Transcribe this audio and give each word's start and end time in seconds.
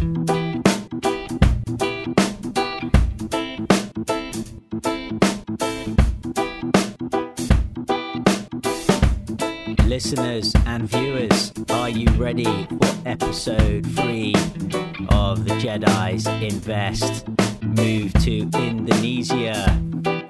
Listeners 0.00 0.24
and 10.64 10.88
viewers, 10.88 11.52
are 11.68 11.90
you 11.90 12.08
ready 12.12 12.44
for 12.44 12.88
episode 13.04 13.84
three 13.94 14.32
of 15.10 15.44
the 15.44 15.52
Jedi's 15.60 16.26
Invest 16.42 17.28
move 17.62 18.14
to 18.24 18.48
Indonesia? 18.58 19.78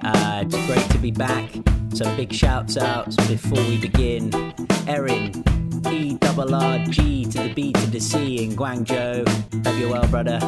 Uh, 0.03 0.43
it's 0.45 0.65
great 0.65 0.89
to 0.91 0.97
be 0.97 1.11
back. 1.11 1.49
Some 1.93 2.17
big 2.17 2.33
shouts 2.33 2.75
outs 2.75 3.15
before 3.27 3.63
we 3.63 3.77
begin. 3.77 4.33
Erin, 4.85 5.45
E 5.89 6.15
double 6.15 6.53
R 6.53 6.79
G 6.85 7.25
to 7.25 7.43
the 7.43 7.53
B 7.53 7.71
to 7.73 7.87
the 7.87 7.99
C 7.99 8.43
in 8.43 8.51
Guangzhou. 8.51 9.27
Hope 9.65 9.79
you're 9.79 9.89
well, 9.89 10.07
brother. 10.07 10.39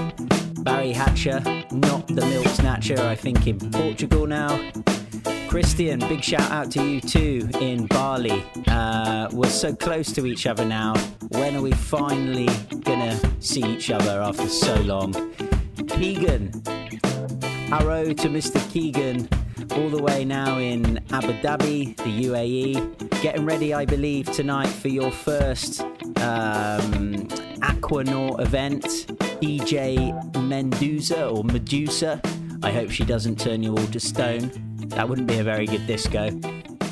Barry 0.64 0.92
Hatcher, 0.92 1.42
not 1.72 2.08
the 2.08 2.26
milk 2.26 2.48
snatcher, 2.48 3.00
I 3.02 3.16
think 3.16 3.48
in 3.48 3.60
Portugal 3.72 4.28
now. 4.28 4.72
Christian, 5.50 6.00
big 6.00 6.24
shout 6.24 6.50
out 6.52 6.72
to 6.72 6.84
you 6.84 7.00
too 7.00 7.48
in 7.60 7.86
Bali. 7.88 8.44
Uh, 8.68 9.30
we're 9.32 9.50
so 9.50 9.76
close 9.76 10.12
to 10.14 10.26
each 10.26 10.48
other 10.48 10.66
now. 10.66 10.96
When 11.30 11.56
are 11.56 11.62
we 11.62 11.72
finally 11.74 12.50
gonna 12.82 13.20
see 13.42 13.64
each 13.64 13.92
other 13.92 14.22
after 14.22 14.48
so 14.48 14.76
long? 14.82 15.14
Keegan, 15.88 16.64
arrow 17.72 18.14
to 18.14 18.30
Mr. 18.30 18.60
Keegan, 18.72 19.30
all 19.72 19.90
the 19.90 20.02
way 20.02 20.26
now 20.26 20.58
in 20.60 20.98
Abu 21.12 21.34
Dhabi, 21.42 21.96
the 21.98 22.28
UAE. 22.28 23.22
Getting 23.22 23.46
ready, 23.46 23.74
I 23.74 23.86
believe, 23.86 24.32
tonight 24.32 24.68
for 24.68 24.90
your 24.90 25.12
first 25.12 25.82
um, 25.82 27.28
Aquanaut 27.62 28.42
event. 28.42 28.84
DJ 29.42 30.14
Mendoza 30.44 31.28
or 31.28 31.44
Medusa. 31.44 32.22
I 32.62 32.72
hope 32.72 32.90
she 32.90 33.04
doesn't 33.04 33.40
turn 33.40 33.62
you 33.64 33.76
all 33.76 33.88
to 33.88 34.00
stone. 34.00 34.52
That 34.88 35.08
wouldn't 35.10 35.28
be 35.28 35.40
a 35.40 35.44
very 35.44 35.66
good 35.66 35.86
disco. 35.88 36.30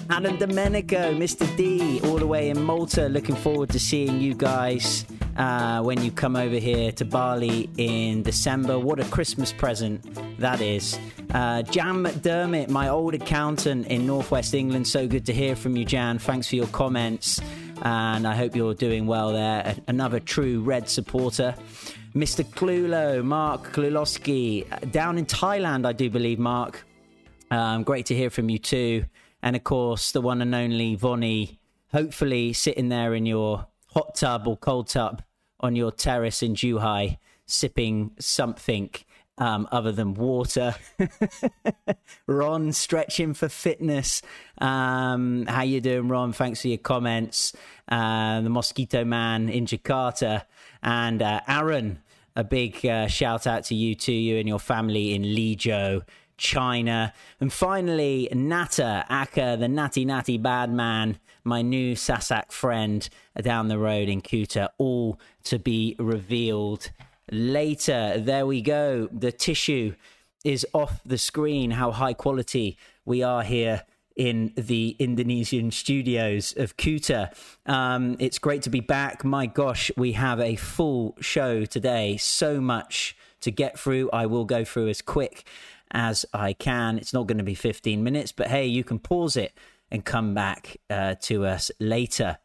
Alan 0.10 0.38
Domenico, 0.38 1.14
Mr. 1.14 1.48
D, 1.56 2.02
all 2.04 2.18
the 2.18 2.28
way 2.28 2.50
in 2.50 2.62
Malta. 2.62 3.08
Looking 3.08 3.36
forward 3.36 3.70
to 3.70 3.80
seeing 3.80 4.20
you 4.20 4.34
guys 4.34 5.06
uh, 5.38 5.82
when 5.82 6.04
you 6.04 6.12
come 6.12 6.36
over 6.36 6.56
here 6.56 6.92
to 6.94 7.06
Bali 7.06 7.70
in 7.78 8.24
December. 8.24 8.78
What 8.78 9.00
a 9.00 9.06
Christmas 9.06 9.52
present 9.52 10.04
that 10.40 10.62
is. 10.62 11.00
Uh, 11.34 11.62
Jan 11.64 12.04
McDermott, 12.04 12.70
my 12.70 12.90
old 12.90 13.14
accountant 13.14 13.88
in 13.88 14.06
Northwest 14.06 14.54
England. 14.54 14.88
So 14.88 15.08
good 15.08 15.26
to 15.28 15.34
hear 15.34 15.56
from 15.56 15.78
you, 15.78 15.86
Jan. 15.86 16.20
Thanks 16.20 16.48
for 16.48 16.56
your 16.56 16.68
comments. 16.68 17.42
And 17.84 18.28
I 18.28 18.36
hope 18.36 18.56
you're 18.56 18.74
doing 18.74 19.08
well 19.08 19.32
there. 19.32 19.76
Another 19.88 20.20
true 20.20 20.62
Red 20.62 20.88
supporter. 20.90 21.56
Mr. 22.14 22.44
Clulo, 22.44 23.24
Mark 23.24 23.72
Kluloski, 23.72 24.92
down 24.92 25.18
in 25.18 25.26
Thailand, 25.26 25.86
I 25.86 25.94
do 25.94 26.10
believe, 26.10 26.40
Mark. 26.40 26.86
Um, 27.50 27.84
great 27.84 28.06
to 28.08 28.16
hear 28.16 28.30
from 28.30 28.50
you 28.50 28.60
too. 28.60 29.06
And 29.42 29.56
of 29.56 29.64
course, 29.64 30.12
the 30.12 30.22
one 30.22 30.42
and 30.42 30.54
only 30.54 30.96
Vonnie, 30.96 31.60
hopefully 31.92 32.54
sitting 32.54 32.90
there 32.90 33.14
in 33.14 33.26
your 33.26 33.68
hot 33.92 34.16
tub 34.16 34.48
or 34.48 34.58
cold 34.58 34.88
tub 34.88 35.22
on 35.60 35.76
your 35.76 35.92
terrace 35.92 36.42
in 36.42 36.56
Zhuhai, 36.56 37.18
sipping 37.46 38.12
something 38.20 38.90
um, 39.38 39.68
other 39.72 39.92
than 39.92 40.14
water. 40.14 40.76
Ron 42.28 42.72
stretching 42.74 43.34
for 43.34 43.50
fitness. 43.50 44.22
Um, 44.60 45.46
how 45.48 45.64
you 45.64 45.82
doing, 45.82 46.08
Ron? 46.08 46.34
Thanks 46.34 46.62
for 46.62 46.68
your 46.68 46.78
comments. 46.78 47.54
Uh, 47.88 48.42
the 48.42 48.50
Mosquito 48.50 49.04
Man 49.04 49.50
in 49.50 49.66
Jakarta 49.66 50.44
and 50.84 51.22
uh, 51.22 51.42
Aaron. 51.48 52.02
A 52.36 52.44
big 52.46 52.86
uh, 52.86 53.08
shout 53.08 53.46
out 53.46 53.66
to 53.66 53.76
you, 53.76 53.94
to 53.96 54.14
you 54.14 54.38
and 54.38 54.48
your 54.48 54.60
family 54.60 55.14
in 55.14 55.24
Lijo. 55.24 56.04
China. 56.38 57.14
And 57.40 57.54
finally, 57.54 58.28
Nata 58.34 59.06
Aka, 59.10 59.58
the 59.58 59.68
natty 59.68 60.06
natty 60.06 60.40
bad 60.40 60.74
man, 60.74 61.20
my 61.44 61.62
new 61.62 61.96
Sasak 61.96 62.52
friend 62.52 63.08
down 63.42 63.68
the 63.68 63.78
road 63.78 64.10
in 64.10 64.22
Kuta, 64.22 64.70
all 64.78 65.20
to 65.44 65.60
be 65.60 65.96
revealed 66.00 66.92
later. 67.32 68.16
There 68.18 68.46
we 68.46 68.62
go. 68.62 69.08
The 69.12 69.32
tissue 69.32 69.96
is 70.44 70.66
off 70.74 71.02
the 71.06 71.18
screen. 71.18 71.72
How 71.72 71.92
high 71.92 72.14
quality 72.14 72.78
we 73.06 73.24
are 73.24 73.44
here 73.44 73.84
in 74.16 74.54
the 74.56 74.96
Indonesian 75.00 75.72
studios 75.72 76.54
of 76.58 76.78
Kuta. 76.78 77.34
Um, 77.66 78.18
it's 78.20 78.40
great 78.40 78.62
to 78.64 78.70
be 78.70 78.82
back. 78.82 79.24
My 79.24 79.46
gosh, 79.46 79.90
we 79.96 80.12
have 80.14 80.40
a 80.40 80.56
full 80.56 81.16
show 81.22 81.66
today. 81.66 82.18
So 82.18 82.60
much 82.60 83.16
to 83.42 83.52
get 83.52 83.80
through. 83.80 84.10
I 84.12 84.26
will 84.26 84.46
go 84.46 84.64
through 84.64 84.90
as 84.90 85.02
quick 85.02 85.46
as 85.92 86.26
I 86.34 86.54
can. 86.54 86.98
It's 86.98 87.14
not 87.14 87.28
going 87.28 87.38
to 87.38 87.44
be 87.44 87.56
15 87.56 88.04
minutes, 88.04 88.32
but 88.32 88.48
hey, 88.48 88.66
you 88.66 88.84
can 88.84 89.00
pause 89.00 89.36
it 89.36 89.54
and 89.92 90.06
come 90.06 90.34
back 90.34 90.78
uh, 90.90 91.16
to 91.22 91.46
us 91.46 91.72
later. 91.80 92.38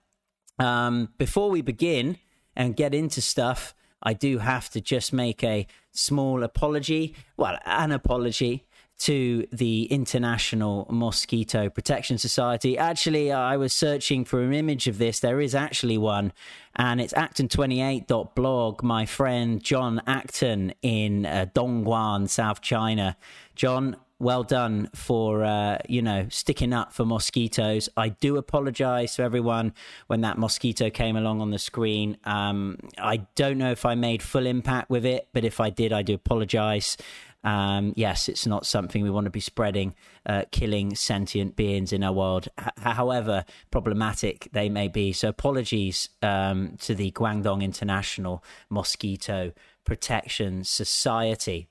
Um, 0.58 1.10
before 1.18 1.50
we 1.50 1.62
begin 1.62 2.18
and 2.54 2.76
get 2.76 2.94
into 2.94 3.20
stuff, 3.20 3.74
I 4.02 4.12
do 4.12 4.38
have 4.38 4.68
to 4.70 4.80
just 4.80 5.12
make 5.12 5.42
a 5.42 5.66
small 5.92 6.42
apology. 6.42 7.14
Well, 7.36 7.58
an 7.64 7.92
apology 7.92 8.66
to 8.98 9.46
the 9.52 9.84
International 9.84 10.86
Mosquito 10.90 11.68
Protection 11.68 12.16
Society. 12.16 12.78
Actually, 12.78 13.30
I 13.30 13.56
was 13.56 13.72
searching 13.72 14.24
for 14.24 14.40
an 14.40 14.54
image 14.54 14.86
of 14.86 14.98
this. 14.98 15.20
There 15.20 15.40
is 15.40 15.54
actually 15.54 15.98
one, 15.98 16.32
and 16.74 17.00
it's 17.00 17.12
acton28.blog. 17.12 18.82
My 18.82 19.04
friend 19.04 19.62
John 19.62 20.00
Acton 20.06 20.72
in 20.82 21.26
uh, 21.26 21.46
Dongguan, 21.54 22.28
South 22.28 22.62
China. 22.62 23.16
John, 23.54 23.96
well 24.18 24.42
done 24.42 24.88
for 24.94 25.44
uh, 25.44 25.78
you 25.88 26.02
know 26.02 26.26
sticking 26.30 26.72
up 26.72 26.92
for 26.92 27.04
mosquitoes. 27.04 27.88
I 27.96 28.10
do 28.10 28.36
apologise 28.36 29.16
to 29.16 29.22
everyone 29.22 29.74
when 30.06 30.22
that 30.22 30.38
mosquito 30.38 30.90
came 30.90 31.16
along 31.16 31.40
on 31.40 31.50
the 31.50 31.58
screen. 31.58 32.16
Um, 32.24 32.78
I 32.98 33.18
don't 33.34 33.58
know 33.58 33.70
if 33.70 33.84
I 33.84 33.94
made 33.94 34.22
full 34.22 34.46
impact 34.46 34.90
with 34.90 35.04
it, 35.04 35.28
but 35.32 35.44
if 35.44 35.60
I 35.60 35.70
did, 35.70 35.92
I 35.92 36.02
do 36.02 36.14
apologise. 36.14 36.96
Um, 37.44 37.92
yes, 37.94 38.28
it's 38.28 38.44
not 38.44 38.66
something 38.66 39.04
we 39.04 39.10
want 39.10 39.26
to 39.26 39.30
be 39.30 39.38
spreading, 39.38 39.94
uh, 40.24 40.44
killing 40.50 40.96
sentient 40.96 41.54
beings 41.54 41.92
in 41.92 42.02
our 42.02 42.12
world, 42.12 42.48
H- 42.58 42.72
however 42.78 43.44
problematic 43.70 44.48
they 44.52 44.68
may 44.68 44.88
be. 44.88 45.12
So, 45.12 45.28
apologies 45.28 46.08
um, 46.22 46.76
to 46.80 46.94
the 46.96 47.12
Guangdong 47.12 47.62
International 47.62 48.42
Mosquito 48.68 49.52
Protection 49.84 50.64
Society. 50.64 51.68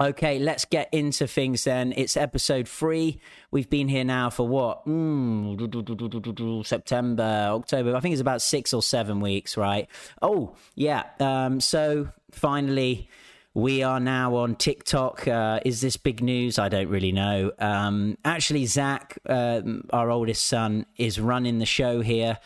Okay, 0.00 0.38
let's 0.38 0.64
get 0.64 0.88
into 0.92 1.26
things 1.26 1.64
then. 1.64 1.92
It's 1.96 2.16
episode 2.16 2.68
three. 2.68 3.20
We've 3.50 3.68
been 3.68 3.88
here 3.88 4.04
now 4.04 4.30
for 4.30 4.46
what? 4.46 4.86
Mm, 4.86 6.64
September, 6.64 7.48
October. 7.50 7.96
I 7.96 8.00
think 8.00 8.12
it's 8.12 8.20
about 8.20 8.40
six 8.40 8.72
or 8.72 8.80
seven 8.80 9.18
weeks, 9.18 9.56
right? 9.56 9.88
Oh, 10.22 10.54
yeah. 10.76 11.02
Um, 11.18 11.60
so 11.60 12.10
finally, 12.30 13.08
we 13.54 13.82
are 13.82 13.98
now 13.98 14.36
on 14.36 14.54
TikTok. 14.54 15.26
Uh, 15.26 15.58
is 15.64 15.80
this 15.80 15.96
big 15.96 16.22
news? 16.22 16.60
I 16.60 16.68
don't 16.68 16.88
really 16.88 17.10
know. 17.10 17.50
Um, 17.58 18.18
actually, 18.24 18.66
Zach, 18.66 19.18
uh, 19.28 19.62
our 19.90 20.12
oldest 20.12 20.46
son, 20.46 20.86
is 20.96 21.18
running 21.18 21.58
the 21.58 21.66
show 21.66 22.02
here. 22.02 22.38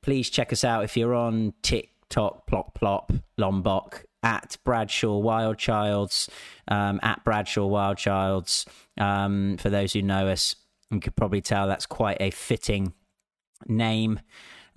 Please 0.00 0.30
check 0.30 0.52
us 0.52 0.62
out 0.62 0.84
if 0.84 0.96
you're 0.96 1.16
on 1.16 1.54
TikTok, 1.62 2.46
plop 2.46 2.74
plop, 2.74 3.12
Lombok, 3.36 4.04
at 4.22 4.56
Bradshaw 4.64 5.20
Wildchilds, 5.20 6.28
um, 6.68 7.00
at 7.02 7.24
Bradshaw 7.24 7.68
Wildchilds. 7.68 8.66
Um, 8.98 9.56
for 9.56 9.70
those 9.70 9.92
who 9.92 10.02
know 10.02 10.28
us, 10.28 10.56
you 10.90 11.00
could 11.00 11.16
probably 11.16 11.40
tell 11.40 11.66
that's 11.66 11.86
quite 11.86 12.18
a 12.20 12.30
fitting 12.30 12.92
name 13.66 14.20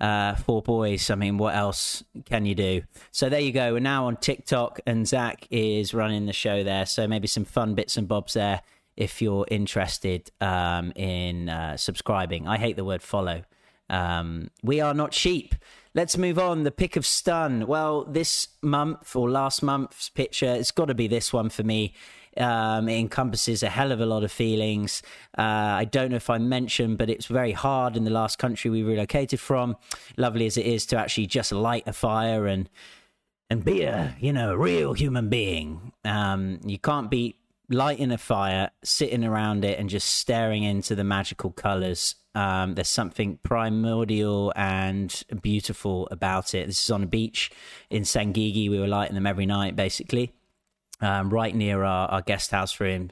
uh, 0.00 0.34
four 0.34 0.62
boys. 0.62 1.10
I 1.10 1.14
mean, 1.14 1.38
what 1.38 1.54
else 1.54 2.02
can 2.26 2.44
you 2.44 2.54
do? 2.54 2.82
So 3.10 3.28
there 3.28 3.40
you 3.40 3.52
go. 3.52 3.72
We're 3.72 3.80
now 3.80 4.06
on 4.06 4.16
TikTok, 4.16 4.80
and 4.86 5.06
Zach 5.06 5.46
is 5.50 5.94
running 5.94 6.26
the 6.26 6.32
show 6.32 6.62
there. 6.62 6.86
So 6.86 7.06
maybe 7.06 7.26
some 7.26 7.44
fun 7.44 7.74
bits 7.74 7.96
and 7.96 8.08
bobs 8.08 8.34
there 8.34 8.62
if 8.96 9.20
you're 9.20 9.46
interested 9.50 10.30
um, 10.40 10.92
in 10.94 11.48
uh, 11.48 11.76
subscribing. 11.76 12.46
I 12.46 12.58
hate 12.58 12.76
the 12.76 12.84
word 12.84 13.02
follow. 13.02 13.42
Um, 13.90 14.50
we 14.62 14.80
are 14.80 14.94
not 14.94 15.14
sheep. 15.14 15.54
Let's 15.96 16.18
move 16.18 16.40
on. 16.40 16.64
The 16.64 16.72
pick 16.72 16.96
of 16.96 17.06
stun. 17.06 17.68
Well, 17.68 18.04
this 18.04 18.48
month 18.62 19.14
or 19.14 19.30
last 19.30 19.62
month's 19.62 20.08
picture, 20.08 20.52
it's 20.52 20.72
got 20.72 20.86
to 20.86 20.94
be 20.94 21.06
this 21.06 21.32
one 21.32 21.50
for 21.50 21.62
me. 21.62 21.94
Um, 22.36 22.88
it 22.88 22.98
encompasses 22.98 23.62
a 23.62 23.68
hell 23.68 23.92
of 23.92 24.00
a 24.00 24.06
lot 24.06 24.24
of 24.24 24.32
feelings. 24.32 25.02
Uh, 25.38 25.42
I 25.42 25.84
don't 25.84 26.10
know 26.10 26.16
if 26.16 26.28
I 26.28 26.38
mentioned, 26.38 26.98
but 26.98 27.08
it's 27.10 27.26
very 27.26 27.52
hard 27.52 27.96
in 27.96 28.02
the 28.02 28.10
last 28.10 28.40
country 28.40 28.72
we 28.72 28.82
relocated 28.82 29.38
from. 29.38 29.76
Lovely 30.16 30.46
as 30.46 30.56
it 30.56 30.66
is 30.66 30.84
to 30.86 30.98
actually 30.98 31.26
just 31.26 31.52
light 31.52 31.84
a 31.86 31.92
fire 31.92 32.46
and 32.46 32.68
and 33.50 33.64
be 33.64 33.82
a 33.82 34.16
you 34.18 34.32
know 34.32 34.52
a 34.52 34.58
real 34.58 34.94
human 34.94 35.28
being. 35.28 35.92
Um, 36.04 36.58
you 36.64 36.78
can't 36.78 37.08
beat 37.08 37.36
lighting 37.68 38.12
a 38.12 38.18
fire, 38.18 38.70
sitting 38.82 39.24
around 39.24 39.64
it, 39.64 39.78
and 39.78 39.88
just 39.88 40.08
staring 40.08 40.62
into 40.62 40.94
the 40.94 41.04
magical 41.04 41.50
colors. 41.50 42.16
Um, 42.34 42.74
there's 42.74 42.88
something 42.88 43.38
primordial 43.42 44.52
and 44.56 45.22
beautiful 45.40 46.08
about 46.10 46.54
it. 46.54 46.66
This 46.66 46.82
is 46.82 46.90
on 46.90 47.02
a 47.02 47.06
beach 47.06 47.50
in 47.90 48.02
Senggigi. 48.02 48.68
We 48.68 48.78
were 48.78 48.88
lighting 48.88 49.14
them 49.14 49.26
every 49.26 49.46
night, 49.46 49.76
basically, 49.76 50.32
um, 51.00 51.30
right 51.30 51.54
near 51.54 51.84
our, 51.84 52.08
our 52.08 52.22
guest 52.22 52.50
house 52.50 52.80
room. 52.80 53.10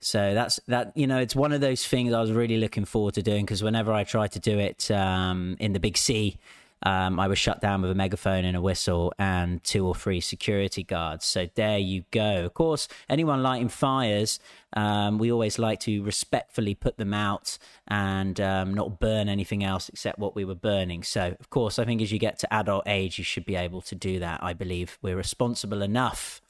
So 0.00 0.32
that's 0.32 0.58
that. 0.68 0.96
You 0.96 1.06
know, 1.06 1.18
it's 1.18 1.36
one 1.36 1.52
of 1.52 1.60
those 1.60 1.86
things 1.86 2.12
I 2.12 2.20
was 2.20 2.32
really 2.32 2.56
looking 2.56 2.86
forward 2.86 3.14
to 3.14 3.22
doing 3.22 3.44
because 3.44 3.62
whenever 3.62 3.92
I 3.92 4.04
try 4.04 4.28
to 4.28 4.38
do 4.38 4.58
it 4.58 4.90
um, 4.90 5.56
in 5.60 5.74
the 5.74 5.80
big 5.80 5.98
sea, 5.98 6.38
um, 6.82 7.20
I 7.20 7.28
was 7.28 7.38
shut 7.38 7.60
down 7.60 7.82
with 7.82 7.90
a 7.90 7.94
megaphone 7.94 8.44
and 8.44 8.56
a 8.56 8.60
whistle 8.60 9.12
and 9.18 9.62
two 9.62 9.86
or 9.86 9.94
three 9.94 10.20
security 10.20 10.82
guards. 10.82 11.24
So 11.26 11.48
there 11.54 11.78
you 11.78 12.04
go. 12.10 12.44
Of 12.44 12.54
course, 12.54 12.88
anyone 13.08 13.42
lighting 13.42 13.68
fires, 13.68 14.40
um, 14.72 15.18
we 15.18 15.30
always 15.30 15.58
like 15.58 15.80
to 15.80 16.02
respectfully 16.02 16.74
put 16.74 16.96
them 16.96 17.12
out 17.12 17.58
and 17.86 18.40
um, 18.40 18.72
not 18.72 18.98
burn 18.98 19.28
anything 19.28 19.62
else 19.62 19.88
except 19.88 20.18
what 20.18 20.34
we 20.34 20.44
were 20.44 20.54
burning. 20.54 21.02
So, 21.02 21.36
of 21.38 21.50
course, 21.50 21.78
I 21.78 21.84
think 21.84 22.00
as 22.00 22.12
you 22.12 22.18
get 22.18 22.38
to 22.40 22.52
adult 22.52 22.84
age, 22.86 23.18
you 23.18 23.24
should 23.24 23.44
be 23.44 23.56
able 23.56 23.82
to 23.82 23.94
do 23.94 24.18
that. 24.20 24.42
I 24.42 24.54
believe 24.54 24.98
we're 25.02 25.16
responsible 25.16 25.82
enough. 25.82 26.40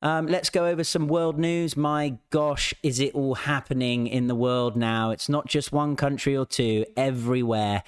Um, 0.00 0.28
let's 0.28 0.48
go 0.48 0.66
over 0.66 0.84
some 0.84 1.08
world 1.08 1.38
news. 1.38 1.76
My 1.76 2.18
gosh, 2.30 2.72
is 2.84 3.00
it 3.00 3.14
all 3.14 3.34
happening 3.34 4.06
in 4.06 4.28
the 4.28 4.34
world 4.34 4.76
now? 4.76 5.10
It's 5.10 5.28
not 5.28 5.46
just 5.46 5.72
one 5.72 5.96
country 5.96 6.36
or 6.36 6.46
two, 6.46 6.84
everywhere 6.96 7.82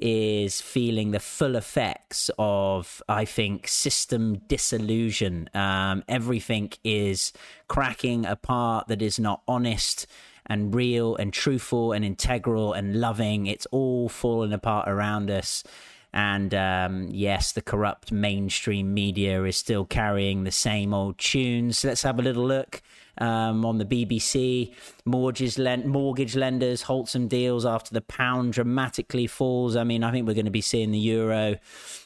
is 0.00 0.60
feeling 0.60 1.10
the 1.10 1.20
full 1.20 1.56
effects 1.56 2.30
of, 2.38 3.02
I 3.08 3.24
think, 3.24 3.68
system 3.68 4.38
disillusion. 4.48 5.48
Um, 5.54 6.04
everything 6.08 6.72
is 6.84 7.32
cracking 7.68 8.26
apart 8.26 8.88
that 8.88 9.02
is 9.02 9.18
not 9.18 9.42
honest 9.48 10.06
and 10.46 10.74
real 10.74 11.16
and 11.16 11.32
truthful 11.32 11.92
and 11.92 12.04
integral 12.04 12.72
and 12.72 13.00
loving. 13.00 13.46
It's 13.46 13.66
all 13.66 14.08
falling 14.08 14.52
apart 14.52 14.88
around 14.88 15.30
us. 15.30 15.64
And 16.12 16.54
um, 16.54 17.08
yes, 17.10 17.52
the 17.52 17.60
corrupt 17.60 18.10
mainstream 18.10 18.94
media 18.94 19.42
is 19.44 19.56
still 19.56 19.84
carrying 19.84 20.44
the 20.44 20.50
same 20.50 20.94
old 20.94 21.18
tunes. 21.18 21.78
So 21.78 21.88
Let's 21.88 22.02
have 22.04 22.18
a 22.18 22.22
little 22.22 22.46
look 22.46 22.80
um, 23.18 23.64
on 23.64 23.78
the 23.78 23.84
BBC. 23.84 24.74
Mortgage, 25.04 25.58
lend- 25.58 25.86
mortgage 25.86 26.36
lenders 26.36 26.82
halt 26.82 27.08
some 27.08 27.28
deals 27.28 27.64
after 27.64 27.92
the 27.94 28.00
pound 28.00 28.52
dramatically 28.52 29.26
falls. 29.26 29.76
I 29.76 29.84
mean, 29.84 30.04
I 30.04 30.10
think 30.10 30.26
we're 30.26 30.34
going 30.34 30.46
to 30.46 30.50
be 30.50 30.60
seeing 30.60 30.90
the 30.90 30.98
euro 30.98 31.56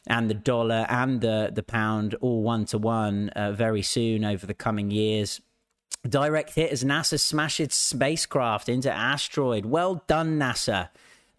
and 0.07 0.31
the 0.31 0.35
dollar 0.35 0.87
and 0.89 1.21
the, 1.21 1.51
the 1.53 1.63
pound 1.63 2.15
all 2.21 2.43
one 2.43 2.65
to 2.67 2.79
one 2.79 3.31
very 3.37 3.83
soon 3.83 4.25
over 4.25 4.47
the 4.47 4.55
coming 4.55 4.91
years. 4.91 5.41
Direct 6.09 6.55
hit 6.55 6.73
as 6.73 6.83
NASA 6.83 7.21
smashed 7.21 7.73
spacecraft 7.73 8.69
into 8.71 8.91
asteroid. 8.91 9.67
Well 9.67 10.03
done, 10.07 10.39
NASA. 10.39 10.89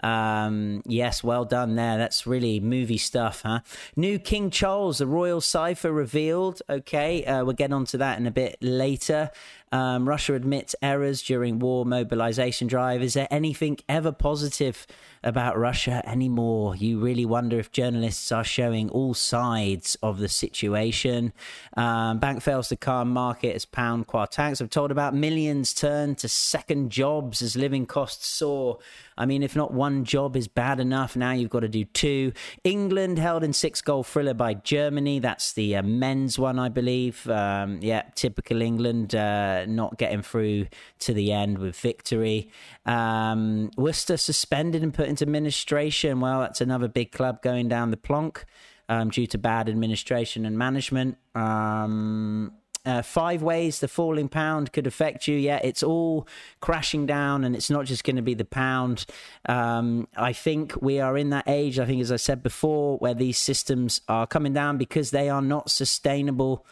Um, 0.03 0.81
yes, 0.85 1.23
well 1.23 1.45
done 1.45 1.75
there. 1.75 1.97
That's 1.97 2.25
really 2.25 2.59
movie 2.59 2.97
stuff, 2.97 3.41
huh? 3.43 3.61
New 3.95 4.19
King 4.19 4.49
Charles, 4.49 4.97
the 4.97 5.07
royal 5.07 5.41
cipher 5.41 5.91
revealed. 5.91 6.61
Okay, 6.69 7.23
uh, 7.25 7.43
we'll 7.43 7.53
get 7.53 7.71
onto 7.71 7.97
that 7.99 8.19
in 8.19 8.27
a 8.27 8.31
bit 8.31 8.57
later. 8.61 9.31
Um, 9.71 10.07
Russia 10.07 10.33
admits 10.33 10.75
errors 10.81 11.21
during 11.21 11.59
war 11.59 11.85
mobilization 11.85 12.67
drive. 12.67 13.01
Is 13.01 13.13
there 13.13 13.27
anything 13.31 13.77
ever 13.87 14.11
positive 14.11 14.85
about 15.23 15.57
Russia 15.57 16.01
anymore? 16.05 16.75
You 16.75 16.99
really 16.99 17.25
wonder 17.25 17.57
if 17.57 17.71
journalists 17.71 18.31
are 18.31 18.43
showing 18.43 18.89
all 18.89 19.13
sides 19.13 19.95
of 20.03 20.19
the 20.19 20.27
situation. 20.27 21.31
Um, 21.77 22.19
bank 22.19 22.41
fails 22.41 22.67
to 22.69 22.75
calm 22.75 23.11
market 23.11 23.55
as 23.55 23.65
pound 23.65 24.07
quartanks 24.07 24.59
have 24.59 24.69
told 24.69 24.91
about 24.91 25.13
millions 25.13 25.73
turn 25.73 26.15
to 26.15 26.27
second 26.27 26.89
jobs 26.89 27.41
as 27.41 27.55
living 27.55 27.85
costs 27.85 28.27
soar. 28.27 28.79
I 29.17 29.25
mean, 29.25 29.43
if 29.43 29.55
not 29.55 29.73
one 29.73 30.03
job 30.03 30.35
is 30.35 30.47
bad 30.47 30.79
enough, 30.79 31.15
now 31.15 31.31
you've 31.31 31.49
got 31.49 31.59
to 31.59 31.69
do 31.69 31.85
two. 31.85 32.33
England 32.63 33.19
held 33.19 33.43
in 33.43 33.53
six 33.53 33.81
goal 33.81 34.03
thriller 34.03 34.33
by 34.33 34.55
Germany. 34.55 35.19
That's 35.19 35.53
the 35.53 35.75
uh, 35.75 35.83
men's 35.83 36.39
one, 36.39 36.57
I 36.57 36.69
believe. 36.69 37.29
Um, 37.29 37.79
yeah, 37.81 38.03
typical 38.15 38.61
England. 38.61 39.13
Uh, 39.13 39.60
not 39.67 39.97
getting 39.97 40.21
through 40.21 40.67
to 40.99 41.13
the 41.13 41.31
end 41.31 41.57
with 41.57 41.75
victory. 41.75 42.49
Um, 42.85 43.71
Worcester 43.77 44.17
suspended 44.17 44.83
and 44.83 44.93
put 44.93 45.07
into 45.07 45.23
administration. 45.23 46.19
Well, 46.19 46.41
that's 46.41 46.61
another 46.61 46.87
big 46.87 47.11
club 47.11 47.41
going 47.41 47.67
down 47.67 47.91
the 47.91 47.97
plonk 47.97 48.45
um, 48.89 49.09
due 49.09 49.27
to 49.27 49.37
bad 49.37 49.69
administration 49.69 50.45
and 50.45 50.57
management. 50.57 51.17
Um, 51.33 52.53
uh, 52.85 53.01
five 53.01 53.43
ways 53.43 53.79
the 53.79 53.87
falling 53.87 54.27
pound 54.27 54.73
could 54.73 54.87
affect 54.87 55.27
you. 55.27 55.37
Yeah, 55.37 55.59
it's 55.63 55.83
all 55.83 56.27
crashing 56.61 57.05
down, 57.05 57.43
and 57.43 57.55
it's 57.55 57.69
not 57.69 57.85
just 57.85 58.03
going 58.03 58.15
to 58.15 58.21
be 58.21 58.33
the 58.33 58.45
pound. 58.45 59.05
Um, 59.47 60.07
I 60.17 60.33
think 60.33 60.81
we 60.81 60.99
are 60.99 61.17
in 61.17 61.29
that 61.29 61.47
age, 61.47 61.77
I 61.79 61.85
think, 61.85 62.01
as 62.01 62.11
I 62.11 62.15
said 62.15 62.41
before, 62.41 62.97
where 62.97 63.13
these 63.13 63.37
systems 63.37 64.01
are 64.07 64.25
coming 64.25 64.53
down 64.53 64.77
because 64.77 65.11
they 65.11 65.29
are 65.29 65.41
not 65.41 65.69
sustainable. 65.69 66.65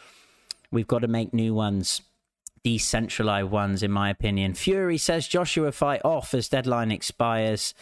We've 0.72 0.88
got 0.88 1.00
to 1.00 1.08
make 1.08 1.32
new 1.32 1.54
ones 1.54 2.02
decentralized 2.62 3.50
ones, 3.50 3.82
in 3.82 3.90
my 3.90 4.10
opinion. 4.10 4.54
Fury 4.54 4.98
says 4.98 5.26
Joshua 5.26 5.72
fight 5.72 6.02
off 6.04 6.34
as 6.34 6.48
deadline 6.48 6.90
expires. 6.90 7.74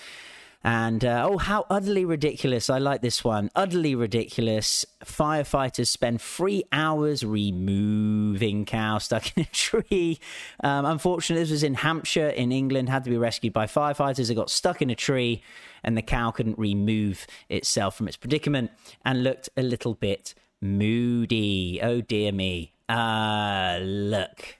And 0.64 1.04
uh, 1.04 1.28
oh, 1.30 1.38
how 1.38 1.66
utterly 1.70 2.04
ridiculous! 2.04 2.68
I 2.68 2.78
like 2.78 3.00
this 3.00 3.22
one. 3.22 3.48
Utterly 3.54 3.94
ridiculous. 3.94 4.84
Firefighters 5.04 5.86
spend 5.86 6.20
three 6.20 6.64
hours 6.72 7.24
removing 7.24 8.64
cow 8.64 8.98
stuck 8.98 9.36
in 9.36 9.44
a 9.44 9.46
tree. 9.46 10.18
Um, 10.64 10.84
unfortunately, 10.84 11.44
this 11.44 11.52
was 11.52 11.62
in 11.62 11.74
Hampshire, 11.74 12.28
in 12.28 12.50
England. 12.50 12.88
Had 12.88 13.04
to 13.04 13.10
be 13.10 13.16
rescued 13.16 13.52
by 13.52 13.66
firefighters. 13.66 14.30
It 14.30 14.34
got 14.34 14.50
stuck 14.50 14.82
in 14.82 14.90
a 14.90 14.96
tree, 14.96 15.42
and 15.84 15.96
the 15.96 16.02
cow 16.02 16.32
couldn't 16.32 16.58
remove 16.58 17.26
itself 17.48 17.96
from 17.96 18.08
its 18.08 18.16
predicament 18.16 18.72
and 19.04 19.22
looked 19.22 19.48
a 19.56 19.62
little 19.62 19.94
bit 19.94 20.34
moody. 20.60 21.78
Oh 21.80 22.00
dear 22.00 22.32
me. 22.32 22.72
Uh, 22.88 23.78
look, 23.80 24.56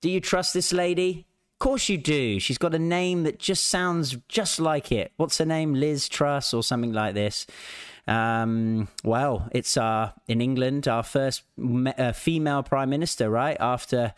do 0.00 0.10
you 0.10 0.20
trust 0.20 0.54
this 0.54 0.72
lady? 0.72 1.26
Of 1.54 1.58
course 1.60 1.88
you 1.88 1.96
do. 1.96 2.38
She's 2.38 2.58
got 2.58 2.74
a 2.74 2.78
name 2.78 3.22
that 3.22 3.38
just 3.38 3.66
sounds 3.66 4.16
just 4.28 4.60
like 4.60 4.92
it. 4.92 5.12
What's 5.16 5.38
her 5.38 5.46
name? 5.46 5.72
Liz 5.74 6.08
Truss 6.08 6.52
or 6.52 6.62
something 6.62 6.92
like 6.92 7.14
this. 7.14 7.46
Um, 8.06 8.88
well, 9.02 9.48
it's 9.52 9.76
uh, 9.76 10.12
in 10.28 10.40
England 10.40 10.86
our 10.86 11.02
first 11.02 11.42
uh, 11.58 12.12
female 12.12 12.62
prime 12.62 12.90
minister, 12.90 13.30
right? 13.30 13.56
After 13.58 14.14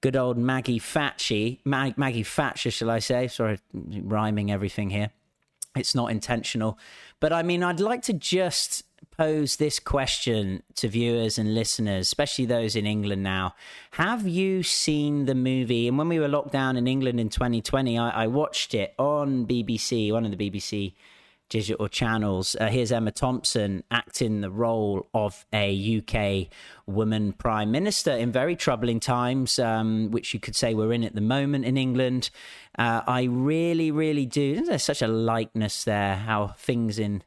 good 0.00 0.16
old 0.16 0.36
Maggie 0.36 0.78
Thatcher, 0.78 1.56
Mag- 1.64 1.96
Maggie 1.96 2.22
Thatcher, 2.22 2.70
shall 2.70 2.90
I 2.90 2.98
say? 2.98 3.28
Sorry, 3.28 3.58
rhyming 3.72 4.50
everything 4.50 4.90
here. 4.90 5.10
It's 5.76 5.94
not 5.94 6.10
intentional, 6.10 6.76
but 7.20 7.32
I 7.32 7.44
mean, 7.44 7.62
I'd 7.62 7.78
like 7.78 8.02
to 8.02 8.12
just 8.12 8.82
pose 9.20 9.56
this 9.56 9.78
question 9.78 10.62
to 10.74 10.88
viewers 10.88 11.36
and 11.36 11.54
listeners, 11.54 12.06
especially 12.06 12.46
those 12.46 12.74
in 12.74 12.86
England 12.86 13.22
now. 13.22 13.54
Have 13.90 14.26
you 14.26 14.62
seen 14.62 15.26
the 15.26 15.34
movie? 15.34 15.86
And 15.86 15.98
when 15.98 16.08
we 16.08 16.18
were 16.18 16.26
locked 16.26 16.52
down 16.52 16.78
in 16.78 16.86
England 16.86 17.20
in 17.20 17.28
2020, 17.28 17.98
I, 17.98 18.24
I 18.24 18.26
watched 18.28 18.72
it 18.72 18.94
on 18.98 19.46
BBC, 19.46 20.10
one 20.10 20.24
of 20.24 20.34
the 20.34 20.50
BBC 20.50 20.94
digital 21.50 21.86
channels. 21.86 22.56
Uh, 22.58 22.68
here's 22.68 22.90
Emma 22.90 23.10
Thompson 23.10 23.84
acting 23.90 24.40
the 24.40 24.50
role 24.50 25.06
of 25.12 25.44
a 25.52 25.98
UK 25.98 26.48
woman 26.86 27.34
prime 27.34 27.70
minister 27.70 28.12
in 28.12 28.32
very 28.32 28.56
troubling 28.56 29.00
times, 29.00 29.58
um, 29.58 30.10
which 30.12 30.32
you 30.32 30.40
could 30.40 30.56
say 30.56 30.72
we're 30.72 30.94
in 30.94 31.04
at 31.04 31.14
the 31.14 31.20
moment 31.20 31.66
in 31.66 31.76
England. 31.76 32.30
Uh, 32.78 33.02
I 33.06 33.24
really, 33.24 33.90
really 33.90 34.24
do. 34.24 34.64
There's 34.64 34.82
such 34.82 35.02
a 35.02 35.08
likeness 35.08 35.84
there, 35.84 36.16
how 36.16 36.54
things 36.56 36.98
in 36.98 37.22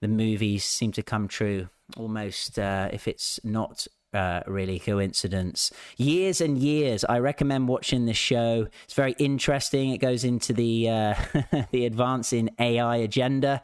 the 0.00 0.08
movies 0.08 0.64
seem 0.64 0.92
to 0.92 1.02
come 1.02 1.28
true 1.28 1.68
almost 1.96 2.58
uh, 2.58 2.88
if 2.92 3.06
it's 3.06 3.38
not 3.44 3.86
uh, 4.12 4.40
really 4.46 4.78
coincidence. 4.78 5.70
Years 5.96 6.40
and 6.40 6.58
years. 6.58 7.04
I 7.04 7.18
recommend 7.18 7.68
watching 7.68 8.06
this 8.06 8.16
show. 8.16 8.66
It's 8.84 8.94
very 8.94 9.14
interesting. 9.18 9.90
It 9.90 9.98
goes 9.98 10.24
into 10.24 10.52
the 10.52 10.88
uh, 10.88 11.14
the 11.70 11.86
advancing 11.86 12.50
AI 12.58 12.96
agenda. 12.96 13.62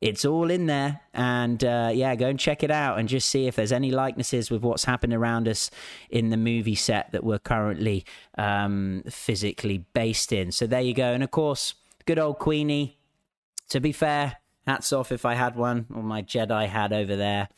It's 0.00 0.24
all 0.24 0.48
in 0.48 0.66
there, 0.66 1.00
and 1.12 1.62
uh, 1.64 1.90
yeah, 1.92 2.14
go 2.14 2.28
and 2.28 2.38
check 2.38 2.62
it 2.62 2.70
out 2.70 3.00
and 3.00 3.08
just 3.08 3.28
see 3.28 3.48
if 3.48 3.56
there's 3.56 3.72
any 3.72 3.90
likenesses 3.90 4.48
with 4.48 4.62
what's 4.62 4.84
happened 4.84 5.12
around 5.12 5.48
us 5.48 5.72
in 6.08 6.30
the 6.30 6.36
movie 6.36 6.76
set 6.76 7.10
that 7.10 7.24
we're 7.24 7.40
currently 7.40 8.04
um, 8.36 9.02
physically 9.10 9.78
based 9.94 10.32
in. 10.32 10.52
So 10.52 10.68
there 10.68 10.80
you 10.80 10.94
go. 10.94 11.12
And 11.12 11.24
of 11.24 11.32
course, 11.32 11.74
good 12.06 12.20
old 12.20 12.38
Queenie. 12.38 12.96
To 13.70 13.80
be 13.80 13.90
fair, 13.92 14.36
hats 14.68 14.92
off 14.92 15.10
if 15.10 15.24
I 15.24 15.34
had 15.34 15.56
one, 15.56 15.86
or 15.94 16.02
my 16.02 16.22
Jedi 16.22 16.68
had 16.68 16.92
over 16.92 17.16
there. 17.16 17.48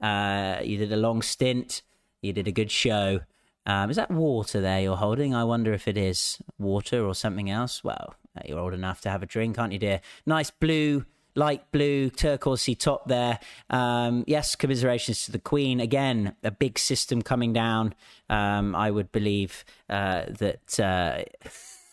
Uh, 0.00 0.60
you 0.62 0.78
did 0.78 0.92
a 0.92 0.96
long 0.96 1.20
stint. 1.20 1.82
You 2.22 2.32
did 2.32 2.46
a 2.46 2.52
good 2.52 2.70
show. 2.70 3.20
Um, 3.66 3.90
is 3.90 3.96
that 3.96 4.10
water 4.10 4.60
there 4.60 4.80
you're 4.80 4.96
holding? 4.96 5.34
I 5.34 5.44
wonder 5.44 5.72
if 5.72 5.88
it 5.88 5.98
is 5.98 6.38
water 6.58 7.04
or 7.04 7.14
something 7.14 7.50
else. 7.50 7.82
Well, 7.82 8.14
uh, 8.36 8.42
you're 8.44 8.58
old 8.58 8.72
enough 8.72 9.00
to 9.02 9.10
have 9.10 9.22
a 9.22 9.26
drink, 9.26 9.58
aren't 9.58 9.72
you, 9.72 9.78
dear? 9.78 10.00
Nice 10.26 10.50
blue 10.50 11.04
light 11.36 11.70
blue 11.72 12.10
turquoisey 12.10 12.78
top 12.78 13.08
there. 13.08 13.38
Um, 13.68 14.24
yes, 14.26 14.54
commiserations 14.54 15.24
to 15.24 15.32
the 15.32 15.38
Queen. 15.38 15.80
Again, 15.80 16.34
a 16.42 16.50
big 16.50 16.78
system 16.78 17.20
coming 17.22 17.52
down. 17.52 17.94
Um, 18.28 18.74
I 18.74 18.90
would 18.90 19.10
believe 19.10 19.64
uh, 19.88 20.22
that. 20.38 20.80
Uh, 20.80 21.24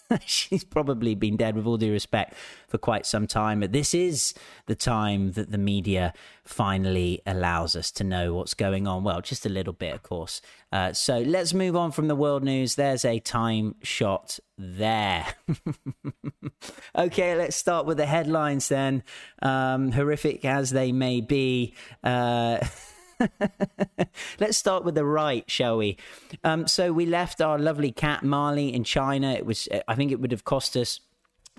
she's 0.26 0.64
probably 0.64 1.16
been 1.16 1.38
dead, 1.38 1.56
with 1.56 1.66
all 1.66 1.78
due 1.78 1.92
respect, 1.92 2.34
for 2.68 2.78
quite 2.78 3.06
some 3.06 3.28
time. 3.28 3.60
But 3.60 3.72
this 3.72 3.94
is 3.94 4.34
the 4.66 4.76
time 4.76 5.32
that 5.34 5.52
the 5.52 5.58
media 5.58 6.14
finally 6.44 7.22
allows 7.26 7.76
us 7.76 7.92
to 7.92 8.04
know 8.04 8.34
what's 8.34 8.54
going 8.54 8.88
on. 8.88 9.04
Well, 9.04 9.22
just 9.22 9.46
a 9.46 9.50
little 9.50 9.74
bit, 9.74 9.94
of 9.94 10.04
course. 10.04 10.42
Uh, 10.72 10.94
so 10.94 11.20
let's 11.20 11.54
move 11.54 11.76
on 11.76 11.92
from 11.92 12.08
the 12.08 12.16
world 12.16 12.44
news. 12.44 12.76
There's 12.76 13.06
a 13.06 13.20
time 13.20 13.76
shot 13.84 14.40
there. 14.58 15.26
okay, 16.98 17.36
let's 17.36 17.56
start 17.56 17.86
with 17.86 17.98
the 17.98 18.06
headlines 18.06 18.68
then. 18.70 19.04
Um, 19.42 19.92
horrific 19.92 20.46
as 20.46 20.72
they 20.72 20.92
may 20.92 21.22
be. 21.22 21.74
Uh, 22.04 22.60
Let's 24.40 24.58
start 24.58 24.84
with 24.84 24.96
the 24.96 25.06
right, 25.06 25.50
shall 25.50 25.78
we? 25.78 25.98
Um, 26.44 26.68
so 26.68 26.92
we 26.92 27.06
left 27.06 27.42
our 27.42 27.58
lovely 27.58 27.92
cat 27.92 28.24
Marley 28.24 28.74
in 28.74 28.84
China. 28.84 29.32
It 29.32 29.46
was, 29.46 29.68
I 29.88 29.96
think, 29.96 30.12
it 30.12 30.20
would 30.20 30.32
have 30.32 30.44
cost 30.44 30.76
us 30.76 31.00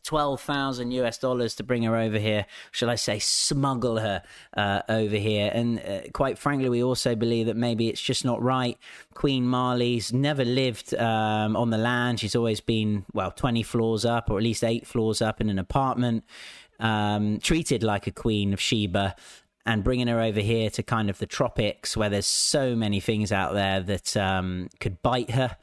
12,000 0.04 0.92
US 0.92 1.18
dollars 1.18 1.54
to 1.56 1.62
bring 1.62 1.82
her 1.82 1.96
over 1.96 2.18
here, 2.18 2.46
shall 2.70 2.88
I 2.88 2.94
say, 2.94 3.18
smuggle 3.18 3.98
her 3.98 4.22
uh, 4.56 4.82
over 4.88 5.16
here. 5.16 5.50
And 5.52 5.80
uh, 5.80 6.00
quite 6.12 6.38
frankly, 6.38 6.68
we 6.68 6.82
also 6.82 7.14
believe 7.14 7.46
that 7.46 7.56
maybe 7.56 7.88
it's 7.88 8.00
just 8.00 8.24
not 8.24 8.42
right. 8.42 8.78
Queen 9.14 9.46
Marley's 9.46 10.12
never 10.12 10.44
lived 10.44 10.94
um, 10.94 11.56
on 11.56 11.70
the 11.70 11.78
land. 11.78 12.20
She's 12.20 12.36
always 12.36 12.60
been, 12.60 13.04
well, 13.12 13.30
20 13.30 13.62
floors 13.62 14.04
up 14.04 14.30
or 14.30 14.38
at 14.38 14.44
least 14.44 14.64
eight 14.64 14.86
floors 14.86 15.20
up 15.20 15.40
in 15.40 15.50
an 15.50 15.58
apartment. 15.58 16.24
Um, 16.80 17.40
treated 17.40 17.82
like 17.82 18.06
a 18.06 18.12
queen 18.12 18.52
of 18.52 18.60
Sheba 18.60 19.16
and 19.68 19.84
bringing 19.84 20.08
her 20.08 20.18
over 20.18 20.40
here 20.40 20.70
to 20.70 20.82
kind 20.82 21.10
of 21.10 21.18
the 21.18 21.26
tropics 21.26 21.94
where 21.94 22.08
there's 22.08 22.24
so 22.26 22.74
many 22.74 23.00
things 23.00 23.30
out 23.30 23.52
there 23.52 23.80
that 23.82 24.16
um, 24.16 24.70
could 24.80 25.02
bite 25.02 25.32
her. 25.32 25.58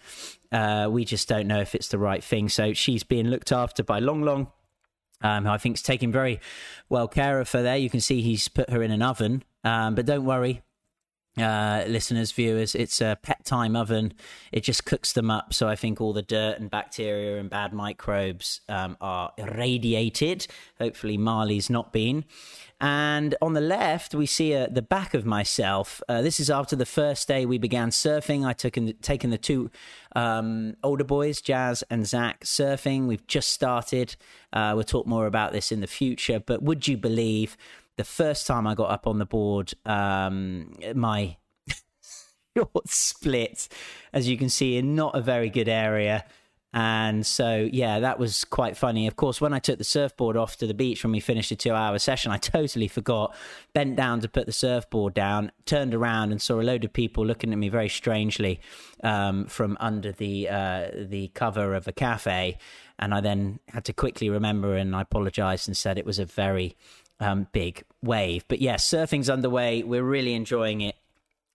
Uh, 0.52 0.88
we 0.92 1.04
just 1.04 1.28
don't 1.28 1.48
know 1.48 1.60
if 1.60 1.74
it's 1.74 1.88
the 1.88 1.98
right 1.98 2.24
thing. 2.24 2.48
So 2.48 2.72
she's 2.74 3.04
being 3.04 3.30
looked 3.30 3.52
after 3.52 3.84
by 3.84 3.98
Long 3.98 4.22
Long. 4.22 4.52
Um, 5.22 5.48
I 5.48 5.58
think 5.58 5.78
is 5.78 5.82
taking 5.82 6.12
very 6.12 6.40
well 6.88 7.08
care 7.08 7.40
of 7.40 7.52
her 7.54 7.64
there. 7.64 7.78
You 7.78 7.90
can 7.90 8.00
see 8.00 8.22
he's 8.22 8.48
put 8.48 8.70
her 8.70 8.84
in 8.84 8.92
an 8.92 9.02
oven, 9.02 9.44
um, 9.64 9.96
but 9.96 10.06
don't 10.06 10.24
worry, 10.26 10.62
uh, 11.38 11.84
listeners, 11.88 12.32
viewers, 12.32 12.76
it's 12.76 13.02
a 13.02 13.18
pet 13.22 13.44
time 13.44 13.76
oven. 13.76 14.14
It 14.52 14.64
just 14.64 14.86
cooks 14.86 15.14
them 15.14 15.30
up. 15.30 15.54
So 15.54 15.68
I 15.68 15.76
think 15.76 16.00
all 16.00 16.14
the 16.14 16.22
dirt 16.22 16.60
and 16.60 16.70
bacteria 16.70 17.40
and 17.40 17.50
bad 17.50 17.74
microbes 17.74 18.62
um, 18.70 18.98
are 19.02 19.32
irradiated. 19.38 20.48
Hopefully, 20.80 21.18
Marley's 21.18 21.70
not 21.70 21.92
been. 21.92 22.26
And 22.82 23.36
on 23.42 23.54
the 23.54 23.62
left, 23.62 24.14
we 24.14 24.26
see 24.26 24.54
uh, 24.54 24.68
the 24.68 24.82
back 24.82 25.14
of 25.14 25.26
myself. 25.26 26.02
Uh, 26.10 26.22
this 26.22 26.40
is 26.40 26.50
after 26.50 26.76
the 26.76 26.86
first 26.86 27.28
day 27.28 27.46
we 27.46 27.58
began 27.58 27.90
surfing. 27.90 28.46
I 28.46 28.54
took 28.54 28.76
in, 28.76 28.94
taken 29.02 29.30
the 29.30 29.38
two 29.38 29.72
um, 30.16 30.76
older 30.84 31.06
boys, 31.06 31.42
Jazz 31.42 31.84
and 31.90 32.06
Zach, 32.06 32.44
surfing. 32.44 33.08
We've 33.08 33.26
just 33.28 33.50
started. 33.50 34.18
Uh, 34.52 34.74
we'll 34.76 34.84
talk 34.84 35.08
more 35.08 35.26
about 35.26 35.54
this 35.54 35.72
in 35.72 35.80
the 35.80 35.88
future. 35.88 36.40
But 36.40 36.64
would 36.64 36.88
you 36.88 36.98
believe 36.98 37.56
the 37.98 38.04
first 38.04 38.46
time 38.48 38.68
I 38.68 38.76
got 38.76 38.92
up 38.92 39.08
on 39.08 39.20
the 39.20 39.26
board, 39.26 39.74
um, 39.86 40.74
my 40.94 41.38
short 42.58 42.88
split, 42.88 43.68
as 44.14 44.28
you 44.28 44.38
can 44.38 44.50
see, 44.50 44.78
in 44.78 44.96
not 44.96 45.16
a 45.16 45.22
very 45.22 45.50
good 45.50 45.70
area. 45.70 46.26
And 46.78 47.26
so, 47.26 47.70
yeah, 47.72 48.02
that 48.02 48.20
was 48.20 48.44
quite 48.44 48.76
funny. 48.76 49.08
Of 49.08 49.16
course, 49.16 49.40
when 49.40 49.54
I 49.54 49.60
took 49.60 49.78
the 49.78 49.86
surfboard 49.86 50.36
off 50.36 50.58
to 50.58 50.68
the 50.68 50.74
beach 50.74 51.06
when 51.06 51.14
we 51.14 51.22
finished 51.22 51.50
a 51.52 51.56
two 51.56 51.72
hour 51.72 51.98
session, 52.00 52.34
I 52.34 52.38
totally 52.38 52.90
forgot, 52.90 53.34
bent 53.74 53.96
down 53.96 54.20
to 54.20 54.28
put 54.28 54.46
the 54.46 54.52
surfboard 54.52 55.14
down, 55.14 55.54
turned 55.66 55.94
around 55.94 56.34
and 56.34 56.42
saw 56.42 56.60
a 56.60 56.64
load 56.64 56.84
of 56.84 56.92
people 56.92 57.26
looking 57.26 57.54
at 57.54 57.58
me 57.58 57.70
very 57.70 57.88
strangely 57.88 58.60
um, 59.06 59.46
from 59.46 59.78
under 59.80 60.12
the, 60.12 60.50
uh, 60.50 60.88
the 60.98 61.30
cover 61.30 61.76
of 61.76 61.88
a 61.88 61.94
cafe. 61.94 62.58
And 63.00 63.14
I 63.14 63.22
then 63.22 63.60
had 63.70 63.86
to 63.86 63.94
quickly 63.94 64.30
remember 64.30 64.76
and 64.76 64.94
I 64.98 65.04
apologized 65.04 65.70
and 65.70 65.78
said 65.78 65.98
it 65.98 66.06
was 66.06 66.20
a 66.20 66.26
very 66.26 66.76
um, 67.20 67.48
big 67.52 67.84
wave. 68.02 68.46
But 68.48 68.62
yes, 68.62 68.92
yeah, 68.92 69.06
surfing's 69.06 69.30
underway. 69.30 69.84
We're 69.84 70.04
really 70.04 70.34
enjoying 70.34 70.82
it. 70.82 70.96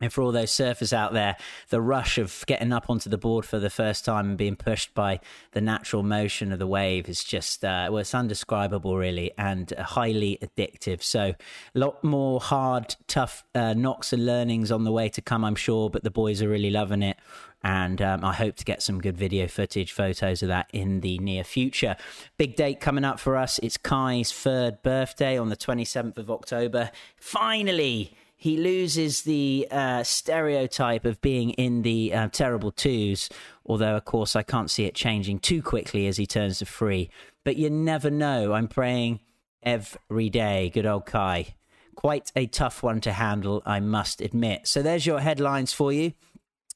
And 0.02 0.10
for 0.10 0.22
all 0.22 0.32
those 0.32 0.50
surfers 0.50 0.94
out 0.94 1.12
there, 1.12 1.36
the 1.68 1.80
rush 1.80 2.16
of 2.16 2.42
getting 2.46 2.72
up 2.72 2.88
onto 2.88 3.10
the 3.10 3.18
board 3.18 3.44
for 3.44 3.58
the 3.58 3.68
first 3.68 4.02
time 4.02 4.30
and 4.30 4.38
being 4.38 4.56
pushed 4.56 4.94
by 4.94 5.20
the 5.52 5.60
natural 5.60 6.02
motion 6.02 6.52
of 6.52 6.58
the 6.58 6.66
wave 6.66 7.06
is 7.06 7.22
just, 7.22 7.62
uh, 7.64 7.88
well, 7.90 7.98
it's 7.98 8.14
undescribable, 8.14 8.96
really, 8.96 9.30
and 9.36 9.72
highly 9.78 10.38
addictive. 10.40 11.02
So, 11.02 11.34
a 11.74 11.78
lot 11.78 12.02
more 12.02 12.40
hard, 12.40 12.96
tough 13.08 13.44
uh, 13.54 13.74
knocks 13.74 14.14
and 14.14 14.24
learnings 14.24 14.72
on 14.72 14.84
the 14.84 14.92
way 14.92 15.10
to 15.10 15.20
come, 15.20 15.44
I'm 15.44 15.54
sure, 15.54 15.90
but 15.90 16.02
the 16.02 16.10
boys 16.10 16.40
are 16.40 16.48
really 16.48 16.70
loving 16.70 17.02
it. 17.02 17.18
And 17.62 18.00
um, 18.00 18.24
I 18.24 18.32
hope 18.32 18.56
to 18.56 18.64
get 18.64 18.82
some 18.82 19.00
good 19.00 19.16
video 19.16 19.46
footage, 19.46 19.92
photos 19.92 20.42
of 20.42 20.48
that 20.48 20.70
in 20.72 21.00
the 21.00 21.18
near 21.18 21.44
future. 21.44 21.96
Big 22.38 22.56
date 22.56 22.80
coming 22.80 23.04
up 23.04 23.20
for 23.20 23.36
us. 23.36 23.58
It's 23.62 23.76
Kai's 23.76 24.32
third 24.32 24.82
birthday 24.82 25.36
on 25.36 25.50
the 25.50 25.56
27th 25.56 26.16
of 26.16 26.30
October. 26.30 26.90
Finally, 27.16 28.16
he 28.40 28.56
loses 28.56 29.22
the 29.22 29.68
uh, 29.70 30.02
stereotype 30.02 31.04
of 31.04 31.20
being 31.20 31.50
in 31.50 31.82
the 31.82 32.14
uh, 32.14 32.28
terrible 32.32 32.72
twos, 32.72 33.28
although, 33.66 33.96
of 33.96 34.06
course, 34.06 34.34
I 34.34 34.42
can't 34.42 34.70
see 34.70 34.86
it 34.86 34.94
changing 34.94 35.40
too 35.40 35.62
quickly 35.62 36.06
as 36.06 36.16
he 36.16 36.26
turns 36.26 36.60
to 36.60 36.64
three. 36.64 37.10
But 37.44 37.56
you 37.56 37.68
never 37.68 38.08
know. 38.08 38.54
I'm 38.54 38.68
praying 38.68 39.20
every 39.62 40.30
day. 40.30 40.70
Good 40.72 40.86
old 40.86 41.04
Kai. 41.04 41.54
Quite 41.94 42.32
a 42.34 42.46
tough 42.46 42.82
one 42.82 43.02
to 43.02 43.12
handle, 43.12 43.62
I 43.66 43.80
must 43.80 44.22
admit. 44.22 44.66
So 44.66 44.80
there's 44.80 45.04
your 45.04 45.20
headlines 45.20 45.74
for 45.74 45.92
you 45.92 46.14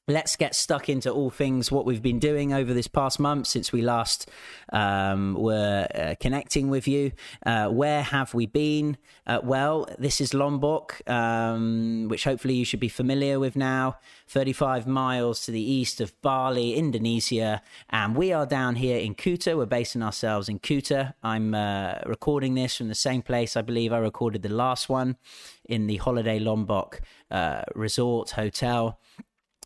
let's 0.07 0.35
get 0.35 0.53
stuck 0.53 0.87
into 0.87 1.09
all 1.09 1.31
things 1.31 1.71
what 1.71 1.83
we've 1.83 2.01
been 2.01 2.19
doing 2.19 2.53
over 2.53 2.75
this 2.75 2.87
past 2.87 3.19
month 3.19 3.47
since 3.47 3.71
we 3.71 3.81
last 3.81 4.29
um, 4.71 5.33
were 5.33 5.87
uh, 5.95 6.13
connecting 6.19 6.69
with 6.69 6.87
you. 6.87 7.11
Uh, 7.43 7.69
where 7.69 8.03
have 8.03 8.35
we 8.35 8.45
been? 8.45 8.97
Uh, 9.25 9.39
well, 9.43 9.87
this 9.97 10.21
is 10.21 10.33
Lombok, 10.33 11.01
um, 11.09 12.07
which 12.07 12.23
hopefully 12.23 12.53
you 12.53 12.65
should 12.65 12.79
be 12.79 12.89
familiar 12.89 13.39
with 13.39 13.55
now. 13.55 13.97
35 14.27 14.85
miles 14.85 15.43
to 15.45 15.51
the 15.51 15.61
east 15.61 15.99
of 15.99 16.19
Bali, 16.21 16.75
Indonesia. 16.75 17.63
And 17.89 18.15
we 18.15 18.31
are 18.31 18.45
down 18.45 18.75
here 18.75 18.99
in 18.99 19.15
Kuta. 19.15 19.57
We're 19.57 19.65
basing 19.65 20.03
ourselves 20.03 20.49
in 20.49 20.59
Kuta. 20.59 21.15
I'm 21.23 21.55
uh, 21.55 21.95
recording 22.05 22.53
this 22.53 22.77
from 22.77 22.89
the 22.89 22.95
same 22.95 23.23
place 23.23 23.57
I 23.57 23.63
believe 23.63 23.91
I 23.91 23.97
recorded 23.97 24.43
the 24.43 24.49
last 24.49 24.87
one 24.87 25.17
in 25.67 25.87
the 25.87 25.97
Holiday 25.97 26.37
Lombok 26.37 27.01
uh, 27.31 27.63
Resort 27.73 28.31
Hotel. 28.31 28.99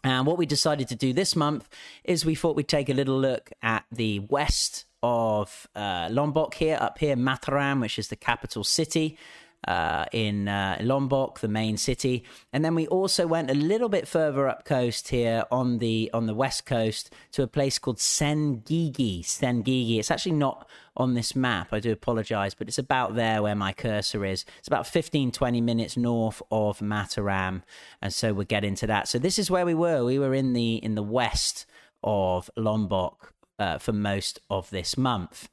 And 0.04 0.26
what 0.26 0.38
we 0.38 0.46
decided 0.46 0.88
to 0.90 0.96
do 0.96 1.14
this 1.14 1.36
month 1.36 1.68
is 2.04 2.26
we 2.26 2.36
thought 2.36 2.56
we'd 2.56 2.68
take 2.68 2.90
a 2.90 2.94
little 2.94 3.20
look 3.20 3.52
at 3.62 3.86
the 3.92 4.20
west 4.20 4.86
of 5.04 5.68
uh, 5.76 6.10
Lombok 6.12 6.56
here, 6.56 6.78
up 6.80 7.00
here, 7.00 7.16
Mataram, 7.16 7.82
which 7.82 8.00
is 8.00 8.08
the 8.08 8.16
capital 8.16 8.64
city 8.64 9.18
uh, 9.68 10.06
in 10.12 10.48
uh, 10.48 10.78
Lombok, 10.82 11.40
the 11.40 11.48
main 11.48 11.78
city, 11.78 12.24
and 12.54 12.64
then 12.64 12.76
we 12.76 12.88
also 12.88 13.28
went 13.28 13.52
a 13.52 13.54
little 13.54 13.90
bit 13.90 14.08
further 14.08 14.48
up 14.48 14.66
coast 14.66 15.10
here 15.10 15.44
on 15.52 15.80
the 15.80 16.10
on 16.14 16.26
the 16.26 16.34
west 16.34 16.66
coast 16.66 17.14
to 17.34 17.44
a 17.44 17.48
place 17.48 17.78
called 17.78 17.98
Senggigi. 17.98 19.22
Senggigi. 19.22 20.00
It's 20.00 20.12
actually 20.12 20.34
not 20.34 20.68
on 20.96 21.14
this 21.14 21.36
map. 21.36 21.74
I 21.74 21.80
do 21.80 21.92
apologize, 21.92 22.54
but 22.54 22.68
it's 22.68 22.78
about 22.78 23.16
there 23.16 23.42
where 23.42 23.56
my 23.56 23.74
cursor 23.74 24.26
is. 24.26 24.46
It's 24.60 24.68
about 24.68 24.88
15, 24.88 25.32
20 25.32 25.62
minutes 25.62 25.98
north 25.98 26.42
of 26.52 26.80
Mataram, 26.80 27.64
and 28.02 28.14
so 28.14 28.34
we'll 28.34 28.46
get 28.46 28.64
into 28.64 28.88
that. 28.88 29.08
So 29.08 29.20
this 29.20 29.38
is 29.38 29.52
where 29.52 29.66
we 29.66 29.74
were. 29.74 30.04
We 30.04 30.20
were 30.20 30.34
in 30.34 30.54
the 30.54 30.76
in 30.76 30.96
the 30.96 31.04
west 31.04 31.66
of 32.04 32.50
Lombok 32.56 33.34
uh, 33.60 33.78
for 33.78 33.94
most 33.94 34.40
of 34.50 34.70
this 34.70 34.98
month. 34.98 35.50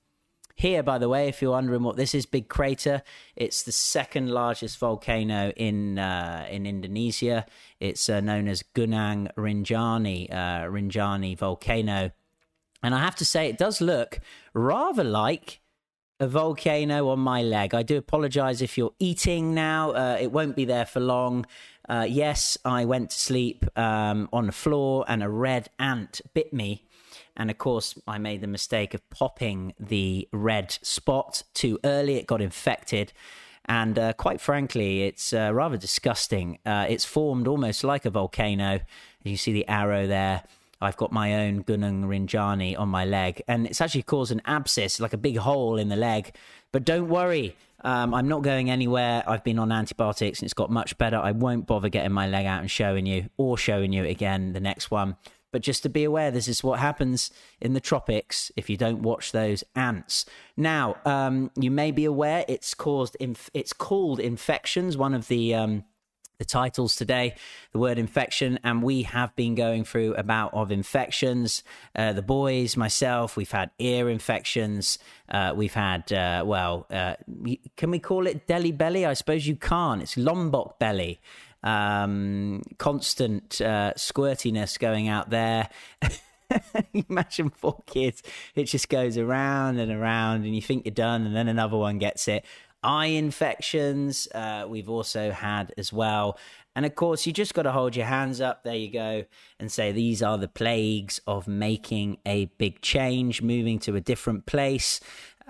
Here, 0.59 0.83
by 0.83 0.97
the 0.97 1.09
way, 1.11 1.29
if 1.29 1.43
you're 1.43 1.51
wondering 1.51 1.83
what 1.83 1.97
this 1.97 2.15
is, 2.15 2.25
Big 2.25 2.49
Crater, 2.49 3.03
it's 3.37 3.63
the 3.63 3.73
second 3.73 4.31
largest 4.31 4.79
volcano 4.79 5.53
in 5.55 5.99
uh, 5.99 6.47
in 6.51 6.65
Indonesia. 6.65 7.45
It's 7.79 8.09
uh, 8.09 8.23
known 8.23 8.49
as 8.49 8.65
Gunung 8.75 9.31
Rinjani, 9.37 10.33
uh, 10.33 10.65
Rinjani 10.71 11.37
volcano. 11.37 12.11
And 12.83 12.95
I 12.95 13.01
have 13.01 13.17
to 13.17 13.25
say, 13.27 13.51
it 13.51 13.59
does 13.59 13.83
look 13.83 14.21
rather 14.55 15.05
like 15.05 15.61
a 16.19 16.27
volcano 16.27 17.11
on 17.11 17.19
my 17.19 17.43
leg. 17.43 17.75
I 17.75 17.83
do 17.83 17.99
apologize 17.99 18.63
if 18.63 18.79
you're 18.79 18.95
eating 18.99 19.53
now. 19.53 19.91
Uh, 19.91 20.17
it 20.19 20.33
won't 20.33 20.57
be 20.57 20.65
there 20.65 20.87
for 20.87 21.01
long. 21.01 21.45
Uh, 21.87 22.07
yes, 22.09 22.57
I 22.65 22.87
went 22.87 23.11
to 23.11 23.21
sleep 23.21 23.67
um, 23.79 24.31
on 24.33 24.47
the 24.47 24.53
floor 24.53 25.05
and 25.07 25.23
a 25.23 25.29
red 25.29 25.69
ant 25.79 26.23
bit 26.33 26.55
me 26.55 26.86
and 27.37 27.51
of 27.51 27.59
course, 27.59 27.99
I 28.07 28.19
made 28.19 28.41
the 28.41 28.47
mistake 28.47 28.95
of 28.95 29.09
popping 29.11 29.75
the 29.79 30.29
red 30.33 30.79
spot 30.83 31.43
too 31.55 31.79
early. 31.85 32.17
It 32.17 32.27
got 32.27 32.41
infected. 32.41 33.13
And 33.69 33.99
uh, 33.99 34.13
quite 34.13 34.41
frankly, 34.41 35.03
it's 35.03 35.33
uh, 35.33 35.51
rather 35.53 35.77
disgusting. 35.77 36.59
Uh, 36.65 36.87
it's 36.89 37.05
formed 37.05 37.49
almost 37.49 37.83
like 37.83 38.05
a 38.05 38.11
volcano. 38.11 38.81
You 39.25 39.37
see 39.37 39.53
the 39.53 39.67
arrow 39.69 40.07
there. 40.07 40.45
I've 40.81 40.97
got 40.97 41.11
my 41.11 41.35
own 41.47 41.65
Gunung 41.65 42.05
Rinjani 42.05 42.79
on 42.79 42.89
my 42.91 43.05
leg, 43.05 43.43
and 43.49 43.67
it's 43.67 43.81
actually 43.81 44.03
caused 44.03 44.31
an 44.31 44.43
abscess, 44.45 45.01
like 45.01 45.15
a 45.15 45.19
big 45.19 45.39
hole 45.39 45.79
in 45.79 45.89
the 45.89 45.97
leg. 45.97 46.35
But 46.71 46.85
don't 46.85 47.09
worry, 47.09 47.57
Um, 47.83 48.15
I'm 48.15 48.27
not 48.27 48.43
going 48.43 48.71
anywhere. 48.71 49.23
I've 49.27 49.45
been 49.45 49.59
on 49.59 49.71
antibiotics 49.71 50.41
and 50.41 50.47
it's 50.47 50.55
got 50.55 50.71
much 50.71 50.99
better. 50.99 51.19
I 51.19 51.33
won't 51.33 51.67
bother 51.67 51.89
getting 51.89 52.11
my 52.11 52.27
leg 52.27 52.47
out 52.47 52.61
and 52.61 52.71
showing 52.71 53.07
you 53.07 53.29
or 53.37 53.57
showing 53.57 53.93
you 53.93 54.05
again 54.05 54.55
the 54.55 54.61
next 54.61 54.91
one. 54.91 55.17
But 55.57 55.63
just 55.63 55.83
to 55.85 55.89
be 55.89 56.05
aware, 56.05 56.31
this 56.31 56.49
is 56.49 56.63
what 56.63 56.81
happens 56.81 57.31
in 57.63 57.73
the 57.73 57.81
tropics 57.81 58.53
if 58.57 58.69
you 58.69 58.77
don't 58.77 59.01
watch 59.01 59.33
those 59.33 59.65
ants. 59.75 60.27
Now, 60.55 60.97
um, 61.07 61.51
you 61.59 61.71
may 61.71 61.93
be 61.93 62.05
aware 62.05 62.45
it's 62.47 62.75
caused. 62.75 63.17
Inf- 63.21 63.49
it's 63.55 63.73
called 63.73 64.21
infections. 64.21 64.99
One 64.99 65.15
of 65.15 65.29
the 65.29 65.55
um, 65.55 65.85
the 66.39 66.45
titles 66.45 66.95
today, 66.95 67.37
the 67.73 67.79
word 67.79 67.99
infection, 67.99 68.59
and 68.65 68.83
we 68.83 69.05
have 69.05 69.35
been 69.35 69.55
going 69.55 69.85
through 69.85 70.15
about 70.17 70.53
of 70.53 70.71
infections. 70.71 71.65
Uh, 71.95 72.13
the 72.13 72.21
boys, 72.21 72.77
myself, 72.77 73.39
we've 73.39 73.51
had 73.51 73.71
ear 73.79 74.11
infections. 74.11 74.99
Uh, 75.31 75.55
we've 75.57 75.73
had, 75.73 76.13
uh, 76.13 76.45
well, 76.47 76.87
uh, 76.91 77.15
can 77.79 77.91
we 77.91 77.99
call 77.99 78.27
it 78.27 78.47
deli 78.47 78.73
belly? 78.73 79.07
I 79.07 79.15
suppose 79.15 79.47
you 79.47 79.57
can't. 79.57 80.03
It's 80.03 80.19
Lombok 80.19 80.79
belly. 80.79 81.19
Um, 81.67 82.63
constant 82.79 83.61
uh, 83.61 83.93
squirtiness 83.97 84.79
going 84.79 85.09
out 85.09 85.31
there. 85.31 85.69
Imagine 87.09 87.51
four 87.51 87.83
kids. 87.87 88.23
It 88.55 88.65
just 88.65 88.89
goes 88.89 89.19
around 89.19 89.79
and 89.79 89.91
around, 89.91 90.45
and 90.45 90.55
you 90.55 90.63
think 90.63 90.85
you're 90.85 90.95
done, 90.95 91.27
and 91.27 91.35
then 91.35 91.49
another 91.49 91.77
one 91.77 91.99
gets 91.99 92.29
it 92.29 92.45
eye 92.87 93.07
infections. 93.07 94.29
Uh, 94.35 94.65
we've 94.69 94.89
also 94.89 95.33
had 95.33 95.75
as 95.77 95.93
well. 95.93 96.39
And 96.75 96.87
of 96.87 96.95
course, 96.95 97.27
you 97.27 97.33
just 97.33 97.55
got 97.55 97.63
to 97.63 97.73
hold 97.73 97.97
your 97.97 98.07
hands 98.07 98.41
up. 98.41 98.63
There 98.63 98.75
you 98.75 98.93
go. 98.93 99.25
And 99.59 99.73
say, 99.73 99.93
these 99.93 100.23
are 100.23 100.39
the 100.39 100.49
plagues 100.49 101.21
of 101.27 101.49
making 101.49 102.19
a 102.27 102.47
big 102.59 102.81
change, 102.83 103.43
moving 103.43 103.79
to 103.81 103.97
a 103.97 104.01
different 104.01 104.47
place. 104.47 105.01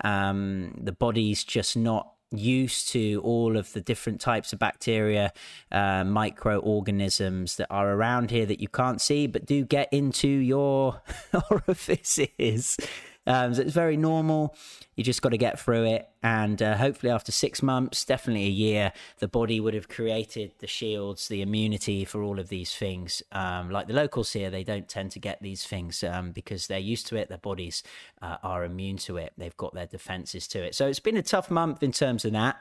Um, 0.03 0.73
the 0.81 0.91
body's 0.91 1.43
just 1.43 1.77
not 1.77 2.13
used 2.31 2.89
to 2.89 3.21
all 3.23 3.57
of 3.57 3.71
the 3.73 3.81
different 3.81 4.19
types 4.19 4.53
of 4.53 4.59
bacteria, 4.59 5.31
uh, 5.71 6.03
microorganisms 6.03 7.55
that 7.57 7.67
are 7.69 7.93
around 7.93 8.31
here 8.31 8.45
that 8.45 8.59
you 8.59 8.67
can't 8.67 9.01
see, 9.01 9.27
but 9.27 9.45
do 9.45 9.63
get 9.65 9.91
into 9.91 10.27
your 10.27 11.01
orifices. 11.51 12.77
Um, 13.27 13.53
so 13.53 13.61
it's 13.61 13.73
very 13.73 13.97
normal. 13.97 14.55
You 14.95 15.03
just 15.03 15.21
got 15.21 15.29
to 15.29 15.37
get 15.37 15.59
through 15.59 15.85
it. 15.85 16.09
And 16.23 16.61
uh, 16.61 16.77
hopefully, 16.77 17.11
after 17.11 17.31
six 17.31 17.61
months, 17.61 18.05
definitely 18.05 18.45
a 18.45 18.49
year, 18.49 18.93
the 19.19 19.27
body 19.27 19.59
would 19.59 19.73
have 19.73 19.89
created 19.89 20.53
the 20.59 20.67
shields, 20.67 21.27
the 21.27 21.41
immunity 21.41 22.05
for 22.05 22.23
all 22.23 22.39
of 22.39 22.49
these 22.49 22.73
things. 22.73 23.21
Um, 23.33 23.69
like 23.69 23.87
the 23.87 23.93
locals 23.93 24.33
here, 24.33 24.49
they 24.49 24.63
don't 24.63 24.87
tend 24.87 25.11
to 25.11 25.19
get 25.19 25.41
these 25.41 25.65
things 25.65 26.03
um, 26.03 26.31
because 26.31 26.67
they're 26.67 26.79
used 26.79 27.05
to 27.07 27.17
it. 27.17 27.29
Their 27.29 27.37
bodies 27.37 27.83
uh, 28.21 28.37
are 28.41 28.63
immune 28.63 28.97
to 28.97 29.17
it, 29.17 29.33
they've 29.37 29.57
got 29.57 29.73
their 29.73 29.85
defenses 29.85 30.47
to 30.49 30.63
it. 30.63 30.73
So 30.73 30.87
it's 30.87 30.99
been 30.99 31.17
a 31.17 31.21
tough 31.21 31.51
month 31.51 31.83
in 31.83 31.91
terms 31.91 32.25
of 32.25 32.31
that. 32.31 32.57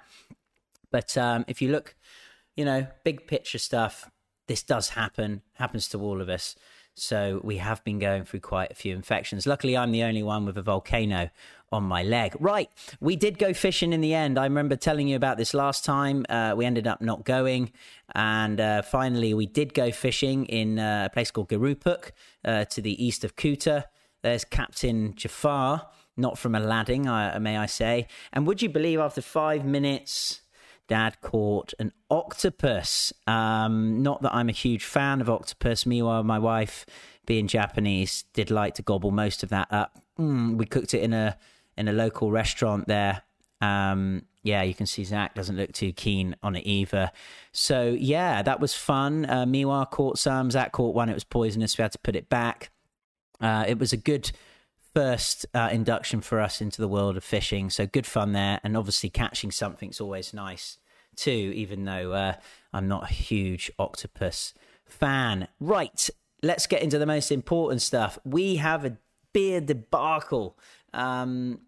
But 0.91 1.17
um, 1.17 1.45
if 1.49 1.63
you 1.63 1.71
look, 1.71 1.95
you 2.57 2.65
know, 2.65 2.87
big 3.05 3.27
picture 3.27 3.59
stuff, 3.59 4.11
this 4.49 4.63
does 4.63 4.91
happen, 4.91 5.43
happens 5.55 5.89
to 5.89 6.01
all 6.01 6.21
of 6.21 6.29
us. 6.29 6.57
So 6.99 7.43
we 7.45 7.59
have 7.59 7.85
been 7.85 7.99
going 7.99 8.25
through 8.25 8.41
quite 8.41 8.71
a 8.71 8.75
few 8.75 8.95
infections. 8.97 9.47
Luckily, 9.47 9.77
I'm 9.77 9.93
the 9.93 10.03
only 10.03 10.23
one 10.23 10.47
with 10.47 10.57
a 10.57 10.63
volcano 10.63 11.29
on 11.71 11.83
my 11.83 12.03
leg. 12.03 12.35
Right, 12.41 12.71
we 13.01 13.17
did 13.17 13.39
go 13.39 13.53
fishing 13.53 13.93
in 13.93 14.01
the 14.01 14.15
end. 14.15 14.39
I 14.39 14.45
remember 14.45 14.77
telling 14.77 15.07
you 15.07 15.15
about 15.15 15.37
this 15.37 15.53
last 15.53 15.85
time. 15.85 16.25
Uh, 16.31 16.55
we 16.57 16.65
ended 16.65 16.87
up 16.87 17.03
not 17.03 17.27
going, 17.27 17.71
and 18.15 18.59
uh, 18.59 18.81
finally 18.81 19.35
we 19.35 19.45
did 19.45 19.75
go 19.75 19.93
fishing 19.93 20.47
in 20.47 20.79
uh, 20.79 21.09
a 21.11 21.13
place 21.13 21.31
called 21.31 21.51
Gerupuk 21.51 22.13
uh, 22.47 22.65
to 22.65 22.81
the 22.81 23.05
east 23.05 23.25
of 23.25 23.37
Kuta. 23.37 23.85
There's 24.23 24.45
Captain 24.45 25.15
Jafar, 25.15 25.89
not 26.17 26.39
from 26.39 26.55
Aladdin, 26.55 27.03
may 27.43 27.59
I 27.59 27.67
say. 27.67 28.07
And 28.33 28.47
would 28.47 28.63
you 28.63 28.71
believe, 28.71 29.01
after 29.01 29.21
five 29.21 29.67
minutes 29.67 30.41
dad 30.89 31.21
caught 31.21 31.75
an 31.79 31.93
octopus. 32.11 33.13
Um, 33.27 34.03
not 34.03 34.23
that 34.23 34.35
I'm 34.35 34.49
a 34.49 34.53
huge 34.53 34.85
fan 34.85 35.21
of 35.21 35.29
octopus. 35.29 35.87
Meanwhile, 35.87 36.23
my 36.25 36.39
wife, 36.39 36.87
being 37.27 37.49
Japanese, 37.49 38.25
did 38.33 38.51
like 38.51 38.75
to 38.75 38.83
gobble 38.83 39.11
most 39.11 39.43
of 39.43 39.49
that 39.51 39.69
up. 39.71 40.01
Mm, 40.19 40.57
we 40.57 40.67
cooked 40.67 40.95
it 40.95 41.03
in 41.03 41.13
a 41.13 41.37
in 41.77 41.89
a 41.89 41.93
local 41.93 42.31
restaurant 42.31 42.89
there. 42.89 43.23
Um, 43.61 44.23
yeah, 44.43 44.63
you 44.63 44.75
can 44.75 44.87
see 44.87 45.05
Zach 45.05 45.35
doesn't 45.35 45.57
look 45.57 45.73
too 45.73 45.93
keen 45.93 46.37
on 46.43 46.57
it 46.57 46.67
either. 46.67 47.11
So 47.53 47.97
yeah, 47.99 48.43
that 48.43 48.61
was 48.61 48.75
fun. 48.75 49.27
Uh, 49.27 49.45
Miwa 49.45 49.91
caught 49.91 50.19
some. 50.19 50.51
Zach 50.51 50.73
caught 50.73 50.95
one. 50.95 51.09
It 51.09 51.15
was 51.15 51.25
poisonous. 51.25 51.77
We 51.77 51.83
had 51.83 51.93
to 51.93 51.99
put 51.99 52.17
it 52.17 52.29
back. 52.29 52.71
Uh, 53.41 53.65
it 53.67 53.79
was 53.79 53.93
a 53.93 53.97
good 53.97 54.31
first 54.95 55.45
uh, 55.53 55.69
induction 55.73 56.23
for 56.23 56.41
us 56.41 56.63
into 56.63 56.81
the 56.81 56.89
world 56.89 57.19
of 57.19 57.25
fishing. 57.25 57.69
So 57.69 57.87
good 57.87 58.07
fun 58.07 58.33
there, 58.33 58.61
and 58.65 58.77
obviously 58.77 59.11
catching 59.11 59.51
something's 59.51 60.01
always 60.01 60.33
nice 60.33 60.79
too. 61.17 61.53
Even 61.55 61.85
though 61.85 62.13
uh, 62.13 62.35
I'm 62.73 62.89
not 62.89 63.11
a 63.11 63.13
huge 63.13 63.71
octopus 63.79 64.55
fan. 64.85 65.49
Right, 65.59 66.09
let's 66.43 66.67
get 66.67 66.83
into 66.83 66.99
the 66.99 67.07
most 67.07 67.33
important 67.33 67.83
stuff. 67.83 68.19
We 68.25 68.57
have 68.57 68.85
a 68.85 68.99
beer 69.33 69.61
debacle. 69.61 70.59
Um, 70.95 71.61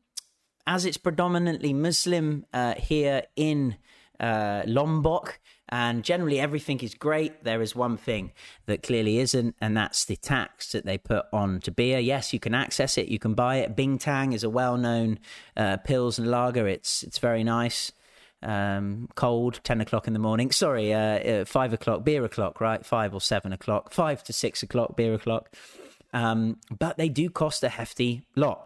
as 0.66 0.84
it's 0.84 0.98
predominantly 0.98 1.72
Muslim 1.72 2.44
uh, 2.52 2.74
here 2.74 3.22
in 3.36 3.76
uh, 4.20 4.62
Lombok, 4.66 5.40
and 5.70 6.02
generally 6.04 6.40
everything 6.40 6.80
is 6.80 6.94
great. 6.94 7.44
There 7.44 7.62
is 7.62 7.74
one 7.74 7.96
thing 7.96 8.32
that 8.66 8.82
clearly 8.82 9.18
isn't, 9.18 9.54
and 9.60 9.76
that's 9.76 10.04
the 10.04 10.16
tax 10.16 10.72
that 10.72 10.84
they 10.84 10.98
put 10.98 11.26
on 11.32 11.60
to 11.60 11.70
beer. 11.70 11.98
Yes, 11.98 12.32
you 12.32 12.40
can 12.40 12.54
access 12.54 12.98
it, 12.98 13.08
you 13.08 13.18
can 13.18 13.34
buy 13.34 13.56
it. 13.56 13.76
Bintang 13.76 14.34
is 14.34 14.44
a 14.44 14.50
well-known 14.50 15.18
uh, 15.56 15.78
pils 15.86 16.18
and 16.18 16.30
lager. 16.30 16.66
It's 16.66 17.02
it's 17.02 17.18
very 17.18 17.44
nice. 17.44 17.92
Um, 18.42 19.08
cold, 19.16 19.60
ten 19.64 19.80
o'clock 19.80 20.06
in 20.06 20.12
the 20.12 20.18
morning. 20.18 20.52
Sorry, 20.52 20.94
uh, 20.94 20.98
uh, 20.98 21.44
five 21.44 21.72
o'clock, 21.72 22.04
beer 22.04 22.24
o'clock, 22.24 22.60
right? 22.60 22.84
Five 22.86 23.12
or 23.12 23.20
seven 23.20 23.52
o'clock, 23.52 23.92
five 23.92 24.22
to 24.24 24.32
six 24.32 24.62
o'clock, 24.62 24.96
beer 24.96 25.14
o'clock. 25.14 25.54
Um, 26.12 26.58
but 26.76 26.96
they 26.96 27.08
do 27.08 27.30
cost 27.30 27.62
a 27.64 27.68
hefty 27.68 28.22
lot. 28.36 28.64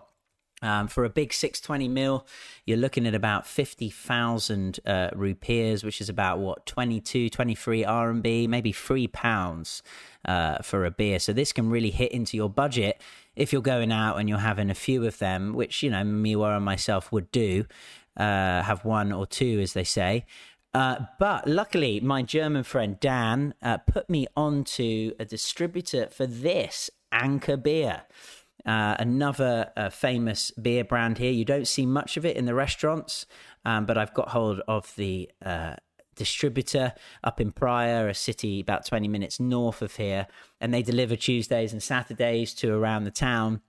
Um, 0.63 0.87
for 0.87 1.05
a 1.05 1.11
big 1.11 1.33
620 1.33 1.89
mil, 1.89 2.25
you're 2.67 2.79
looking 2.79 3.05
at 3.05 3.17
about 3.17 3.49
50,000 3.49 4.79
uh, 4.87 5.11
rupees, 5.13 5.83
which 5.83 6.01
is 6.01 6.09
about 6.09 6.39
what 6.39 6.67
22, 6.67 7.31
23 7.31 7.83
RMB, 7.83 8.49
maybe 8.49 8.71
three 8.71 9.09
pounds 9.09 9.83
uh, 10.25 10.59
for 10.59 10.85
a 10.85 10.91
beer. 10.93 11.19
So 11.19 11.33
this 11.33 11.53
can 11.53 11.69
really 11.69 11.91
hit 11.91 12.13
into 12.13 12.37
your 12.37 12.49
budget 12.49 13.01
if 13.35 13.53
you're 13.53 13.61
going 13.61 13.91
out 13.91 14.19
and 14.19 14.29
you're 14.29 14.39
having 14.39 14.71
a 14.71 14.75
few 14.75 15.05
of 15.05 15.19
them, 15.19 15.53
which 15.53 15.83
you 15.83 15.91
know 15.91 16.03
Miwa 16.03 16.57
and 16.57 16.65
myself 16.65 17.11
would 17.11 17.33
do, 17.33 17.65
uh, 18.17 18.63
have 18.63 18.85
one 18.85 19.13
or 19.13 19.27
two, 19.27 19.61
as 19.61 19.73
they 19.73 19.85
say. 19.85 20.27
Uh, 20.75 21.01
but 21.19 21.47
luckily, 21.47 22.01
my 22.01 22.23
German 22.23 22.63
friend 22.63 22.99
Dan 22.99 23.55
uh, 23.63 23.79
put 23.79 24.09
me 24.09 24.27
onto 24.37 25.13
a 25.19 25.25
distributor 25.25 26.09
for 26.11 26.27
this 26.27 26.91
Anchor 27.11 27.59
beer. 27.59 28.03
Uh, 28.65 28.95
another 28.99 29.71
uh, 29.77 29.91
famous 29.91 30.51
beer 30.53 30.85
brand 30.85 31.19
here. 31.19 31.33
You 31.33 31.45
don't 31.45 31.67
see 31.67 31.85
much 31.85 32.17
of 32.17 32.25
it 32.25 32.37
in 32.37 32.47
the 32.47 32.55
restaurants, 32.55 33.27
um, 33.65 33.87
but 33.87 33.99
I've 33.99 34.15
got 34.15 34.29
hold 34.29 34.61
of 34.69 34.95
the 34.97 35.29
uh, 35.45 35.75
distributor 36.15 36.95
up 37.25 37.41
in 37.41 37.53
Praya, 37.53 38.09
a 38.09 38.15
city 38.15 38.61
about 38.61 38.87
20 38.87 39.09
minutes 39.09 39.41
north 39.41 39.83
of 39.83 39.97
here, 39.97 40.29
and 40.61 40.73
they 40.73 40.83
deliver 40.83 41.17
Tuesdays 41.17 41.73
and 41.73 41.83
Saturdays 41.83 42.55
to 42.55 42.73
around 42.73 43.05
the 43.05 43.11
town. 43.11 43.63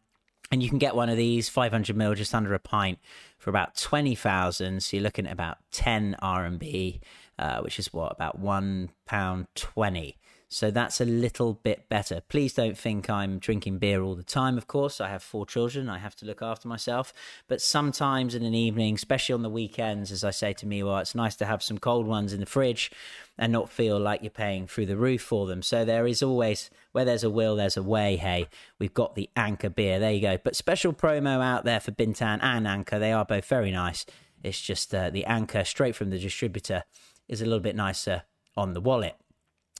And 0.53 0.61
you 0.61 0.69
can 0.69 0.77
get 0.77 0.95
one 0.95 1.09
of 1.09 1.17
these 1.17 1.49
500 1.49 1.95
ml, 1.95 2.15
just 2.15 2.35
under 2.35 2.53
a 2.53 2.59
pint, 2.59 2.99
for 3.39 3.49
about 3.49 3.75
20,000. 3.75 4.83
So 4.83 4.95
you're 4.95 5.03
looking 5.03 5.25
at 5.25 5.33
about 5.33 5.57
10 5.71 6.15
RMB, 6.21 6.99
uh, 7.39 7.61
which 7.61 7.79
is 7.79 7.91
what 7.91 8.11
about 8.11 8.37
one 8.37 8.91
pound 9.07 9.47
20. 9.55 10.15
So 10.53 10.69
that's 10.69 11.01
a 11.01 11.05
little 11.05 11.55
bit 11.55 11.89
better. 11.89 12.21
Please 12.21 12.53
don't 12.53 12.77
think 12.77 13.09
I'm 13.09 13.39
drinking 13.39 13.79
beer 13.79 14.03
all 14.03 14.13
the 14.13 14.21
time, 14.21 14.55
of 14.55 14.67
course. 14.67 15.01
I 15.01 15.09
have 15.09 15.23
four 15.23 15.47
children. 15.47 15.89
I 15.89 15.97
have 15.97 16.15
to 16.17 16.25
look 16.27 16.43
after 16.43 16.67
myself. 16.67 17.11
But 17.47 17.59
sometimes 17.59 18.35
in 18.35 18.43
an 18.43 18.53
evening, 18.53 18.93
especially 18.93 19.33
on 19.33 19.41
the 19.41 19.49
weekends, 19.49 20.11
as 20.11 20.23
I 20.23 20.29
say 20.29 20.53
to 20.53 20.67
me, 20.67 20.83
well, 20.83 20.99
it's 20.99 21.15
nice 21.15 21.35
to 21.37 21.45
have 21.45 21.63
some 21.63 21.79
cold 21.79 22.05
ones 22.05 22.33
in 22.33 22.39
the 22.39 22.45
fridge 22.45 22.91
and 23.35 23.51
not 23.51 23.71
feel 23.71 23.99
like 23.99 24.21
you're 24.21 24.29
paying 24.29 24.67
through 24.67 24.85
the 24.85 24.95
roof 24.95 25.23
for 25.23 25.47
them. 25.47 25.63
So 25.63 25.83
there 25.83 26.05
is 26.05 26.21
always, 26.21 26.69
where 26.91 27.03
there's 27.03 27.23
a 27.23 27.31
will, 27.31 27.55
there's 27.55 27.77
a 27.77 27.81
way. 27.81 28.15
Hey, 28.15 28.47
we've 28.77 28.93
got 28.93 29.15
the 29.15 29.31
Anchor 29.35 29.71
beer. 29.71 29.97
There 29.99 30.11
you 30.11 30.21
go. 30.21 30.37
But 30.37 30.55
special 30.55 30.93
promo 30.93 31.43
out 31.43 31.65
there 31.65 31.79
for 31.79 31.91
Bintang 31.91 32.43
and 32.43 32.67
Anchor. 32.67 32.99
They 32.99 33.11
are 33.11 33.25
both 33.25 33.45
very 33.45 33.71
nice. 33.71 34.05
It's 34.43 34.61
just 34.61 34.93
uh, 34.93 35.09
the 35.09 35.25
Anchor 35.25 35.63
straight 35.63 35.95
from 35.95 36.11
the 36.11 36.19
distributor 36.19 36.83
is 37.27 37.41
a 37.41 37.45
little 37.45 37.59
bit 37.59 37.75
nicer 37.75 38.23
on 38.55 38.73
the 38.73 38.81
wallet. 38.81 39.15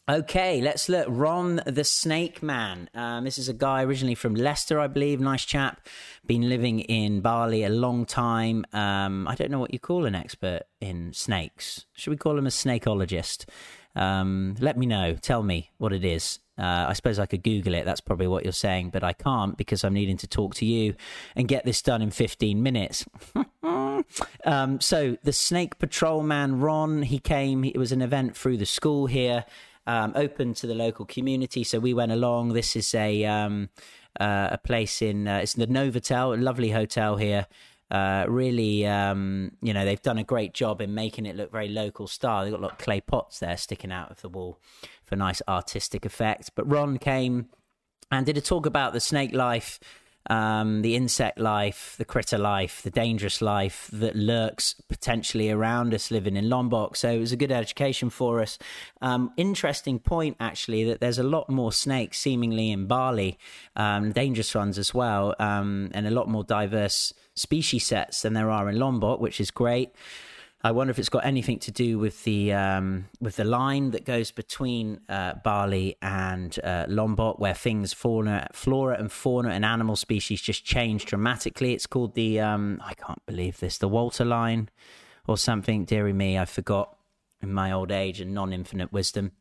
Okay, 0.10 0.60
let's 0.60 0.90
look. 0.90 1.06
Ron 1.10 1.62
the 1.66 1.86
Snake 1.86 2.44
Man. 2.44 2.90
Um, 2.94 3.24
this 3.24 3.38
is 3.38 3.48
a 3.48 3.54
guy 3.54 3.84
originally 3.84 4.16
from 4.16 4.36
Leicester, 4.36 4.78
I 4.78 4.88
believe. 4.88 5.22
Nice 5.22 5.46
chap. 5.46 5.88
Been 6.26 6.50
living 6.50 6.82
in 6.82 7.22
Bali 7.22 7.64
a 7.64 7.70
long 7.70 8.06
time. 8.06 8.66
Um, 8.74 9.30
I 9.30 9.36
don't 9.36 9.50
know 9.50 9.60
what 9.60 9.72
you 9.72 9.80
call 9.80 10.06
an 10.06 10.14
expert 10.14 10.64
in 10.82 11.14
snakes. 11.14 11.86
Should 11.94 12.12
we 12.12 12.18
call 12.18 12.38
him 12.38 12.46
a 12.46 12.50
snakeologist? 12.50 13.46
Um, 13.96 14.56
let 14.60 14.78
me 14.78 14.86
know. 14.86 15.14
Tell 15.14 15.42
me 15.42 15.72
what 15.78 15.94
it 15.94 16.04
is. 16.04 16.40
Uh, 16.58 16.86
I 16.90 16.94
suppose 16.94 17.18
I 17.18 17.26
could 17.26 17.42
Google 17.42 17.74
it. 17.74 17.86
That's 17.86 18.02
probably 18.02 18.28
what 18.28 18.44
you're 18.44 18.52
saying, 18.52 18.90
but 18.90 19.06
I 19.06 19.14
can't 19.14 19.58
because 19.58 19.86
I'm 19.86 19.94
needing 19.94 20.18
to 20.18 20.28
talk 20.28 20.54
to 20.56 20.66
you 20.66 20.96
and 21.34 21.48
get 21.48 21.64
this 21.64 21.82
done 21.82 22.02
in 22.02 22.12
15 22.12 22.62
minutes. 22.62 23.06
um, 24.44 24.82
so 24.82 25.18
the 25.24 25.34
snake 25.34 25.80
patrolman 25.80 26.60
Ron, 26.60 27.04
he 27.04 27.20
came. 27.20 27.64
It 27.64 27.78
was 27.78 27.94
an 27.94 28.02
event 28.02 28.36
through 28.36 28.58
the 28.58 28.66
school 28.66 29.08
here, 29.08 29.46
um, 29.88 30.14
open 30.16 30.54
to 30.56 30.68
the 30.68 30.76
local 30.76 31.06
community. 31.06 31.64
So 31.64 31.80
we 31.80 31.94
went 31.94 32.12
along. 32.12 32.54
This 32.54 32.76
is 32.76 32.94
a 32.94 33.26
um, 33.26 33.70
uh, 34.20 34.50
a 34.52 34.58
place 34.58 35.02
in 35.02 35.28
uh, 35.28 35.40
it's 35.40 35.54
the 35.54 35.68
Novotel, 35.68 36.38
a 36.38 36.42
lovely 36.42 36.70
hotel 36.70 37.18
here. 37.18 37.48
Uh, 37.92 38.26
really, 38.28 38.88
um, 38.88 39.52
you 39.62 39.72
know, 39.72 39.86
they've 39.86 40.02
done 40.02 40.18
a 40.18 40.24
great 40.24 40.54
job 40.54 40.82
in 40.82 40.96
making 40.96 41.28
it 41.28 41.36
look 41.36 41.52
very 41.52 41.68
local 41.68 42.08
style. 42.08 42.44
They've 42.44 42.52
got 42.52 42.62
a 42.62 42.64
lot 42.64 42.72
of 42.72 42.78
clay 42.80 43.02
pots 43.02 43.40
there 43.40 43.56
sticking 43.56 43.92
out 43.92 44.10
of 44.10 44.22
the 44.22 44.30
wall 44.30 44.60
for 45.04 45.16
nice 45.16 45.44
artistic 45.48 46.04
effect. 46.04 46.52
But 46.56 46.68
Ron 46.68 46.98
came 46.98 47.50
and 48.10 48.26
did 48.26 48.38
a 48.38 48.42
talk 48.42 48.66
about 48.66 48.94
the 48.94 49.00
snake 49.00 49.32
life 49.32 49.80
um, 50.30 50.82
the 50.82 50.96
insect 50.96 51.40
life, 51.40 51.96
the 51.98 52.06
critter 52.06 52.38
life, 52.38 52.82
the 52.82 52.90
dangerous 52.90 53.42
life 53.42 53.90
that 53.94 54.16
lurks 54.16 54.76
potentially 54.88 55.50
around 55.50 55.94
us 55.94 56.12
living 56.12 56.36
in 56.36 56.50
Lombok. 56.50 56.96
So 56.96 57.10
it 57.10 57.20
was 57.20 57.32
a 57.32 57.38
good 57.38 57.52
education 57.52 58.10
for 58.10 58.42
us. 58.42 58.58
Um, 59.02 59.32
interesting 59.38 60.00
point, 60.00 60.38
actually, 60.40 60.84
that 60.86 61.00
there's 61.00 61.20
a 61.20 61.24
lot 61.24 61.50
more 61.50 61.72
snakes 61.72 62.20
seemingly 62.20 62.72
in 62.72 62.88
Bali, 62.88 63.38
um, 63.76 64.12
dangerous 64.12 64.54
ones 64.56 64.78
as 64.78 64.94
well, 64.94 65.36
um, 65.40 65.90
and 65.94 66.08
a 66.08 66.12
lot 66.12 66.28
more 66.30 66.44
diverse 66.44 67.14
species 67.36 67.86
sets 67.86 68.22
than 68.22 68.34
there 68.34 68.50
are 68.50 68.70
in 68.70 68.80
Lombok, 68.80 69.20
which 69.20 69.42
is 69.42 69.52
great. 69.52 69.90
I 70.66 70.72
wonder 70.72 70.92
if 70.92 71.00
it's 71.00 71.10
got 71.10 71.26
anything 71.26 71.60
to 71.60 71.72
do 71.72 72.00
with 72.00 72.24
the 72.24 72.54
um, 72.54 73.10
with 73.20 73.36
the 73.36 73.44
line 73.44 73.92
that 73.92 74.06
goes 74.06 74.32
between 74.32 75.02
uh, 75.10 75.34
Bali 75.44 75.98
and 76.02 76.58
uh, 76.64 76.86
Lombok, 76.88 77.38
where 77.38 77.54
things, 77.54 77.92
fauna, 77.92 78.48
flora 78.54 78.98
and 78.98 79.12
fauna 79.12 79.50
and 79.50 79.66
animal 79.66 79.98
species 79.98 80.42
just 80.42 80.64
change 80.64 81.06
dramatically. 81.06 81.74
It's 81.74 81.86
called 81.86 82.16
the 82.16 82.40
um, 82.40 82.82
I 82.82 82.94
can't 82.94 83.24
believe 83.26 83.60
this, 83.60 83.78
the 83.78 83.90
Walter 83.90 84.24
line, 84.24 84.70
or 85.28 85.38
something. 85.38 85.84
Deary 85.84 86.14
me, 86.14 86.38
I 86.38 86.46
forgot 86.46 86.96
in 87.42 87.52
my 87.52 87.74
old 87.74 87.92
age 87.92 88.22
and 88.22 88.34
non-infinite 88.34 88.94
wisdom. 88.94 89.34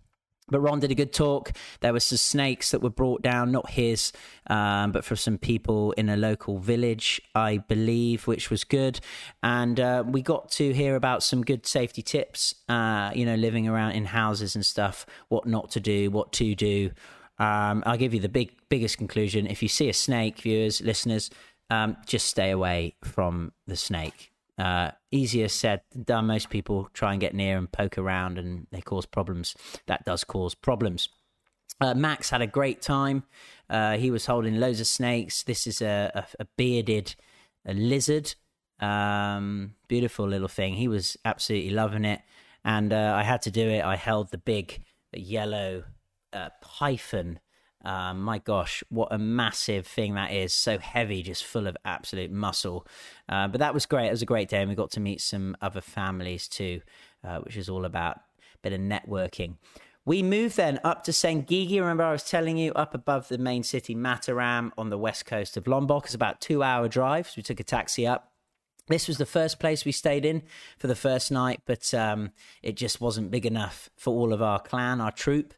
But 0.49 0.61
Ron 0.61 0.81
did 0.81 0.91
a 0.91 0.95
good 0.95 1.13
talk. 1.13 1.53
There 1.81 1.93
were 1.93 2.01
some 2.01 2.19
snakes 2.19 2.73
that 2.73 2.83
were 2.83 2.91
brought 2.91 3.23
down, 3.23 3.53
not 3.53 3.71
his, 3.71 4.13
um, 4.49 4.93
but 4.93 5.05
for 5.05 5.17
some 5.17 5.39
people 5.39 5.93
in 5.93 6.09
a 6.09 6.17
local 6.17 6.59
village, 6.59 7.23
I 7.35 7.59
believe, 7.59 8.27
which 8.27 8.51
was 8.51 8.65
good. 8.65 9.01
And 9.43 9.79
uh, 9.79 10.05
we 10.07 10.21
got 10.21 10.51
to 10.53 10.73
hear 10.73 10.97
about 10.97 11.23
some 11.23 11.43
good 11.43 11.67
safety 11.67 12.03
tips, 12.03 12.55
uh, 12.69 13.13
you 13.15 13.25
know, 13.25 13.37
living 13.37 13.69
around 13.69 13.93
in 13.93 14.05
houses 14.07 14.55
and 14.55 14.67
stuff, 14.67 15.07
what 15.29 15.47
not 15.47 15.71
to 15.71 15.81
do, 15.81 16.11
what 16.11 16.33
to 16.35 16.55
do. 16.55 16.91
Um, 17.39 17.83
I'll 17.87 17.97
give 17.97 18.13
you 18.13 18.21
the 18.21 18.29
big, 18.29 18.53
biggest 18.69 18.99
conclusion. 18.99 19.47
If 19.47 19.63
you 19.63 19.69
see 19.69 19.89
a 19.89 19.95
snake, 19.95 20.41
viewers, 20.41 20.81
listeners, 20.81 21.31
um, 21.71 21.97
just 22.07 22.27
stay 22.27 22.51
away 22.51 22.95
from 23.03 23.53
the 23.67 23.77
snake. 23.77 24.32
Uh, 24.59 24.91
easier 25.11 25.49
said 25.49 25.81
than 25.93 26.03
done. 26.03 26.27
Most 26.27 26.51
people 26.51 26.89
try 26.93 27.13
and 27.13 27.21
get 27.21 27.35
near 27.35 27.57
and 27.57 27.71
poke 27.71 27.99
around, 27.99 28.39
and 28.39 28.67
they 28.71 28.81
cause 28.81 29.07
problems. 29.07 29.55
That 29.87 30.05
does 30.05 30.25
cause 30.25 30.55
problems. 30.55 31.09
Uh, 31.81 31.95
Max 31.95 32.31
had 32.31 32.43
a 32.43 32.47
great 32.47 32.83
time. 32.83 33.25
Uh, 33.69 33.97
he 33.97 34.11
was 34.11 34.27
holding 34.27 34.61
loads 34.61 34.79
of 34.79 34.87
snakes. 34.87 35.43
This 35.43 35.67
is 35.67 35.81
a, 35.81 36.13
a, 36.15 36.43
a 36.43 36.47
bearded 36.57 37.15
a 37.65 37.75
lizard. 37.75 38.35
Um, 38.81 39.75
beautiful 39.89 40.27
little 40.27 40.49
thing. 40.49 40.75
He 40.75 40.89
was 40.89 41.17
absolutely 41.25 41.71
loving 41.71 42.05
it. 42.05 42.21
And 42.65 42.93
uh, 42.93 43.15
I 43.17 43.23
had 43.23 43.43
to 43.43 43.51
do 43.51 43.69
it. 43.69 43.85
I 43.85 43.97
held 43.97 44.31
the 44.31 44.39
big 44.39 44.83
yellow 45.13 45.85
uh, 46.33 46.51
python 46.61 47.39
um, 47.85 48.23
my 48.23 48.39
gosh, 48.39 48.85
what 48.89 49.09
a 49.11 49.19
massive 49.19 49.87
thing 49.87 50.15
that 50.15 50.33
is. 50.33 50.53
So 50.53 50.79
heavy, 50.79 51.23
just 51.23 51.45
full 51.45 51.67
of 51.67 51.77
absolute 51.85 52.31
muscle. 52.31 52.87
Uh, 53.29 53.49
but 53.49 53.59
that 53.59 53.75
was 53.75 53.87
great. 53.87 54.09
It 54.09 54.13
was 54.13 54.23
a 54.23 54.27
great 54.27 54.49
day. 54.49 54.61
And 54.61 54.69
we 54.69 54.75
got 54.75 54.93
to 54.93 55.01
meet 55.01 55.21
some 55.21 55.57
other 55.61 55.81
families 55.81 56.49
too, 56.49 56.81
uh, 57.25 57.39
which 57.39 57.57
is 57.57 57.69
all 57.69 57.85
about 57.85 58.17
a 58.17 58.59
bit 58.63 58.73
of 58.73 58.81
networking. 58.81 59.57
We 60.05 60.23
moved 60.23 60.57
then 60.57 60.81
up 60.83 61.05
to 61.05 61.13
Senggigi. 61.13 61.79
Remember, 61.79 62.03
I 62.03 62.13
was 62.13 62.25
telling 62.25 62.57
you 62.57 62.73
up 62.73 62.95
above 62.95 63.29
the 63.29 63.39
main 63.39 63.63
city, 63.63 63.95
Mataram, 63.95 64.73
on 64.77 64.91
the 64.91 64.99
west 64.99 65.27
coast 65.27 65.57
of 65.57 65.69
Lombok. 65.69 66.07
It's 66.07 66.15
about 66.15 66.41
two 66.41 66.63
hour 66.63 66.89
drive. 66.89 67.29
So 67.29 67.35
we 67.37 67.43
took 67.43 67.61
a 67.61 67.65
taxi 67.65 68.07
up. 68.07 68.33
This 68.89 69.07
was 69.07 69.19
the 69.19 69.27
first 69.27 69.61
place 69.61 69.85
we 69.85 69.93
stayed 69.93 70.25
in 70.25 70.43
for 70.77 70.89
the 70.89 70.97
first 70.97 71.31
night, 71.31 71.61
but 71.67 71.95
um, 71.95 72.33
it 72.63 72.77
just 72.77 73.01
wasn't 73.01 73.31
big 73.31 73.47
enough 73.47 73.89
for 73.97 74.13
all 74.13 74.33
of 74.33 74.43
our 74.43 74.59
clan, 74.59 75.01
our 75.01 75.13
troop 75.13 75.55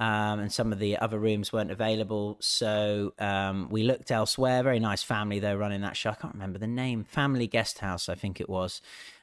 um, 0.00 0.40
and 0.40 0.52
some 0.52 0.72
of 0.72 0.78
the 0.78 0.96
other 0.98 1.18
rooms 1.18 1.52
weren't 1.52 1.70
available. 1.70 2.36
So 2.40 3.14
um, 3.18 3.68
we 3.70 3.82
looked 3.82 4.10
elsewhere. 4.10 4.62
Very 4.62 4.80
nice 4.80 5.02
family 5.02 5.38
though 5.40 5.56
running 5.56 5.80
that 5.80 5.96
show. 5.96 6.10
I 6.10 6.14
can't 6.14 6.34
remember 6.34 6.58
the 6.58 6.66
name. 6.68 7.04
Family 7.04 7.46
Guest 7.46 7.78
House, 7.78 8.08
I 8.08 8.14
think 8.14 8.40
it 8.40 8.48
was. 8.48 8.80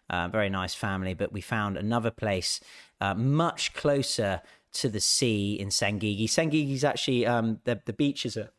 Uh, 0.10 0.28
very 0.28 0.50
nice 0.50 0.76
family, 0.76 1.16
but 1.16 1.32
we 1.34 1.42
found 1.42 1.78
another 1.78 2.12
place 2.12 2.60
uh, 3.02 3.16
much 3.16 3.74
closer 3.74 4.42
to 4.74 4.90
the 4.90 5.00
sea 5.00 5.54
in 5.54 5.70
Senggigi. 5.70 6.26
Senggigi 6.26 6.74
is 6.74 6.84
actually 6.84 7.26
um, 7.26 7.60
the 7.64 7.82
the 7.86 7.94
beaches 7.94 8.38
are 8.38 8.52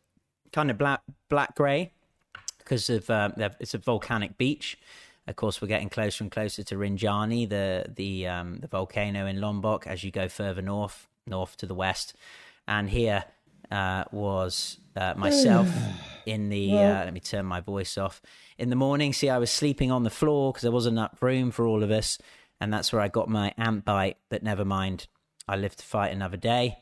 kind 0.53 0.71
of 0.71 0.79
black 0.79 1.03
black 1.29 1.55
grey 1.55 1.93
because 2.59 2.91
of 2.91 3.09
uh, 3.11 3.31
it's 3.61 3.75
a 3.75 3.79
volcanic 3.79 4.37
beach. 4.37 4.77
Of 5.29 5.37
course, 5.37 5.61
we're 5.61 5.69
getting 5.69 5.89
closer 5.89 6.25
and 6.25 6.31
closer 6.31 6.65
to 6.65 6.75
Rinjani, 6.77 7.49
the 7.49 7.87
the 7.95 8.27
um, 8.27 8.59
the 8.59 8.67
volcano 8.67 9.27
in 9.27 9.41
Lombok. 9.41 9.87
As 9.87 10.03
you 10.03 10.11
go 10.11 10.29
further 10.29 10.63
north, 10.63 11.07
north 11.27 11.57
to 11.59 11.67
the 11.67 11.75
west. 11.75 12.15
And 12.69 12.89
here 12.91 13.25
uh, 13.71 14.05
was 14.13 14.79
uh, 14.97 15.15
myself 15.17 15.69
in 16.27 16.49
the. 16.49 16.73
Uh, 16.73 17.05
let 17.05 17.13
me 17.13 17.21
turn 17.21 17.47
my 17.47 17.61
voice 17.61 17.99
off. 17.99 18.21
In 18.59 18.71
the 18.71 18.77
morning, 18.77 19.13
see, 19.13 19.29
I 19.29 19.39
was 19.39 19.51
sleeping 19.51 19.91
on 19.91 20.03
the 20.03 20.11
floor 20.11 20.53
because 20.53 20.63
there 20.63 20.73
wasn't 20.73 20.95
enough 20.95 21.23
room 21.23 21.51
for 21.51 21.67
all 21.67 21.83
of 21.83 21.91
us. 21.91 22.19
And 22.61 22.73
that's 22.73 22.93
where 22.93 23.03
I 23.03 23.09
got 23.09 23.29
my 23.29 23.53
ant 23.59 23.85
bite. 23.85 24.17
But 24.31 24.43
never 24.43 24.65
mind, 24.65 25.09
I 25.47 25.57
live 25.57 25.77
to 25.77 25.85
fight 25.85 26.13
another 26.13 26.39
day. 26.39 26.79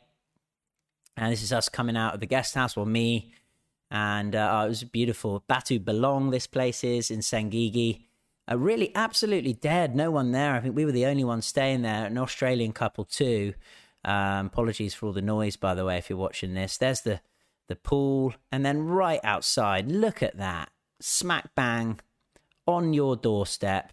And 1.17 1.33
this 1.33 1.43
is 1.43 1.53
us 1.53 1.69
coming 1.69 1.97
out 1.97 2.15
of 2.15 2.21
the 2.21 2.27
guest 2.27 2.55
house, 2.55 2.77
well, 2.77 2.87
me. 2.87 3.33
And 3.91 4.35
uh, 4.35 4.63
it 4.65 4.69
was 4.69 4.85
beautiful. 4.85 5.45
Batu 5.47 5.79
Bolong, 5.79 6.31
this 6.31 6.47
place 6.47 6.83
is 6.83 7.11
in 7.11 7.21
Senggigi. 7.21 8.03
Uh, 8.51 8.59
really, 8.59 8.91
absolutely 8.95 9.53
dead. 9.53 9.95
No 9.95 10.11
one 10.11 10.33
there. 10.33 10.55
I 10.55 10.61
think 10.61 10.77
we 10.77 10.85
were 10.85 10.93
the 10.93 11.07
only 11.07 11.25
ones 11.25 11.47
staying 11.47 11.83
there. 11.83 12.07
An 12.07 12.19
Australian 12.19 12.73
couple, 12.73 13.05
too. 13.05 13.55
Um, 14.05 14.47
apologies 14.47 14.95
for 14.95 15.07
all 15.07 15.13
the 15.13 15.23
noise, 15.23 15.57
by 15.57 15.75
the 15.75 15.85
way, 15.85 15.99
if 15.99 16.11
you're 16.11 16.19
watching 16.19 16.55
this. 16.55 16.77
There's 16.77 17.01
the 17.01 17.21
the 17.67 17.77
pool, 17.77 18.35
and 18.53 18.65
then 18.65 18.83
right 18.85 19.21
outside, 19.25 19.91
look 19.91 20.23
at 20.23 20.37
that, 20.37 20.71
smack 21.01 21.55
bang 21.55 21.99
on 22.67 22.93
your 22.93 23.17
doorstep, 23.17 23.93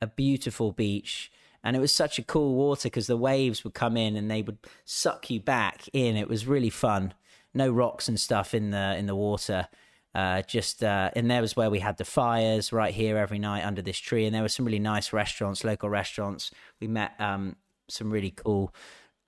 a 0.00 0.06
beautiful 0.06 0.72
beach. 0.72 1.30
And 1.64 1.74
it 1.74 1.80
was 1.80 1.92
such 1.92 2.18
a 2.18 2.22
cool 2.22 2.54
water 2.54 2.88
because 2.88 3.06
the 3.06 3.16
waves 3.16 3.64
would 3.64 3.74
come 3.74 3.96
in 3.96 4.16
and 4.16 4.30
they 4.30 4.42
would 4.42 4.58
suck 4.84 5.30
you 5.30 5.40
back 5.40 5.88
in. 5.92 6.16
It 6.16 6.28
was 6.28 6.46
really 6.46 6.70
fun. 6.70 7.14
No 7.54 7.70
rocks 7.70 8.06
and 8.06 8.20
stuff 8.20 8.54
in 8.54 8.70
the 8.70 8.96
in 8.96 9.06
the 9.06 9.16
water. 9.16 9.66
Uh, 10.14 10.42
just 10.42 10.84
uh, 10.84 11.10
and 11.16 11.30
there 11.30 11.42
was 11.42 11.56
where 11.56 11.68
we 11.68 11.80
had 11.80 11.98
the 11.98 12.04
fires 12.04 12.72
right 12.72 12.94
here 12.94 13.18
every 13.18 13.38
night 13.38 13.64
under 13.64 13.82
this 13.82 13.98
tree, 13.98 14.24
and 14.24 14.34
there 14.34 14.42
were 14.42 14.48
some 14.48 14.64
really 14.64 14.78
nice 14.78 15.12
restaurants, 15.12 15.64
local 15.64 15.90
restaurants. 15.90 16.50
We 16.80 16.86
met 16.86 17.12
um, 17.18 17.56
some 17.88 18.10
really 18.10 18.30
cool 18.30 18.72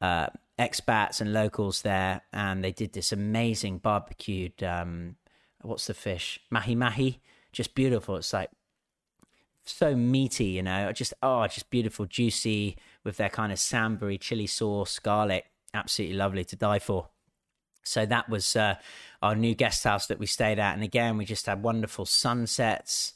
uh, 0.01 0.29
expats 0.59 1.21
and 1.21 1.33
locals 1.33 1.83
there, 1.83 2.23
and 2.33 2.63
they 2.63 2.73
did 2.73 2.93
this 2.93 3.13
amazing 3.13 3.79
barbecued. 3.79 4.63
Um, 4.63 5.17
what's 5.63 5.87
the 5.87 5.95
fish? 5.95 6.41
Mahi 6.51 6.75
mahi, 6.75 7.21
just 7.53 7.75
beautiful. 7.75 8.17
It's 8.17 8.33
like 8.33 8.51
so 9.65 9.95
meaty, 9.95 10.47
you 10.47 10.63
know, 10.63 10.93
just 10.93 11.15
oh, 11.23 11.47
just 11.47 11.71
beautiful, 11.71 12.07
juicy 12.07 12.77
with 13.05 13.17
their 13.17 13.29
kind 13.29 13.53
of 13.53 13.59
sambery 13.59 14.19
chili 14.21 14.47
sauce, 14.47 14.99
garlic. 14.99 15.47
Absolutely 15.75 16.17
lovely 16.17 16.45
to 16.45 16.57
die 16.57 16.79
for. 16.79 17.09
So 17.85 18.05
that 18.07 18.29
was 18.29 18.57
uh, 18.57 18.77
our 19.23 19.35
new 19.35 19.55
guest 19.55 19.85
house 19.85 20.07
that 20.07 20.19
we 20.19 20.27
stayed 20.27 20.59
at, 20.59 20.75
and 20.75 20.83
again, 20.83 21.17
we 21.17 21.25
just 21.25 21.47
had 21.47 21.63
wonderful 21.63 22.07
sunsets. 22.07 23.15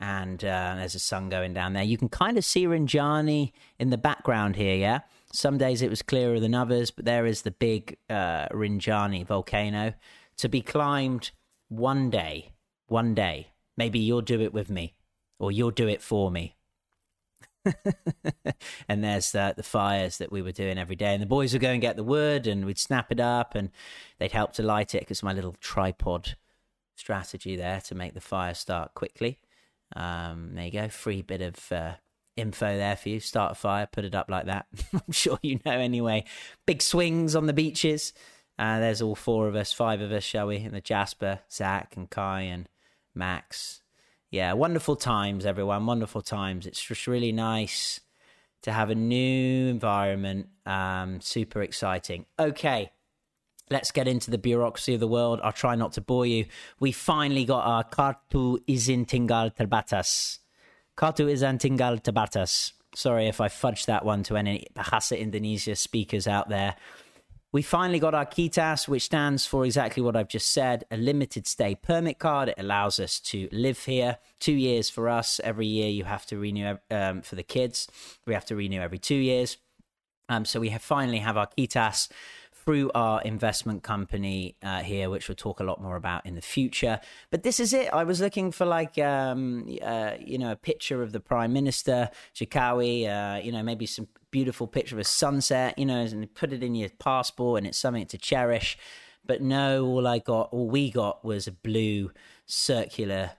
And 0.00 0.44
uh, 0.44 0.74
there's 0.76 0.96
a 0.96 0.98
sun 0.98 1.28
going 1.28 1.54
down 1.54 1.72
there. 1.72 1.84
You 1.84 1.96
can 1.96 2.08
kind 2.08 2.36
of 2.36 2.44
see 2.44 2.66
Rinjani 2.66 3.52
in 3.78 3.90
the 3.90 3.96
background 3.96 4.56
here, 4.56 4.74
yeah. 4.74 5.00
Some 5.34 5.58
days 5.58 5.82
it 5.82 5.90
was 5.90 6.00
clearer 6.00 6.38
than 6.38 6.54
others, 6.54 6.92
but 6.92 7.06
there 7.06 7.26
is 7.26 7.42
the 7.42 7.50
big 7.50 7.96
uh, 8.08 8.46
Rinjani 8.50 9.26
volcano 9.26 9.94
to 10.36 10.48
be 10.48 10.60
climbed 10.60 11.32
one 11.68 12.08
day. 12.08 12.52
One 12.86 13.16
day. 13.16 13.48
Maybe 13.76 13.98
you'll 13.98 14.20
do 14.20 14.40
it 14.40 14.54
with 14.54 14.70
me, 14.70 14.94
or 15.40 15.50
you'll 15.50 15.72
do 15.72 15.88
it 15.88 16.00
for 16.00 16.30
me. 16.30 16.54
and 18.88 19.02
there's 19.02 19.34
uh, 19.34 19.54
the 19.56 19.64
fires 19.64 20.18
that 20.18 20.30
we 20.30 20.40
were 20.40 20.52
doing 20.52 20.78
every 20.78 20.94
day. 20.94 21.14
And 21.14 21.22
the 21.22 21.26
boys 21.26 21.52
would 21.52 21.62
go 21.62 21.70
and 21.70 21.80
get 21.80 21.96
the 21.96 22.04
wood 22.04 22.46
and 22.46 22.64
we'd 22.64 22.78
snap 22.78 23.10
it 23.10 23.18
up 23.18 23.56
and 23.56 23.70
they'd 24.20 24.30
help 24.30 24.52
to 24.52 24.62
light 24.62 24.94
it 24.94 25.00
because 25.00 25.24
my 25.24 25.32
little 25.32 25.56
tripod 25.60 26.36
strategy 26.94 27.56
there 27.56 27.80
to 27.80 27.94
make 27.96 28.14
the 28.14 28.20
fire 28.20 28.54
start 28.54 28.94
quickly. 28.94 29.40
Um, 29.96 30.50
there 30.54 30.66
you 30.66 30.70
go, 30.70 30.88
free 30.88 31.22
bit 31.22 31.42
of 31.42 31.72
uh, 31.72 31.94
info 32.36 32.76
there 32.76 32.96
for 32.96 33.08
you. 33.08 33.20
Start 33.20 33.52
a 33.52 33.54
fire, 33.54 33.86
put 33.86 34.04
it 34.04 34.14
up 34.14 34.30
like 34.30 34.46
that. 34.46 34.66
I'm 34.92 35.12
sure 35.12 35.38
you 35.42 35.60
know 35.64 35.72
anyway. 35.72 36.24
Big 36.66 36.82
swings 36.82 37.34
on 37.36 37.46
the 37.46 37.52
beaches. 37.52 38.12
Uh, 38.58 38.78
there's 38.78 39.02
all 39.02 39.14
four 39.14 39.48
of 39.48 39.56
us, 39.56 39.72
five 39.72 40.00
of 40.00 40.12
us, 40.12 40.22
shall 40.22 40.46
we? 40.46 40.58
And 40.58 40.74
the 40.74 40.80
Jasper, 40.80 41.40
Zach, 41.50 41.96
and 41.96 42.08
Kai, 42.08 42.42
and 42.42 42.68
Max, 43.14 43.82
yeah, 44.34 44.52
wonderful 44.52 44.96
times, 44.96 45.46
everyone. 45.46 45.86
Wonderful 45.86 46.20
times. 46.20 46.66
It's 46.66 46.82
just 46.82 47.06
really 47.06 47.30
nice 47.30 48.00
to 48.62 48.72
have 48.72 48.90
a 48.90 48.94
new 48.96 49.68
environment. 49.68 50.48
Um, 50.66 51.20
super 51.20 51.62
exciting. 51.62 52.26
Okay, 52.36 52.90
let's 53.70 53.92
get 53.92 54.08
into 54.08 54.32
the 54.32 54.38
bureaucracy 54.38 54.94
of 54.94 54.98
the 54.98 55.06
world. 55.06 55.40
I'll 55.44 55.52
try 55.52 55.76
not 55.76 55.92
to 55.92 56.00
bore 56.00 56.26
you. 56.26 56.46
We 56.80 56.90
finally 56.90 57.44
got 57.44 57.64
our 57.64 57.84
Kartu 57.84 58.58
izin 58.66 59.06
tinggal 59.06 59.50
terbatas. 59.50 60.38
Kartu 60.96 61.28
izin 61.28 61.58
tinggal 61.58 61.98
terbatas. 61.98 62.72
Sorry 62.94 63.26
if 63.26 63.40
I 63.40 63.48
fudged 63.48 63.86
that 63.86 64.04
one 64.04 64.22
to 64.24 64.36
any 64.36 64.66
Bahasa 64.74 65.18
Indonesia 65.18 65.74
speakers 65.74 66.28
out 66.28 66.48
there. 66.48 66.76
We 67.54 67.62
finally 67.62 68.00
got 68.00 68.14
our 68.14 68.26
KITAS, 68.26 68.88
which 68.88 69.04
stands 69.04 69.46
for 69.46 69.64
exactly 69.64 70.02
what 70.02 70.16
I've 70.16 70.28
just 70.28 70.50
said 70.50 70.84
a 70.90 70.96
limited 70.96 71.46
stay 71.46 71.76
permit 71.76 72.18
card. 72.18 72.48
It 72.48 72.56
allows 72.58 72.98
us 72.98 73.20
to 73.30 73.48
live 73.52 73.84
here. 73.84 74.18
Two 74.40 74.54
years 74.54 74.90
for 74.90 75.08
us. 75.08 75.40
Every 75.44 75.66
year 75.66 75.88
you 75.88 76.02
have 76.02 76.26
to 76.26 76.36
renew 76.36 76.78
um, 76.90 77.22
for 77.22 77.36
the 77.36 77.44
kids. 77.44 77.86
We 78.26 78.34
have 78.34 78.44
to 78.46 78.56
renew 78.56 78.80
every 78.80 78.98
two 78.98 79.14
years. 79.14 79.56
Um, 80.28 80.44
so 80.44 80.58
we 80.58 80.70
have 80.70 80.82
finally 80.82 81.18
have 81.18 81.36
our 81.36 81.48
KITAS 81.56 82.08
through 82.64 82.90
our 82.94 83.20
investment 83.22 83.82
company 83.82 84.56
uh, 84.62 84.80
here, 84.80 85.10
which 85.10 85.28
we'll 85.28 85.36
talk 85.36 85.60
a 85.60 85.64
lot 85.64 85.82
more 85.82 85.96
about 85.96 86.24
in 86.24 86.34
the 86.34 86.40
future. 86.40 86.98
But 87.30 87.42
this 87.42 87.60
is 87.60 87.72
it. 87.74 87.92
I 87.92 88.04
was 88.04 88.20
looking 88.20 88.52
for 88.52 88.64
like, 88.64 88.98
um, 88.98 89.68
uh, 89.82 90.12
you 90.18 90.38
know, 90.38 90.52
a 90.52 90.56
picture 90.56 91.02
of 91.02 91.12
the 91.12 91.20
Prime 91.20 91.52
Minister, 91.52 92.08
Jokowi, 92.34 93.06
uh, 93.06 93.42
you 93.42 93.52
know, 93.52 93.62
maybe 93.62 93.84
some 93.86 94.08
beautiful 94.30 94.66
picture 94.66 94.94
of 94.94 95.00
a 95.00 95.04
sunset, 95.04 95.78
you 95.78 95.84
know, 95.84 96.00
and 96.00 96.34
put 96.34 96.52
it 96.52 96.62
in 96.62 96.74
your 96.74 96.88
passport 96.98 97.58
and 97.58 97.66
it's 97.66 97.78
something 97.78 98.06
to 98.06 98.18
cherish. 98.18 98.78
But 99.26 99.42
no, 99.42 99.84
all 99.86 100.06
I 100.06 100.18
got, 100.18 100.48
all 100.52 100.68
we 100.68 100.90
got 100.90 101.24
was 101.24 101.46
a 101.46 101.52
blue 101.52 102.12
circular 102.46 103.32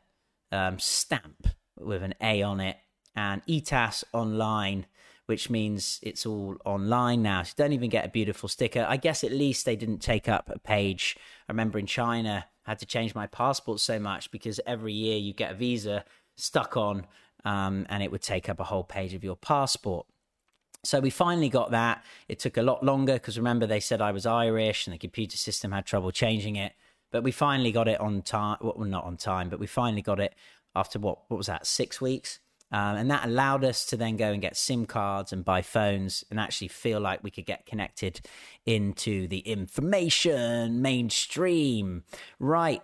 um, 0.52 0.80
stamp 0.80 1.48
with 1.78 2.04
an 2.04 2.14
A 2.22 2.42
on 2.44 2.60
it 2.60 2.78
and 3.16 3.42
ETAS 3.48 4.04
online 4.14 4.86
which 5.26 5.50
means 5.50 6.00
it's 6.04 6.26
all 6.26 6.56
online 6.66 7.22
now. 7.22 7.44
So 7.44 7.54
you 7.58 7.64
don't 7.64 7.74
even 7.74 7.90
get 7.90 8.06
a 8.06 8.10
beautiful 8.10 8.48
sticker. 8.48 8.86
I 8.88 8.98
guess 8.98 9.24
at 9.24 9.32
least 9.32 9.66
they 9.66 9.76
didn't 9.76 10.00
take 10.00 10.30
up 10.30 10.50
a 10.54 10.60
page. 10.60 11.18
I 11.50 11.52
remember 11.52 11.80
in 11.80 11.88
China, 11.88 12.46
I 12.66 12.72
had 12.72 12.80
to 12.80 12.86
change 12.86 13.16
my 13.16 13.28
passport 13.28 13.80
so 13.80 14.00
much 14.00 14.32
because 14.32 14.60
every 14.66 14.94
year 14.94 15.18
you 15.18 15.34
get 15.34 15.52
a 15.52 15.56
visa 15.56 16.06
stuck 16.36 16.78
on 16.78 17.08
um, 17.44 17.86
and 17.90 18.04
it 18.04 18.12
would 18.12 18.22
take 18.22 18.50
up 18.50 18.60
a 18.60 18.66
whole 18.66 18.84
page 18.84 19.14
of 19.14 19.24
your 19.24 19.36
passport. 19.36 20.06
So 20.84 21.00
we 21.00 21.10
finally 21.10 21.50
got 21.50 21.72
that. 21.72 22.04
It 22.28 22.40
took 22.40 22.58
a 22.58 22.62
lot 22.62 22.84
longer 22.84 23.14
because 23.14 23.38
remember 23.38 23.66
they 23.66 23.80
said 23.80 24.02
I 24.02 24.12
was 24.12 24.26
Irish 24.28 24.86
and 24.86 24.94
the 24.94 25.00
computer 25.00 25.38
system 25.38 25.72
had 25.72 25.86
trouble 25.86 26.12
changing 26.12 26.56
it. 26.56 26.74
But 27.12 27.24
we 27.24 27.32
finally 27.32 27.72
got 27.72 27.88
it 27.88 28.00
on 28.00 28.22
time. 28.22 28.58
Well, 28.62 28.76
not 28.80 29.06
on 29.06 29.18
time, 29.18 29.50
but 29.50 29.60
we 29.60 29.68
finally 29.68 30.02
got 30.02 30.20
it 30.20 30.36
after 30.76 31.00
what? 31.00 31.20
What 31.30 31.38
was 31.38 31.48
that? 31.48 31.66
Six 31.66 32.02
weeks. 32.02 32.40
Um, 32.76 32.98
and 32.98 33.10
that 33.10 33.24
allowed 33.24 33.64
us 33.64 33.86
to 33.86 33.96
then 33.96 34.18
go 34.18 34.34
and 34.34 34.42
get 34.42 34.58
SIM 34.58 34.86
cards 34.86 35.32
and 35.32 35.46
buy 35.46 35.62
phones 35.62 36.26
and 36.30 36.38
actually 36.38 36.68
feel 36.68 37.00
like 37.00 37.24
we 37.24 37.32
could 37.32 37.46
get 37.46 37.66
connected 37.66 38.20
into 38.66 39.30
the 39.30 39.40
information 39.40 40.82
mainstream. 40.82 42.04
Right. 42.38 42.82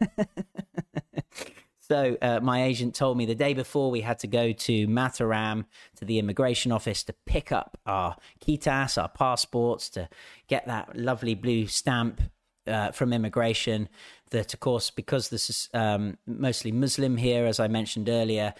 so 1.80 2.16
uh, 2.22 2.38
my 2.40 2.62
agent 2.62 2.94
told 2.94 3.18
me 3.18 3.26
the 3.26 3.34
day 3.34 3.52
before 3.52 3.90
we 3.90 4.02
had 4.02 4.20
to 4.20 4.28
go 4.28 4.52
to 4.52 4.86
Mataram 4.86 5.64
to 5.96 6.04
the 6.04 6.20
immigration 6.20 6.70
office 6.70 7.02
to 7.02 7.14
pick 7.26 7.50
up 7.50 7.76
our 7.84 8.14
kitas, 8.40 8.96
our 8.96 9.08
passports, 9.08 9.90
to 9.90 10.08
get 10.46 10.68
that 10.68 10.94
lovely 10.96 11.34
blue 11.34 11.66
stamp 11.66 12.20
uh, 12.68 12.92
from 12.92 13.12
immigration. 13.12 13.88
That, 14.30 14.54
of 14.54 14.60
course, 14.60 14.90
because 14.90 15.30
this 15.30 15.50
is 15.50 15.68
um, 15.74 16.16
mostly 16.28 16.70
Muslim 16.70 17.16
here, 17.16 17.44
as 17.44 17.58
I 17.58 17.66
mentioned 17.66 18.08
earlier, 18.08 18.54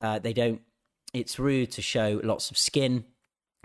uh, 0.00 0.18
they 0.18 0.32
don't. 0.32 0.60
It's 1.12 1.38
rude 1.38 1.70
to 1.72 1.82
show 1.82 2.20
lots 2.22 2.50
of 2.50 2.58
skin, 2.58 3.04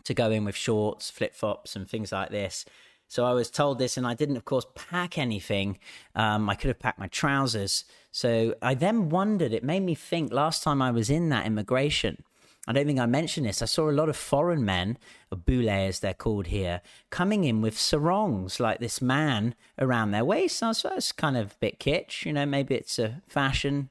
to 0.04 0.14
go 0.14 0.32
in 0.32 0.46
with 0.46 0.56
shorts, 0.56 1.10
flip 1.10 1.36
flops, 1.36 1.76
and 1.76 1.90
things 1.90 2.12
like 2.12 2.30
this. 2.30 2.66
So 3.08 3.26
I 3.26 3.34
was 3.34 3.50
told 3.50 3.78
this, 3.78 3.98
and 3.98 4.08
I 4.08 4.14
didn't, 4.14 4.38
of 4.38 4.46
course, 4.46 4.66
pack 4.74 5.18
anything. 5.18 5.80
Um, 6.16 6.50
I 6.50 6.56
could 6.56 6.70
have 6.70 6.80
packed 6.80 6.98
my 6.98 7.08
trousers. 7.08 7.84
So 8.12 8.56
I 8.62 8.74
then 8.74 9.10
wondered. 9.10 9.52
It 9.52 9.66
made 9.66 9.82
me 9.82 9.96
think. 9.96 10.32
Last 10.32 10.64
time 10.64 10.82
I 10.82 10.92
was 10.92 11.10
in 11.10 11.28
that 11.28 11.46
immigration, 11.46 12.24
I 12.68 12.72
don't 12.72 12.86
think 12.86 13.00
I 13.00 13.08
mentioned 13.08 13.48
this. 13.48 13.62
I 13.62 13.66
saw 13.66 13.90
a 13.90 13.92
lot 13.92 14.08
of 14.08 14.16
foreign 14.16 14.64
men, 14.64 14.98
or 15.30 15.38
bule 15.38 15.70
as 15.70 16.00
they're 16.00 16.14
called 16.14 16.48
here, 16.48 16.80
coming 17.10 17.44
in 17.44 17.60
with 17.60 17.78
sarongs 17.78 18.62
like 18.62 18.80
this 18.80 19.02
man 19.02 19.56
around 19.78 20.12
their 20.12 20.24
waist. 20.24 20.64
I 20.64 20.72
suppose 20.72 21.12
kind 21.12 21.36
of 21.36 21.52
a 21.52 21.56
bit 21.60 21.80
kitsch, 21.80 22.26
you 22.26 22.32
know. 22.32 22.46
Maybe 22.46 22.76
it's 22.76 22.98
a 22.98 23.22
fashion 23.28 23.90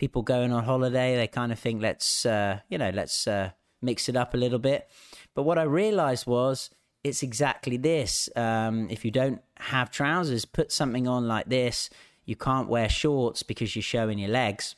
people 0.00 0.22
going 0.22 0.50
on 0.50 0.64
holiday, 0.64 1.14
they 1.14 1.28
kind 1.28 1.52
of 1.52 1.58
think, 1.58 1.82
let's, 1.82 2.24
uh, 2.24 2.58
you 2.70 2.78
know, 2.78 2.90
let's 2.90 3.28
uh, 3.28 3.50
mix 3.82 4.08
it 4.08 4.16
up 4.16 4.32
a 4.32 4.36
little 4.38 4.58
bit. 4.58 4.88
But 5.34 5.42
what 5.42 5.58
I 5.58 5.62
realized 5.64 6.26
was 6.26 6.70
it's 7.04 7.22
exactly 7.22 7.76
this. 7.76 8.30
Um, 8.34 8.88
if 8.88 9.04
you 9.04 9.10
don't 9.10 9.42
have 9.58 9.90
trousers, 9.90 10.46
put 10.46 10.72
something 10.72 11.06
on 11.06 11.28
like 11.28 11.50
this. 11.50 11.90
You 12.24 12.34
can't 12.34 12.68
wear 12.68 12.88
shorts 12.88 13.42
because 13.42 13.76
you're 13.76 13.82
showing 13.82 14.18
your 14.18 14.30
legs. 14.30 14.74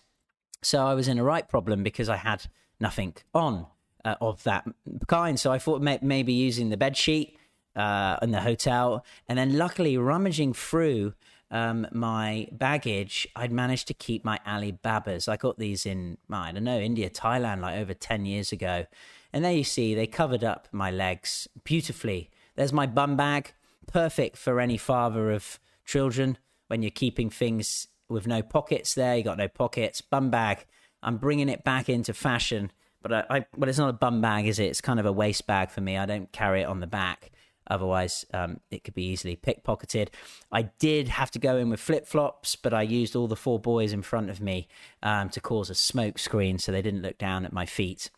So 0.61 0.85
I 0.85 0.95
was 0.95 1.07
in 1.07 1.19
a 1.19 1.25
right 1.25 1.49
problem 1.49 1.85
because 1.85 2.09
I 2.09 2.17
had 2.17 2.47
nothing 2.81 3.15
on 3.33 3.67
uh, 4.05 4.17
of 4.21 4.43
that 4.43 4.67
kind. 5.07 5.39
So 5.39 5.53
I 5.53 5.59
thought 5.59 5.81
maybe 6.03 6.33
using 6.33 6.71
the 6.71 6.77
bed 6.77 6.97
sheet 6.97 7.39
uh, 7.77 8.17
in 8.23 8.33
the 8.33 8.41
hotel, 8.41 9.05
and 9.29 9.39
then 9.39 9.57
luckily 9.57 9.97
rummaging 9.97 10.53
through 10.53 11.15
um, 11.53 11.87
my 11.93 12.49
baggage, 12.51 13.29
I'd 13.37 13.53
managed 13.53 13.87
to 13.89 13.95
keep 13.95 14.25
my 14.25 14.41
Alibabas. 14.47 15.29
I 15.29 15.37
got 15.37 15.59
these 15.59 15.85
in, 15.85 16.17
I 16.31 16.51
don't 16.51 16.65
know, 16.65 16.81
India, 16.81 17.11
Thailand, 17.11 17.61
like 17.61 17.79
over 17.79 17.93
10 17.93 18.25
years 18.25 18.53
ago. 18.53 18.87
And 19.35 19.45
there 19.45 19.53
you 19.53 19.63
see, 19.63 19.95
they 19.95 20.07
covered 20.07 20.43
up 20.43 20.67
my 20.73 20.91
legs 20.91 21.47
beautifully. 21.63 22.31
There's 22.57 22.73
my 22.73 22.87
bum 22.87 23.17
bag, 23.17 23.53
perfect 23.87 24.39
for 24.39 24.61
any 24.61 24.79
father 24.79 25.31
of 25.31 25.61
children 25.85 26.39
when 26.69 26.83
you're 26.83 26.91
keeping 26.91 27.29
things 27.29 27.89
with 28.09 28.27
no 28.27 28.43
pockets 28.43 28.95
there. 28.95 29.17
You 29.17 29.23
got 29.23 29.39
no 29.39 29.49
pockets, 29.49 30.01
bum 30.01 30.31
bag. 30.31 30.65
I'm 31.03 31.19
bringing 31.19 31.51
it 31.51 31.65
back 31.65 31.91
into 31.91 32.15
fashion. 32.15 32.73
But 33.03 33.13
I, 33.13 33.25
I 33.29 33.47
well, 33.57 33.69
it's 33.69 33.79
not 33.79 33.91
a 33.91 33.95
bum 33.95 34.23
bag, 34.23 34.47
is 34.47 34.59
it? 34.59 34.67
It's 34.67 34.81
kind 34.81 35.01
of 35.01 35.05
a 35.05 35.13
waist 35.13 35.47
bag 35.47 35.71
for 35.71 35.83
me. 35.83 35.99
I 35.99 36.07
don't 36.07 36.33
carry 36.33 36.63
it 36.63 36.67
on 36.67 36.81
the 36.81 36.87
back. 36.87 37.32
Otherwise, 37.69 38.25
um, 38.35 38.61
it 38.71 38.85
could 38.85 38.95
be 38.95 39.05
easily 39.05 39.37
pickpocketed. 39.37 40.09
I 40.51 40.63
did 40.63 41.09
have 41.09 41.31
to 41.33 41.39
go 41.39 41.57
in 41.57 41.71
with 41.71 41.81
flip 41.81 42.07
flops, 42.07 42.57
but 42.57 42.75
I 42.75 42.83
used 42.83 43.15
all 43.15 43.29
the 43.29 43.37
four 43.37 43.59
boys 43.59 43.93
in 43.93 44.03
front 44.03 44.31
of 44.31 44.41
me 44.41 44.69
um, 45.03 45.29
to 45.31 45.41
cause 45.41 45.71
a 45.71 45.75
smoke 45.75 46.19
screen 46.19 46.59
so 46.59 46.73
they 46.73 46.83
didn't 46.83 47.03
look 47.03 47.19
down 47.19 47.45
at 47.45 47.53
my 47.53 47.67
feet. 47.67 48.11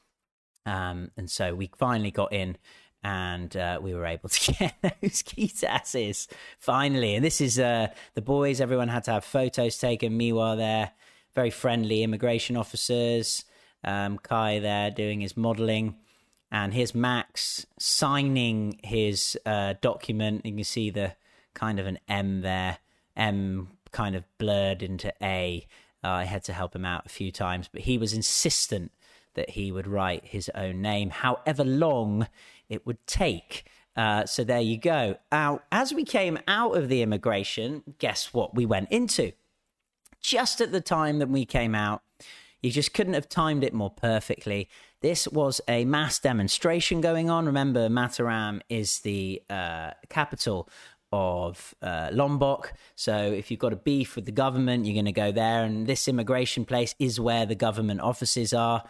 Um, 0.66 1.10
and 1.16 1.30
so 1.30 1.54
we 1.54 1.70
finally 1.76 2.10
got 2.10 2.32
in 2.32 2.56
and 3.02 3.54
uh, 3.54 3.78
we 3.82 3.94
were 3.94 4.06
able 4.06 4.30
to 4.30 4.52
get 4.58 4.74
those 4.82 5.22
kitasses 5.22 6.26
finally. 6.58 7.14
And 7.14 7.24
this 7.24 7.40
is 7.40 7.58
uh, 7.58 7.88
the 8.14 8.22
boys, 8.22 8.60
everyone 8.60 8.88
had 8.88 9.04
to 9.04 9.12
have 9.12 9.24
photos 9.24 9.78
taken. 9.78 10.18
Miwa 10.18 10.56
there, 10.56 10.92
very 11.34 11.50
friendly 11.50 12.02
immigration 12.02 12.56
officers. 12.56 13.44
Um, 13.84 14.16
Kai 14.16 14.60
there 14.60 14.90
doing 14.90 15.20
his 15.20 15.36
modeling 15.36 15.96
and 16.54 16.72
here's 16.72 16.94
Max 16.94 17.66
signing 17.80 18.78
his 18.84 19.36
uh, 19.44 19.74
document. 19.80 20.46
You 20.46 20.54
can 20.54 20.62
see 20.62 20.88
the 20.88 21.16
kind 21.52 21.80
of 21.80 21.86
an 21.88 21.98
M 22.08 22.42
there, 22.42 22.78
M 23.16 23.70
kind 23.90 24.14
of 24.14 24.22
blurred 24.38 24.80
into 24.80 25.12
A. 25.20 25.66
Uh, 26.04 26.10
I 26.10 26.24
had 26.24 26.44
to 26.44 26.52
help 26.52 26.76
him 26.76 26.84
out 26.84 27.06
a 27.06 27.08
few 27.08 27.32
times, 27.32 27.68
but 27.72 27.82
he 27.82 27.98
was 27.98 28.12
insistent 28.12 28.92
that 29.34 29.50
he 29.50 29.72
would 29.72 29.88
write 29.88 30.26
his 30.26 30.48
own 30.54 30.80
name, 30.80 31.10
however 31.10 31.64
long 31.64 32.28
it 32.68 32.86
would 32.86 33.04
take. 33.04 33.64
Uh, 33.96 34.24
so 34.24 34.44
there 34.44 34.60
you 34.60 34.78
go. 34.78 35.16
Now, 35.32 35.58
as 35.72 35.92
we 35.92 36.04
came 36.04 36.38
out 36.46 36.76
of 36.76 36.88
the 36.88 37.02
immigration, 37.02 37.82
guess 37.98 38.32
what 38.32 38.54
we 38.54 38.64
went 38.64 38.92
into? 38.92 39.32
Just 40.20 40.60
at 40.60 40.70
the 40.70 40.80
time 40.80 41.18
that 41.18 41.28
we 41.28 41.46
came 41.46 41.74
out, 41.74 42.02
you 42.62 42.70
just 42.70 42.94
couldn't 42.94 43.14
have 43.14 43.28
timed 43.28 43.64
it 43.64 43.74
more 43.74 43.90
perfectly. 43.90 44.68
This 45.04 45.28
was 45.28 45.60
a 45.68 45.84
mass 45.84 46.18
demonstration 46.18 47.02
going 47.02 47.28
on. 47.28 47.44
Remember, 47.44 47.90
Mataram 47.90 48.62
is 48.70 49.00
the 49.00 49.42
uh, 49.50 49.90
capital 50.08 50.66
of 51.12 51.74
uh, 51.82 52.08
Lombok. 52.10 52.72
So 52.96 53.14
if 53.14 53.50
you've 53.50 53.60
got 53.60 53.74
a 53.74 53.76
beef 53.76 54.16
with 54.16 54.24
the 54.24 54.32
government, 54.32 54.86
you're 54.86 54.94
going 54.94 55.04
to 55.04 55.12
go 55.12 55.30
there. 55.30 55.62
And 55.62 55.86
this 55.86 56.08
immigration 56.08 56.64
place 56.64 56.94
is 56.98 57.20
where 57.20 57.44
the 57.44 57.54
government 57.54 58.00
offices 58.00 58.54
are. 58.54 58.82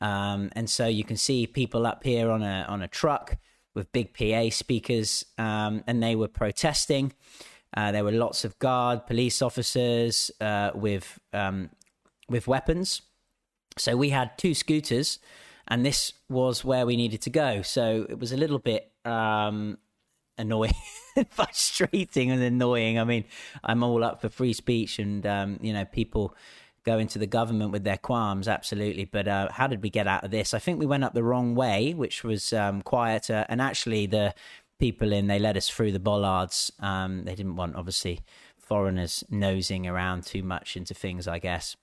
Um, 0.00 0.50
and 0.56 0.68
so 0.68 0.88
you 0.88 1.04
can 1.04 1.16
see 1.16 1.46
people 1.46 1.86
up 1.86 2.02
here 2.02 2.32
on 2.32 2.42
a 2.42 2.66
on 2.68 2.82
a 2.82 2.88
truck 2.88 3.36
with 3.72 3.92
big 3.92 4.12
PA 4.12 4.50
speakers, 4.50 5.24
um, 5.38 5.84
and 5.86 6.02
they 6.02 6.16
were 6.16 6.26
protesting. 6.26 7.12
Uh, 7.76 7.92
there 7.92 8.02
were 8.02 8.10
lots 8.10 8.44
of 8.44 8.58
guard 8.58 9.06
police 9.06 9.40
officers 9.40 10.32
uh, 10.40 10.72
with 10.74 11.20
um, 11.32 11.70
with 12.28 12.48
weapons. 12.48 13.02
So 13.78 13.96
we 13.96 14.10
had 14.10 14.36
two 14.36 14.52
scooters, 14.52 15.20
and 15.70 15.86
this 15.86 16.12
was 16.28 16.64
where 16.64 16.84
we 16.84 16.96
needed 16.96 17.22
to 17.22 17.30
go. 17.30 17.62
So 17.62 18.04
it 18.08 18.18
was 18.18 18.32
a 18.32 18.36
little 18.36 18.58
bit 18.58 18.90
um, 19.04 19.78
annoying, 20.36 20.74
frustrating, 21.30 22.30
and 22.30 22.42
annoying. 22.42 22.98
I 22.98 23.04
mean, 23.04 23.24
I'm 23.62 23.82
all 23.84 24.02
up 24.02 24.20
for 24.20 24.28
free 24.28 24.52
speech, 24.52 24.98
and 24.98 25.24
um, 25.26 25.58
you 25.62 25.72
know, 25.72 25.84
people 25.84 26.34
go 26.84 26.98
into 26.98 27.18
the 27.18 27.26
government 27.26 27.70
with 27.70 27.84
their 27.84 27.98
qualms, 27.98 28.48
absolutely. 28.48 29.04
But 29.04 29.28
uh, 29.28 29.48
how 29.52 29.66
did 29.66 29.82
we 29.82 29.90
get 29.90 30.06
out 30.06 30.24
of 30.24 30.30
this? 30.30 30.54
I 30.54 30.58
think 30.58 30.80
we 30.80 30.86
went 30.86 31.04
up 31.04 31.14
the 31.14 31.22
wrong 31.22 31.54
way, 31.54 31.94
which 31.94 32.24
was 32.24 32.52
um, 32.52 32.82
quieter. 32.82 33.46
And 33.48 33.60
actually, 33.60 34.06
the 34.06 34.34
people 34.78 35.12
in, 35.12 35.28
they 35.28 35.38
led 35.38 35.56
us 35.56 35.68
through 35.68 35.92
the 35.92 36.00
bollards. 36.00 36.72
Um, 36.80 37.24
they 37.24 37.34
didn't 37.34 37.56
want, 37.56 37.76
obviously, 37.76 38.20
foreigners 38.58 39.22
nosing 39.30 39.86
around 39.86 40.24
too 40.24 40.42
much 40.42 40.76
into 40.76 40.94
things, 40.94 41.28
I 41.28 41.38
guess. 41.38 41.76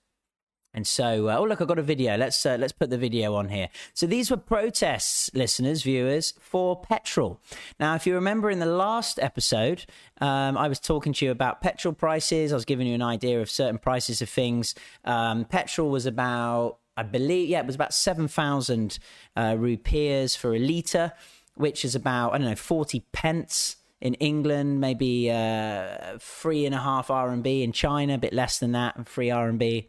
And 0.74 0.86
so, 0.86 1.30
uh, 1.30 1.38
oh 1.38 1.44
look, 1.44 1.60
I've 1.60 1.68
got 1.68 1.80
a 1.80 1.84
video. 1.84 2.18
Let's 2.18 2.46
uh, 2.46 2.58
let's 2.60 2.74
put 2.74 2.90
the 2.90 2.98
video 2.98 3.34
on 3.34 3.50
here. 3.50 3.70
So 3.94 4.06
these 4.06 4.30
were 4.30 4.38
protests, 4.38 5.30
listeners, 5.34 5.82
viewers, 5.82 6.34
for 6.40 6.80
petrol. 6.80 7.40
Now, 7.80 7.96
if 7.96 8.06
you 8.06 8.14
remember 8.14 8.52
in 8.52 8.60
the 8.60 8.68
last 8.68 9.18
episode, 9.20 9.86
um, 10.22 10.58
I 10.58 10.68
was 10.68 10.80
talking 10.80 11.14
to 11.14 11.26
you 11.26 11.32
about 11.32 11.62
petrol 11.62 11.94
prices. 11.94 12.52
I 12.52 12.56
was 12.56 12.66
giving 12.66 12.86
you 12.86 12.94
an 12.94 13.02
idea 13.02 13.42
of 13.42 13.50
certain 13.50 13.80
prices 13.80 14.22
of 14.22 14.30
things. 14.30 14.76
Um, 15.04 15.46
petrol 15.46 15.90
was 15.90 16.06
about, 16.06 16.78
I 16.96 17.04
believe, 17.04 17.50
yeah, 17.50 17.62
it 17.62 17.66
was 17.66 17.76
about 17.76 17.94
seven 17.94 18.28
thousand 18.28 19.00
uh, 19.36 19.56
rupees 19.58 20.36
for 20.36 20.54
a 20.54 20.60
liter, 20.60 21.14
which 21.56 21.86
is 21.86 21.96
about 21.96 22.34
I 22.34 22.38
don't 22.38 22.50
know 22.50 22.56
forty 22.56 23.00
pence 23.14 23.78
in 24.00 24.14
England, 24.16 24.80
maybe 24.80 25.32
uh, 25.32 26.20
three 26.20 26.68
and 26.68 26.76
a 26.76 26.80
half 26.80 27.08
RMB 27.08 27.64
in 27.64 27.72
China, 27.72 28.14
a 28.14 28.20
bit 28.20 28.34
less 28.34 28.60
than 28.60 28.74
that, 28.74 28.96
and 28.96 29.08
three 29.08 29.30
RMB 29.30 29.88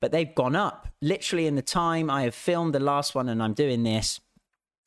but 0.00 0.12
they've 0.12 0.34
gone 0.34 0.56
up 0.56 0.88
literally 1.00 1.46
in 1.46 1.54
the 1.54 1.62
time 1.62 2.10
I 2.10 2.22
have 2.22 2.34
filmed 2.34 2.74
the 2.74 2.80
last 2.80 3.14
one 3.14 3.28
and 3.28 3.42
I'm 3.42 3.54
doing 3.54 3.82
this. 3.82 4.20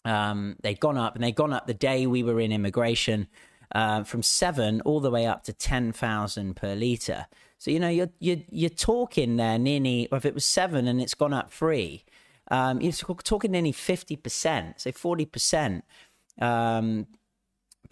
Um, 0.06 0.56
they've 0.62 0.80
gone 0.80 0.98
up 0.98 1.16
and 1.16 1.24
they've 1.24 1.36
gone 1.36 1.54
up 1.54 1.68
the 1.68 1.74
day 1.74 2.08
we 2.08 2.24
were 2.24 2.40
in 2.40 2.52
immigration 2.52 3.28
uh, 3.74 4.04
from 4.04 4.24
seven 4.24 4.82
all 4.82 5.00
the 5.00 5.12
way 5.12 5.26
up 5.26 5.44
to 5.44 5.54
10,000 5.54 6.56
per 6.56 6.76
litre. 6.76 7.28
So, 7.58 7.72
you 7.72 7.80
know, 7.80 7.90
you're, 7.90 8.10
you're, 8.20 8.38
you're 8.50 8.70
talking 8.70 9.36
there 9.36 9.60
nearly, 9.60 10.08
if 10.12 10.26
it 10.26 10.34
was 10.34 10.46
seven 10.46 10.88
and 10.88 11.02
it's 11.02 11.14
gone 11.14 11.34
up 11.34 11.52
three, 11.52 12.06
um, 12.52 12.82
you're 12.82 12.94
talking 12.94 13.52
nearly 13.52 13.74
50%, 13.74 14.80
say 14.80 14.92
40% 14.92 15.82
um, 16.42 17.08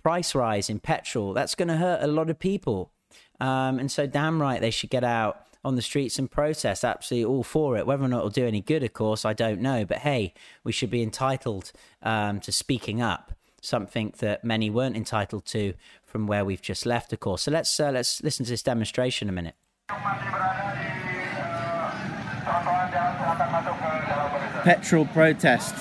price 0.01 0.33
rise 0.33 0.69
in 0.69 0.79
petrol. 0.79 1.33
That's 1.33 1.53
going 1.53 1.67
to 1.67 1.77
hurt 1.77 2.01
a 2.01 2.07
lot 2.07 2.29
of 2.29 2.39
people. 2.39 2.91
Um, 3.39 3.77
and 3.77 3.91
so, 3.91 4.07
damn 4.07 4.41
right, 4.41 4.61
they 4.61 4.71
should 4.71 4.89
get 4.89 5.03
out 5.03 5.46
on 5.67 5.75
the 5.75 5.81
streets 5.81 6.17
and 6.17 6.31
protest. 6.31 6.85
Absolutely 6.85 7.25
all 7.25 7.43
for 7.43 7.77
it. 7.77 7.85
Whether 7.85 8.05
or 8.05 8.07
not 8.07 8.19
it'll 8.19 8.29
do 8.29 8.47
any 8.47 8.61
good, 8.61 8.83
of 8.83 8.93
course, 8.93 9.25
I 9.25 9.33
don't 9.33 9.59
know. 9.59 9.83
But 9.83 9.99
hey, 9.99 10.33
we 10.63 10.71
should 10.71 10.89
be 10.89 11.03
entitled 11.03 11.73
um, 12.01 12.39
to 12.39 12.53
speaking 12.53 13.01
up. 13.01 13.33
Something 13.61 14.13
that 14.19 14.45
many 14.45 14.69
weren't 14.69 14.95
entitled 14.95 15.45
to 15.47 15.73
from 16.05 16.25
where 16.25 16.45
we've 16.45 16.61
just 16.61 16.85
left, 16.85 17.11
of 17.11 17.19
course. 17.19 17.41
So 17.41 17.51
let's 17.51 17.77
uh, 17.79 17.91
let's 17.91 18.23
listen 18.23 18.45
to 18.45 18.51
this 18.51 18.63
demonstration 18.63 19.27
a 19.27 19.33
minute. 19.33 19.55
Petrol 24.63 25.05
protest. 25.07 25.75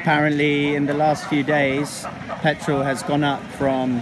Apparently, 0.00 0.76
in 0.76 0.86
the 0.86 0.94
last 0.94 1.26
few 1.26 1.42
days, 1.42 2.04
petrol 2.40 2.82
has 2.82 3.02
gone 3.02 3.24
up 3.24 3.42
from 3.52 4.00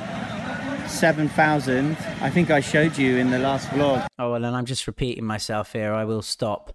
7,000. 0.89 1.97
I 2.21 2.31
think 2.31 2.51
I 2.51 2.61
showed 2.61 2.99
you 2.99 3.17
in 3.17 3.31
the 3.31 3.39
last 3.39 3.69
vlog. 3.69 4.07
Oh, 4.19 4.33
well, 4.33 4.45
and 4.45 4.57
I'm 4.57 4.67
just 4.67 4.87
repeating 4.87 5.25
myself 5.25 5.73
here. 5.73 5.93
I 5.93 6.05
will 6.05 6.23
stop. 6.23 6.75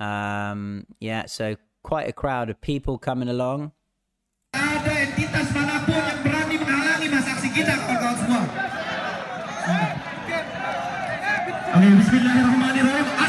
Um, 0.00 0.86
yeah, 1.00 1.26
so 1.26 1.56
quite 1.82 2.08
a 2.08 2.12
crowd 2.12 2.50
of 2.50 2.60
people 2.60 2.98
coming 2.98 3.28
along. 3.28 3.72
Bismillahirrahmanirrahim. 11.74 13.23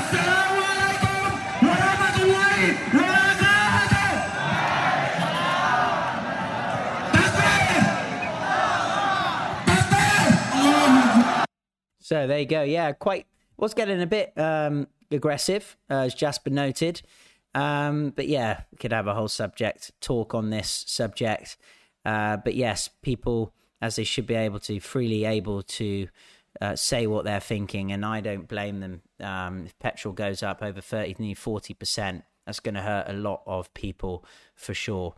So 12.05 12.27
there 12.27 12.37
you 12.37 12.45
go. 12.45 12.61
Yeah, 12.61 12.91
quite 12.91 13.25
was 13.57 13.73
getting 13.73 13.99
a 13.99 14.05
bit 14.05 14.31
um, 14.37 14.85
aggressive, 15.09 15.75
uh, 15.89 16.01
as 16.01 16.13
Jasper 16.13 16.51
noted. 16.51 17.01
Um, 17.55 18.11
but 18.11 18.27
yeah, 18.27 18.61
we 18.71 18.77
could 18.77 18.93
have 18.93 19.07
a 19.07 19.15
whole 19.15 19.27
subject 19.27 19.91
talk 20.01 20.35
on 20.35 20.51
this 20.51 20.85
subject. 20.85 21.57
Uh, 22.05 22.37
but 22.37 22.53
yes, 22.53 22.91
people, 23.01 23.55
as 23.81 23.95
they 23.95 24.03
should 24.03 24.27
be 24.27 24.35
able 24.35 24.59
to, 24.59 24.79
freely 24.79 25.25
able 25.25 25.63
to 25.63 26.07
uh, 26.61 26.75
say 26.75 27.07
what 27.07 27.25
they're 27.25 27.39
thinking, 27.39 27.91
and 27.91 28.05
I 28.05 28.21
don't 28.21 28.47
blame 28.47 28.81
them. 28.81 29.01
Um, 29.19 29.65
if 29.65 29.79
petrol 29.79 30.13
goes 30.13 30.43
up 30.43 30.61
over 30.61 30.81
30, 30.81 31.33
40%, 31.33 32.21
that's 32.45 32.59
going 32.59 32.75
to 32.75 32.81
hurt 32.81 33.09
a 33.09 33.13
lot 33.13 33.41
of 33.47 33.73
people 33.73 34.23
for 34.53 34.75
sure. 34.75 35.15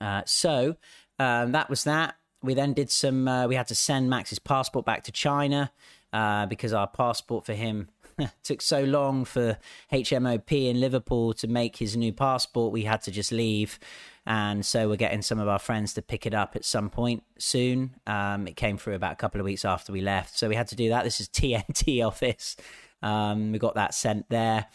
Uh, 0.00 0.22
so 0.24 0.76
um, 1.18 1.50
that 1.50 1.68
was 1.68 1.82
that. 1.82 2.14
We 2.42 2.54
then 2.54 2.74
did 2.74 2.92
some, 2.92 3.26
uh, 3.26 3.48
we 3.48 3.56
had 3.56 3.66
to 3.68 3.74
send 3.74 4.08
Max's 4.08 4.38
passport 4.38 4.86
back 4.86 5.02
to 5.04 5.10
China 5.10 5.72
uh, 6.16 6.46
because 6.46 6.72
our 6.72 6.86
passport 6.86 7.44
for 7.44 7.52
him 7.52 7.88
took 8.42 8.62
so 8.62 8.82
long 8.84 9.26
for 9.26 9.58
HMOP 9.92 10.70
in 10.70 10.80
Liverpool 10.80 11.34
to 11.34 11.46
make 11.46 11.76
his 11.76 11.94
new 11.94 12.10
passport. 12.10 12.72
We 12.72 12.84
had 12.84 13.02
to 13.02 13.10
just 13.10 13.32
leave. 13.32 13.78
And 14.24 14.64
so 14.64 14.88
we're 14.88 14.96
getting 14.96 15.20
some 15.20 15.38
of 15.38 15.46
our 15.46 15.58
friends 15.58 15.92
to 15.92 16.00
pick 16.00 16.24
it 16.24 16.32
up 16.32 16.56
at 16.56 16.64
some 16.64 16.88
point 16.88 17.22
soon. 17.38 17.96
Um, 18.06 18.48
it 18.48 18.56
came 18.56 18.78
through 18.78 18.94
about 18.94 19.12
a 19.12 19.16
couple 19.16 19.42
of 19.42 19.44
weeks 19.44 19.66
after 19.66 19.92
we 19.92 20.00
left. 20.00 20.38
So 20.38 20.48
we 20.48 20.54
had 20.54 20.68
to 20.68 20.74
do 20.74 20.88
that. 20.88 21.04
This 21.04 21.20
is 21.20 21.28
TNT 21.28 22.04
office. 22.04 22.56
Um, 23.02 23.52
we 23.52 23.58
got 23.58 23.74
that 23.74 23.92
sent 23.92 24.30
there. 24.30 24.68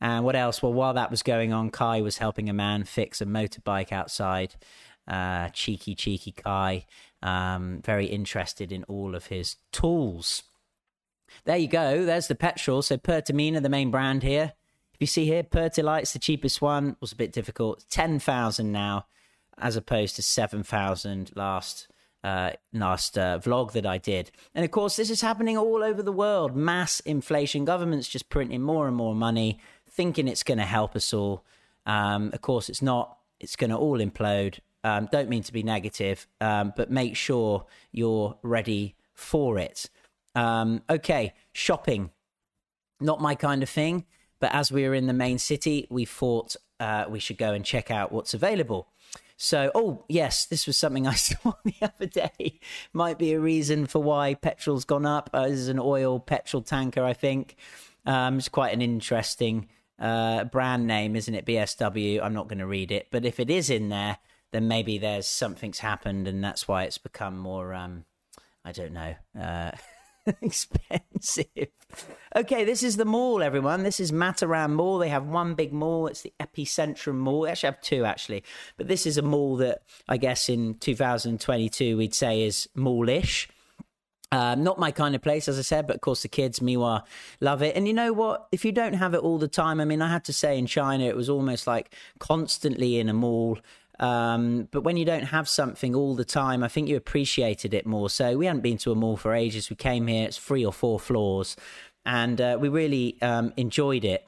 And 0.00 0.24
what 0.24 0.34
else? 0.34 0.64
Well, 0.64 0.72
while 0.72 0.94
that 0.94 1.12
was 1.12 1.22
going 1.22 1.52
on, 1.52 1.70
Kai 1.70 2.00
was 2.00 2.18
helping 2.18 2.48
a 2.48 2.52
man 2.52 2.82
fix 2.82 3.20
a 3.20 3.24
motorbike 3.24 3.92
outside. 3.92 4.56
Uh, 5.06 5.48
cheeky, 5.50 5.94
cheeky 5.94 6.32
Kai. 6.32 6.86
Um, 7.22 7.82
very 7.84 8.06
interested 8.06 8.72
in 8.72 8.82
all 8.84 9.14
of 9.14 9.26
his 9.26 9.56
tools. 9.70 10.42
There 11.44 11.56
you 11.56 11.68
go. 11.68 12.04
There's 12.04 12.28
the 12.28 12.34
petrol. 12.34 12.82
So 12.82 12.96
Pertamina, 12.96 13.60
the 13.60 13.68
main 13.68 13.90
brand 13.90 14.22
here. 14.22 14.52
If 14.92 15.00
you 15.00 15.06
see 15.06 15.26
here, 15.26 15.42
Pertalite's 15.42 16.12
the 16.12 16.18
cheapest 16.18 16.60
one. 16.60 16.96
Was 17.00 17.12
a 17.12 17.16
bit 17.16 17.32
difficult. 17.32 17.84
Ten 17.88 18.18
thousand 18.18 18.72
now, 18.72 19.06
as 19.56 19.76
opposed 19.76 20.16
to 20.16 20.22
seven 20.22 20.62
thousand 20.62 21.30
last 21.36 21.88
uh, 22.24 22.50
last 22.72 23.16
uh, 23.16 23.38
vlog 23.38 23.72
that 23.72 23.86
I 23.86 23.98
did. 23.98 24.30
And 24.54 24.64
of 24.64 24.70
course, 24.72 24.96
this 24.96 25.10
is 25.10 25.20
happening 25.20 25.56
all 25.56 25.84
over 25.84 26.02
the 26.02 26.12
world. 26.12 26.56
Mass 26.56 27.00
inflation. 27.00 27.64
Governments 27.64 28.08
just 28.08 28.28
printing 28.28 28.62
more 28.62 28.88
and 28.88 28.96
more 28.96 29.14
money, 29.14 29.60
thinking 29.88 30.26
it's 30.26 30.42
going 30.42 30.58
to 30.58 30.64
help 30.64 30.96
us 30.96 31.14
all. 31.14 31.44
Um, 31.86 32.30
of 32.32 32.40
course, 32.40 32.68
it's 32.68 32.82
not. 32.82 33.18
It's 33.38 33.54
going 33.54 33.70
to 33.70 33.76
all 33.76 33.98
implode. 33.98 34.58
Um, 34.82 35.08
don't 35.12 35.28
mean 35.28 35.42
to 35.44 35.52
be 35.52 35.62
negative, 35.62 36.26
um, 36.40 36.72
but 36.76 36.90
make 36.90 37.14
sure 37.14 37.66
you're 37.92 38.36
ready 38.42 38.96
for 39.14 39.58
it. 39.58 39.90
Um, 40.34 40.82
okay, 40.88 41.34
shopping, 41.52 42.10
not 43.00 43.20
my 43.20 43.34
kind 43.34 43.62
of 43.62 43.68
thing. 43.68 44.04
But 44.40 44.54
as 44.54 44.70
we 44.70 44.86
were 44.86 44.94
in 44.94 45.06
the 45.06 45.12
main 45.12 45.38
city, 45.38 45.86
we 45.90 46.04
thought 46.04 46.56
uh, 46.78 47.06
we 47.08 47.18
should 47.18 47.38
go 47.38 47.52
and 47.52 47.64
check 47.64 47.90
out 47.90 48.12
what's 48.12 48.34
available. 48.34 48.88
So, 49.36 49.70
oh, 49.74 50.04
yes, 50.08 50.46
this 50.46 50.66
was 50.66 50.76
something 50.76 51.06
I 51.06 51.14
saw 51.14 51.52
the 51.64 51.74
other 51.82 52.06
day. 52.06 52.60
Might 52.92 53.18
be 53.18 53.32
a 53.32 53.40
reason 53.40 53.86
for 53.86 54.02
why 54.02 54.34
petrol's 54.34 54.84
gone 54.84 55.06
up. 55.06 55.30
Uh, 55.32 55.48
this 55.48 55.58
is 55.58 55.68
an 55.68 55.78
oil 55.78 56.20
petrol 56.20 56.62
tanker, 56.62 57.04
I 57.04 57.12
think. 57.12 57.56
Um, 58.04 58.38
it's 58.38 58.48
quite 58.48 58.74
an 58.74 58.82
interesting 58.82 59.68
uh, 59.98 60.44
brand 60.44 60.86
name, 60.86 61.14
isn't 61.16 61.34
it? 61.34 61.46
BSW. 61.46 62.20
I'm 62.22 62.34
not 62.34 62.48
going 62.48 62.58
to 62.58 62.66
read 62.66 62.90
it. 62.90 63.08
But 63.10 63.24
if 63.24 63.38
it 63.38 63.50
is 63.50 63.70
in 63.70 63.88
there, 63.88 64.18
then 64.50 64.66
maybe 64.66 64.98
there's 64.98 65.28
something's 65.28 65.80
happened 65.80 66.26
and 66.26 66.42
that's 66.42 66.66
why 66.66 66.84
it's 66.84 66.98
become 66.98 67.38
more, 67.38 67.74
um, 67.74 68.04
I 68.64 68.72
don't 68.72 68.92
know. 68.92 69.14
Uh, 69.38 69.72
expensive. 70.42 71.68
Okay, 72.36 72.64
this 72.64 72.82
is 72.82 72.96
the 72.96 73.04
mall, 73.04 73.42
everyone. 73.42 73.82
This 73.82 74.00
is 74.00 74.12
Mataram 74.12 74.72
Mall. 74.72 74.98
They 74.98 75.08
have 75.08 75.26
one 75.26 75.54
big 75.54 75.72
mall. 75.72 76.06
It's 76.06 76.22
the 76.22 76.32
Epicentrum 76.38 77.16
Mall. 77.16 77.42
They 77.42 77.50
actually 77.50 77.68
have 77.68 77.80
two, 77.80 78.04
actually. 78.04 78.44
But 78.76 78.88
this 78.88 79.06
is 79.06 79.16
a 79.16 79.22
mall 79.22 79.56
that 79.56 79.82
I 80.08 80.18
guess 80.18 80.48
in 80.48 80.74
2022 80.74 81.96
we'd 81.96 82.14
say 82.14 82.42
is 82.42 82.68
mallish. 82.76 83.48
Um, 84.30 84.62
not 84.62 84.78
my 84.78 84.90
kind 84.90 85.14
of 85.14 85.22
place, 85.22 85.48
as 85.48 85.58
I 85.58 85.62
said, 85.62 85.86
but 85.86 85.96
of 85.96 86.02
course 86.02 86.20
the 86.20 86.28
kids, 86.28 86.60
Miwa, 86.60 87.02
love 87.40 87.62
it. 87.62 87.74
And 87.74 87.88
you 87.88 87.94
know 87.94 88.12
what? 88.12 88.46
If 88.52 88.62
you 88.62 88.72
don't 88.72 88.92
have 88.92 89.14
it 89.14 89.22
all 89.22 89.38
the 89.38 89.48
time, 89.48 89.80
I 89.80 89.86
mean, 89.86 90.02
I 90.02 90.12
had 90.12 90.24
to 90.26 90.34
say 90.34 90.58
in 90.58 90.66
China, 90.66 91.04
it 91.04 91.16
was 91.16 91.30
almost 91.30 91.66
like 91.66 91.94
constantly 92.18 92.98
in 92.98 93.08
a 93.08 93.14
mall. 93.14 93.58
Um, 94.00 94.68
but 94.70 94.82
when 94.82 94.96
you 94.96 95.04
don't 95.04 95.24
have 95.24 95.48
something 95.48 95.94
all 95.94 96.14
the 96.14 96.24
time, 96.24 96.62
I 96.62 96.68
think 96.68 96.88
you 96.88 96.96
appreciated 96.96 97.74
it 97.74 97.86
more. 97.86 98.08
So 98.08 98.36
we 98.36 98.46
hadn't 98.46 98.62
been 98.62 98.78
to 98.78 98.92
a 98.92 98.94
mall 98.94 99.16
for 99.16 99.34
ages. 99.34 99.70
We 99.70 99.76
came 99.76 100.06
here, 100.06 100.26
it's 100.26 100.38
three 100.38 100.64
or 100.64 100.72
four 100.72 101.00
floors, 101.00 101.56
and 102.04 102.40
uh, 102.40 102.58
we 102.60 102.68
really 102.68 103.20
um, 103.22 103.52
enjoyed 103.56 104.04
it. 104.04 104.26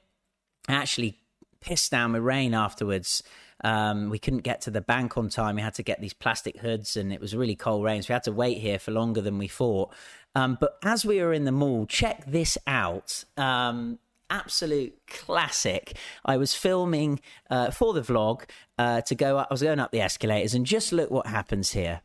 I 0.69 0.75
actually 0.75 1.19
pissed 1.61 1.91
down 1.91 2.13
with 2.13 2.23
rain 2.23 2.55
afterwards. 2.55 3.23
Um, 3.63 4.09
we 4.09 4.19
couldn't 4.19 4.41
get 4.41 4.63
to 4.63 4.71
the 4.71 4.81
bank 4.81 5.17
on 5.19 5.29
time. 5.29 5.57
We 5.57 5.63
had 5.63 5.75
to 5.75 5.83
get 5.83 6.01
these 6.01 6.15
plastic 6.15 6.59
hoods, 6.59 6.97
and 6.97 7.13
it 7.13 7.21
was 7.21 7.37
really 7.37 7.57
cold 7.57 7.85
rain. 7.85 8.03
So 8.03 8.09
we 8.11 8.15
had 8.15 8.25
to 8.25 8.33
wait 8.33 8.59
here 8.59 8.79
for 8.79 8.91
longer 8.91 9.21
than 9.21 9.39
we 9.39 9.49
thought. 9.49 9.93
Um, 10.35 10.57
but 10.61 10.79
as 10.83 11.05
we 11.05 11.21
were 11.21 11.33
in 11.33 11.45
the 11.45 11.53
mall, 11.53 11.87
check 11.87 12.25
this 12.27 12.57
out. 12.67 13.25
Um, 13.37 13.99
absolute 14.31 14.99
classic. 15.07 15.97
I 16.25 16.37
was 16.37 16.55
filming 16.55 17.21
uh, 17.51 17.71
for 17.71 17.93
the 17.93 18.03
vlog 18.03 18.45
uh, 18.79 19.03
to 19.03 19.15
go 19.15 19.39
up. 19.39 19.49
I 19.51 19.55
was 19.55 19.63
going 19.63 19.81
up 19.81 19.91
the 19.91 20.01
escalators, 20.01 20.55
and 20.55 20.65
just 20.65 20.93
look 20.93 21.11
what 21.11 21.27
happens 21.27 21.73
here. 21.73 22.01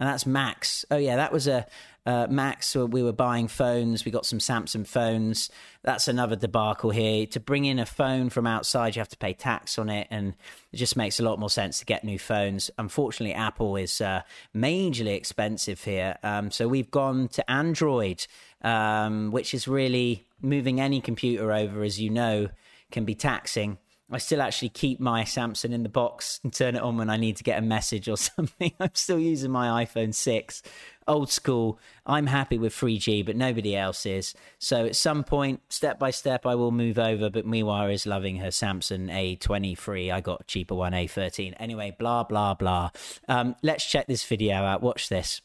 and 0.00 0.08
that's 0.08 0.26
Max. 0.26 0.84
Oh 0.90 0.96
yeah, 0.96 1.16
that 1.16 1.32
was 1.32 1.46
a 1.48 1.66
uh, 2.06 2.26
Max. 2.30 2.74
We 2.74 3.02
were 3.02 3.12
buying 3.12 3.48
phones. 3.48 4.04
We 4.04 4.12
got 4.12 4.24
some 4.24 4.38
Samsung 4.38 4.86
phones. 4.86 5.50
That's 5.82 6.08
another 6.08 6.36
debacle 6.36 6.90
here. 6.90 7.26
To 7.26 7.40
bring 7.40 7.64
in 7.64 7.78
a 7.78 7.84
phone 7.84 8.30
from 8.30 8.46
outside, 8.46 8.94
you 8.94 9.00
have 9.00 9.08
to 9.08 9.16
pay 9.16 9.32
tax 9.32 9.76
on 9.76 9.88
it, 9.88 10.06
and 10.10 10.34
it 10.72 10.76
just 10.76 10.96
makes 10.96 11.18
a 11.18 11.24
lot 11.24 11.38
more 11.38 11.50
sense 11.50 11.80
to 11.80 11.84
get 11.84 12.04
new 12.04 12.18
phones. 12.18 12.70
Unfortunately, 12.78 13.34
Apple 13.34 13.76
is 13.76 14.00
uh, 14.00 14.22
majorly 14.54 15.16
expensive 15.16 15.82
here, 15.82 16.16
um, 16.22 16.50
so 16.50 16.68
we've 16.68 16.90
gone 16.90 17.28
to 17.28 17.50
Android, 17.50 18.26
um, 18.62 19.30
which 19.30 19.54
is 19.54 19.68
really 19.68 20.26
moving 20.40 20.80
any 20.80 21.00
computer 21.00 21.52
over, 21.52 21.82
as 21.82 22.00
you 22.00 22.10
know, 22.10 22.48
can 22.90 23.04
be 23.04 23.14
taxing. 23.14 23.78
I 24.10 24.16
still 24.16 24.40
actually 24.40 24.70
keep 24.70 25.00
my 25.00 25.24
Samsung 25.24 25.72
in 25.72 25.82
the 25.82 25.90
box 25.90 26.40
and 26.42 26.50
turn 26.50 26.74
it 26.74 26.82
on 26.82 26.96
when 26.96 27.10
I 27.10 27.18
need 27.18 27.36
to 27.36 27.44
get 27.44 27.58
a 27.58 27.62
message 27.62 28.08
or 28.08 28.16
something. 28.16 28.72
I'm 28.80 28.94
still 28.94 29.18
using 29.18 29.50
my 29.50 29.84
iPhone 29.84 30.14
6, 30.14 30.62
old 31.06 31.30
school. 31.30 31.78
I'm 32.06 32.26
happy 32.26 32.56
with 32.56 32.74
3G, 32.74 33.26
but 33.26 33.36
nobody 33.36 33.76
else 33.76 34.06
is. 34.06 34.34
So 34.58 34.86
at 34.86 34.96
some 34.96 35.24
point, 35.24 35.60
step 35.68 35.98
by 35.98 36.10
step, 36.10 36.46
I 36.46 36.54
will 36.54 36.70
move 36.70 36.98
over. 36.98 37.28
But 37.28 37.46
Miwa 37.46 37.92
is 37.92 38.06
loving 38.06 38.36
her 38.38 38.48
Samsung 38.48 39.10
A23. 39.10 40.10
I 40.10 40.22
got 40.22 40.40
a 40.40 40.44
cheaper 40.44 40.74
one, 40.74 40.92
A13. 40.92 41.54
Anyway, 41.60 41.94
blah, 41.98 42.24
blah, 42.24 42.54
blah. 42.54 42.90
Um, 43.28 43.56
let's 43.62 43.84
check 43.84 44.06
this 44.06 44.24
video 44.24 44.56
out. 44.56 44.82
Watch 44.82 45.10
this. 45.10 45.42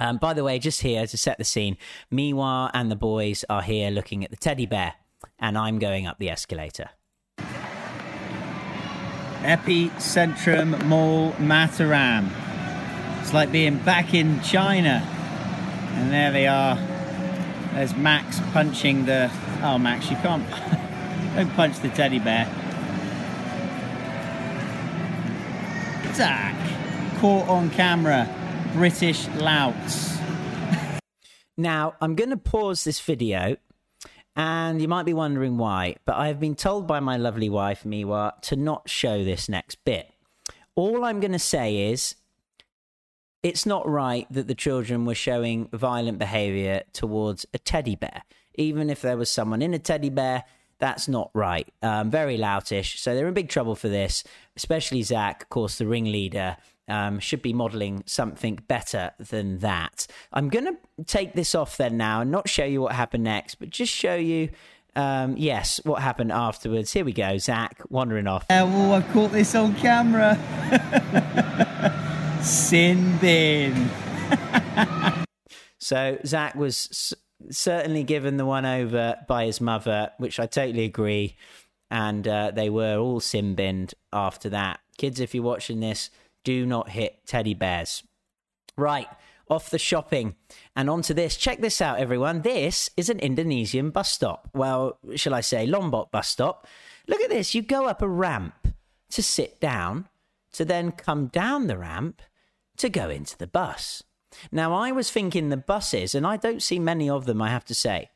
Um, 0.00 0.16
by 0.16 0.32
the 0.32 0.42
way, 0.42 0.58
just 0.58 0.80
here 0.80 1.06
to 1.06 1.16
set 1.16 1.36
the 1.36 1.44
scene, 1.44 1.76
Miwa 2.10 2.70
and 2.72 2.90
the 2.90 2.96
boys 2.96 3.44
are 3.50 3.60
here 3.60 3.90
looking 3.90 4.24
at 4.24 4.30
the 4.30 4.36
teddy 4.36 4.64
bear, 4.64 4.94
and 5.38 5.58
I'm 5.58 5.78
going 5.78 6.06
up 6.06 6.18
the 6.18 6.30
escalator. 6.30 6.88
Epicentrum 9.42 10.82
Mall 10.84 11.32
Mataram. 11.32 12.30
It's 13.20 13.34
like 13.34 13.52
being 13.52 13.78
back 13.78 14.14
in 14.14 14.40
China. 14.42 15.06
And 15.94 16.10
there 16.10 16.32
they 16.32 16.46
are. 16.46 16.76
There's 17.74 17.94
Max 17.94 18.40
punching 18.52 19.04
the. 19.04 19.30
Oh, 19.62 19.78
Max, 19.78 20.10
you 20.10 20.16
can't. 20.16 20.48
Don't 21.34 21.50
punch 21.54 21.78
the 21.80 21.90
teddy 21.90 22.18
bear. 22.18 22.46
Zach, 26.14 26.56
caught 27.18 27.48
on 27.48 27.70
camera. 27.70 28.28
British 28.72 29.26
louts. 29.28 30.18
now, 31.56 31.94
I'm 32.00 32.14
going 32.14 32.30
to 32.30 32.36
pause 32.36 32.84
this 32.84 33.00
video 33.00 33.56
and 34.36 34.80
you 34.80 34.88
might 34.88 35.04
be 35.04 35.12
wondering 35.12 35.58
why, 35.58 35.96
but 36.04 36.16
I 36.16 36.28
have 36.28 36.38
been 36.38 36.54
told 36.54 36.86
by 36.86 37.00
my 37.00 37.16
lovely 37.16 37.48
wife, 37.48 37.82
Miwa, 37.84 38.40
to 38.42 38.56
not 38.56 38.88
show 38.88 39.24
this 39.24 39.48
next 39.48 39.84
bit. 39.84 40.10
All 40.76 41.04
I'm 41.04 41.20
going 41.20 41.32
to 41.32 41.38
say 41.38 41.90
is 41.90 42.14
it's 43.42 43.66
not 43.66 43.88
right 43.88 44.26
that 44.30 44.46
the 44.46 44.54
children 44.54 45.04
were 45.04 45.14
showing 45.14 45.68
violent 45.72 46.18
behavior 46.18 46.82
towards 46.92 47.46
a 47.52 47.58
teddy 47.58 47.96
bear. 47.96 48.22
Even 48.54 48.88
if 48.88 49.02
there 49.02 49.16
was 49.16 49.30
someone 49.30 49.62
in 49.62 49.74
a 49.74 49.78
teddy 49.78 50.10
bear, 50.10 50.44
that's 50.78 51.08
not 51.08 51.30
right. 51.34 51.68
Um, 51.82 52.10
very 52.10 52.38
loutish. 52.38 52.98
So 52.98 53.14
they're 53.14 53.28
in 53.28 53.34
big 53.34 53.48
trouble 53.48 53.74
for 53.74 53.88
this, 53.88 54.24
especially 54.56 55.02
Zach, 55.02 55.42
of 55.42 55.48
course, 55.48 55.78
the 55.78 55.86
ringleader, 55.86 56.56
um, 56.90 57.18
should 57.20 57.40
be 57.42 57.52
modeling 57.52 58.02
something 58.06 58.58
better 58.68 59.12
than 59.18 59.58
that. 59.58 60.06
I'm 60.32 60.48
going 60.48 60.66
to 60.66 61.04
take 61.04 61.34
this 61.34 61.54
off 61.54 61.76
then 61.76 61.96
now 61.96 62.20
and 62.20 62.30
not 62.30 62.48
show 62.48 62.64
you 62.64 62.82
what 62.82 62.92
happened 62.92 63.24
next, 63.24 63.56
but 63.56 63.70
just 63.70 63.92
show 63.92 64.14
you. 64.16 64.50
Um, 64.96 65.36
yes, 65.36 65.80
what 65.84 66.02
happened 66.02 66.32
afterwards? 66.32 66.92
Here 66.92 67.04
we 67.04 67.12
go, 67.12 67.38
Zach 67.38 67.80
wandering 67.90 68.26
off. 68.26 68.42
Uh, 68.50 68.66
well, 68.68 68.94
I've 68.94 69.08
caught 69.12 69.30
this 69.30 69.54
on 69.54 69.74
camera. 69.76 70.36
Sin 72.42 73.16
bin. 73.18 73.88
so 75.78 76.18
Zach 76.26 76.56
was 76.56 76.88
s- 76.90 77.14
certainly 77.50 78.02
given 78.02 78.36
the 78.36 78.46
one 78.46 78.66
over 78.66 79.16
by 79.28 79.44
his 79.44 79.60
mother, 79.60 80.10
which 80.18 80.40
I 80.40 80.46
totally 80.46 80.84
agree. 80.84 81.36
And 81.90 82.26
uh, 82.26 82.50
they 82.52 82.70
were 82.70 82.96
all 82.96 83.20
sin 83.20 83.54
binned 83.54 83.94
after 84.12 84.48
that. 84.50 84.80
Kids, 84.96 85.20
if 85.20 85.34
you're 85.34 85.44
watching 85.44 85.80
this, 85.80 86.10
do 86.44 86.66
not 86.66 86.90
hit 86.90 87.26
teddy 87.26 87.54
bears. 87.54 88.02
Right, 88.76 89.08
off 89.48 89.70
the 89.70 89.78
shopping 89.78 90.36
and 90.74 90.88
onto 90.88 91.12
this. 91.12 91.36
Check 91.36 91.60
this 91.60 91.80
out, 91.80 91.98
everyone. 91.98 92.42
This 92.42 92.90
is 92.96 93.10
an 93.10 93.18
Indonesian 93.18 93.90
bus 93.90 94.10
stop. 94.10 94.48
Well, 94.54 94.98
shall 95.16 95.34
I 95.34 95.40
say, 95.40 95.66
Lombok 95.66 96.10
bus 96.10 96.28
stop. 96.28 96.66
Look 97.08 97.20
at 97.20 97.30
this. 97.30 97.54
You 97.54 97.62
go 97.62 97.86
up 97.86 98.02
a 98.02 98.08
ramp 98.08 98.68
to 99.10 99.22
sit 99.22 99.60
down, 99.60 100.08
to 100.52 100.64
then 100.64 100.92
come 100.92 101.26
down 101.26 101.66
the 101.66 101.78
ramp 101.78 102.22
to 102.78 102.88
go 102.88 103.10
into 103.10 103.36
the 103.36 103.46
bus. 103.46 104.02
Now, 104.52 104.72
I 104.72 104.92
was 104.92 105.10
thinking 105.10 105.48
the 105.48 105.56
buses, 105.56 106.14
and 106.14 106.26
I 106.26 106.36
don't 106.36 106.62
see 106.62 106.78
many 106.78 107.10
of 107.10 107.26
them, 107.26 107.42
I 107.42 107.50
have 107.50 107.64
to 107.66 107.74
say, 107.74 108.10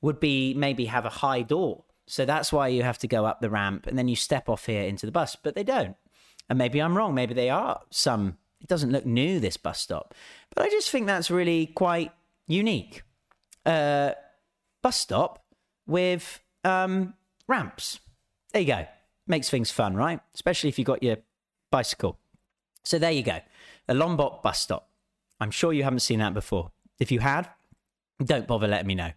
would 0.00 0.18
be 0.18 0.54
maybe 0.54 0.86
have 0.86 1.04
a 1.04 1.10
high 1.10 1.42
door. 1.42 1.84
So 2.06 2.24
that's 2.24 2.50
why 2.52 2.68
you 2.68 2.82
have 2.82 2.98
to 2.98 3.06
go 3.06 3.26
up 3.26 3.40
the 3.40 3.50
ramp 3.50 3.86
and 3.86 3.98
then 3.98 4.08
you 4.08 4.16
step 4.16 4.48
off 4.48 4.64
here 4.64 4.82
into 4.82 5.04
the 5.04 5.12
bus, 5.12 5.36
but 5.36 5.54
they 5.54 5.62
don't. 5.62 5.94
And 6.48 6.58
maybe 6.58 6.80
I'm 6.80 6.96
wrong. 6.96 7.14
Maybe 7.14 7.34
they 7.34 7.50
are 7.50 7.80
some. 7.90 8.38
It 8.60 8.68
doesn't 8.68 8.90
look 8.90 9.06
new, 9.06 9.38
this 9.40 9.56
bus 9.56 9.80
stop. 9.80 10.14
But 10.54 10.64
I 10.64 10.70
just 10.70 10.90
think 10.90 11.06
that's 11.06 11.30
really 11.30 11.66
quite 11.66 12.12
unique. 12.46 13.02
Uh, 13.64 14.12
bus 14.82 14.96
stop 14.96 15.44
with 15.86 16.40
um, 16.64 17.14
ramps. 17.46 18.00
There 18.52 18.62
you 18.62 18.68
go. 18.68 18.86
Makes 19.26 19.50
things 19.50 19.70
fun, 19.70 19.94
right? 19.94 20.20
Especially 20.34 20.68
if 20.68 20.78
you've 20.78 20.86
got 20.86 21.02
your 21.02 21.18
bicycle. 21.70 22.18
So 22.84 22.98
there 22.98 23.10
you 23.10 23.22
go. 23.22 23.38
A 23.88 23.94
Lombok 23.94 24.42
bus 24.42 24.60
stop. 24.60 24.88
I'm 25.40 25.50
sure 25.50 25.72
you 25.72 25.84
haven't 25.84 26.00
seen 26.00 26.18
that 26.20 26.34
before. 26.34 26.70
If 26.98 27.12
you 27.12 27.20
had, 27.20 27.48
don't 28.24 28.46
bother 28.46 28.66
letting 28.66 28.86
me 28.86 28.94
know. 28.94 29.12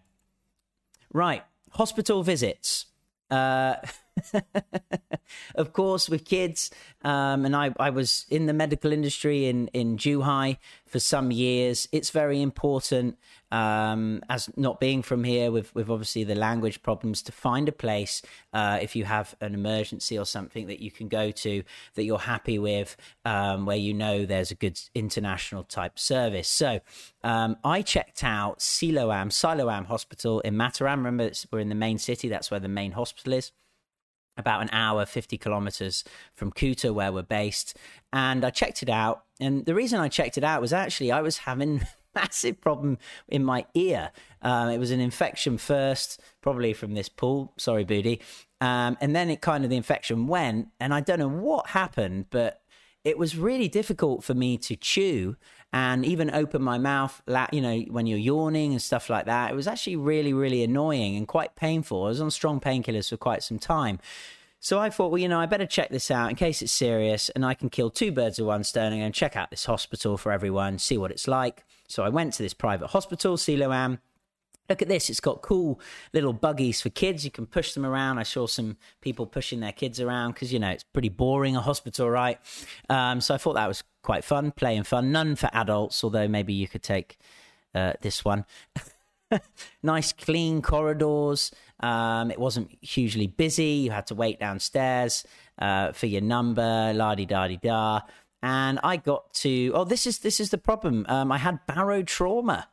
Right. 1.12 1.42
Hospital 1.70 2.22
visits. 2.22 2.86
Uh, 3.30 3.76
of 5.54 5.72
course, 5.72 6.08
with 6.08 6.24
kids, 6.24 6.70
um, 7.02 7.44
and 7.44 7.56
I, 7.56 7.72
I 7.78 7.90
was 7.90 8.26
in 8.28 8.46
the 8.46 8.52
medical 8.52 8.92
industry 8.92 9.46
in 9.46 9.68
in 9.68 9.96
Zhuhai 9.96 10.58
for 10.86 10.98
some 10.98 11.30
years. 11.30 11.88
It's 11.92 12.10
very 12.10 12.42
important, 12.42 13.18
um, 13.50 14.22
as 14.28 14.50
not 14.56 14.80
being 14.80 15.02
from 15.02 15.24
here, 15.24 15.50
with 15.50 15.74
with 15.74 15.88
obviously 15.88 16.24
the 16.24 16.34
language 16.34 16.82
problems, 16.82 17.22
to 17.22 17.32
find 17.32 17.68
a 17.68 17.72
place 17.72 18.22
uh, 18.52 18.78
if 18.82 18.94
you 18.94 19.04
have 19.04 19.34
an 19.40 19.54
emergency 19.54 20.18
or 20.18 20.26
something 20.26 20.66
that 20.66 20.80
you 20.80 20.90
can 20.90 21.08
go 21.08 21.30
to 21.30 21.62
that 21.94 22.04
you're 22.04 22.18
happy 22.18 22.58
with, 22.58 22.96
um, 23.24 23.66
where 23.66 23.76
you 23.76 23.94
know 23.94 24.26
there's 24.26 24.50
a 24.50 24.56
good 24.56 24.78
international 24.94 25.64
type 25.64 25.98
service. 25.98 26.48
So 26.48 26.80
um, 27.24 27.56
I 27.64 27.82
checked 27.82 28.24
out 28.24 28.60
Siloam 28.60 29.30
Siloam 29.30 29.86
Hospital 29.86 30.40
in 30.40 30.54
Mataram. 30.54 30.96
Remember, 30.98 31.30
we're 31.50 31.60
in 31.60 31.68
the 31.68 31.74
main 31.74 31.98
city. 31.98 32.28
That's 32.28 32.50
where 32.50 32.60
the 32.60 32.68
main 32.68 32.92
hospital 32.92 33.32
is 33.32 33.52
about 34.36 34.62
an 34.62 34.70
hour, 34.72 35.04
50 35.04 35.38
kilometers 35.38 36.04
from 36.34 36.52
Kuta, 36.52 36.92
where 36.92 37.12
we're 37.12 37.22
based. 37.22 37.76
And 38.12 38.44
I 38.44 38.50
checked 38.50 38.82
it 38.82 38.88
out. 38.88 39.24
And 39.40 39.64
the 39.66 39.74
reason 39.74 40.00
I 40.00 40.08
checked 40.08 40.38
it 40.38 40.44
out 40.44 40.60
was 40.60 40.72
actually 40.72 41.12
I 41.12 41.20
was 41.20 41.38
having 41.38 41.86
massive 42.14 42.60
problem 42.60 42.98
in 43.28 43.44
my 43.44 43.66
ear. 43.74 44.10
Um, 44.42 44.68
it 44.70 44.78
was 44.78 44.90
an 44.90 45.00
infection 45.00 45.58
first, 45.58 46.20
probably 46.40 46.72
from 46.72 46.94
this 46.94 47.08
pool. 47.08 47.52
Sorry, 47.58 47.84
Booty. 47.84 48.20
Um, 48.60 48.96
and 49.00 49.14
then 49.14 49.28
it 49.28 49.40
kind 49.40 49.64
of 49.64 49.70
the 49.70 49.76
infection 49.76 50.28
went, 50.28 50.68
and 50.78 50.94
I 50.94 51.00
don't 51.00 51.18
know 51.18 51.28
what 51.28 51.68
happened, 51.68 52.26
but 52.30 52.62
it 53.04 53.18
was 53.18 53.36
really 53.36 53.66
difficult 53.66 54.22
for 54.22 54.34
me 54.34 54.56
to 54.58 54.76
chew 54.76 55.36
and 55.72 56.04
even 56.04 56.30
open 56.34 56.62
my 56.62 56.78
mouth, 56.78 57.22
you 57.50 57.60
know, 57.60 57.78
when 57.90 58.06
you're 58.06 58.18
yawning 58.18 58.72
and 58.72 58.82
stuff 58.82 59.08
like 59.08 59.24
that. 59.26 59.50
It 59.50 59.54
was 59.54 59.66
actually 59.66 59.96
really, 59.96 60.32
really 60.32 60.62
annoying 60.62 61.16
and 61.16 61.26
quite 61.26 61.56
painful. 61.56 62.04
I 62.04 62.08
was 62.08 62.20
on 62.20 62.30
strong 62.30 62.60
painkillers 62.60 63.08
for 63.08 63.16
quite 63.16 63.42
some 63.42 63.58
time. 63.58 63.98
So 64.60 64.78
I 64.78 64.90
thought, 64.90 65.10
well, 65.10 65.18
you 65.18 65.28
know, 65.28 65.40
I 65.40 65.46
better 65.46 65.66
check 65.66 65.88
this 65.88 66.10
out 66.10 66.30
in 66.30 66.36
case 66.36 66.62
it's 66.62 66.70
serious 66.70 67.30
and 67.30 67.44
I 67.44 67.54
can 67.54 67.68
kill 67.68 67.90
two 67.90 68.12
birds 68.12 68.38
with 68.38 68.46
one 68.46 68.64
stone 68.64 68.92
and 68.92 69.14
check 69.14 69.34
out 69.34 69.50
this 69.50 69.64
hospital 69.64 70.16
for 70.16 70.30
everyone, 70.30 70.78
see 70.78 70.98
what 70.98 71.10
it's 71.10 71.26
like. 71.26 71.64
So 71.88 72.04
I 72.04 72.10
went 72.10 72.34
to 72.34 72.42
this 72.42 72.54
private 72.54 72.88
hospital, 72.88 73.36
Siloam. 73.36 73.98
Look 74.68 74.80
at 74.80 74.88
this. 74.88 75.10
It's 75.10 75.20
got 75.20 75.42
cool 75.42 75.80
little 76.12 76.32
buggies 76.32 76.80
for 76.80 76.90
kids. 76.90 77.24
You 77.24 77.30
can 77.30 77.46
push 77.46 77.74
them 77.74 77.84
around. 77.84 78.18
I 78.18 78.22
saw 78.22 78.46
some 78.46 78.76
people 79.00 79.26
pushing 79.26 79.60
their 79.60 79.72
kids 79.72 80.00
around 80.00 80.32
because, 80.32 80.52
you 80.52 80.58
know, 80.58 80.70
it's 80.70 80.84
pretty 80.84 81.08
boring, 81.08 81.56
a 81.56 81.60
hospital, 81.60 82.08
right? 82.08 82.38
Um, 82.88 83.20
so 83.20 83.34
I 83.34 83.38
thought 83.38 83.54
that 83.54 83.68
was 83.68 83.82
quite 84.02 84.24
fun, 84.24 84.52
playing 84.52 84.84
fun. 84.84 85.12
None 85.12 85.36
for 85.36 85.50
adults, 85.52 86.02
although 86.04 86.28
maybe 86.28 86.52
you 86.52 86.68
could 86.68 86.82
take 86.82 87.18
uh, 87.74 87.94
this 88.00 88.24
one. 88.24 88.44
nice, 89.82 90.12
clean 90.12 90.62
corridors. 90.62 91.50
Um, 91.80 92.30
it 92.30 92.38
wasn't 92.38 92.70
hugely 92.82 93.26
busy. 93.26 93.64
You 93.64 93.90
had 93.90 94.06
to 94.08 94.14
wait 94.14 94.38
downstairs 94.38 95.24
uh, 95.58 95.92
for 95.92 96.06
your 96.06 96.20
number, 96.20 96.92
la 96.94 97.14
di 97.14 97.26
da 97.26 97.48
di 97.48 97.56
da. 97.56 98.00
And 98.42 98.80
I 98.82 98.96
got 98.96 99.32
to. 99.34 99.72
Oh, 99.74 99.84
this 99.84 100.06
is 100.06 100.18
this 100.20 100.40
is 100.40 100.50
the 100.50 100.58
problem. 100.58 101.06
Um, 101.08 101.30
I 101.30 101.38
had 101.38 101.60
barotrauma 101.68 102.66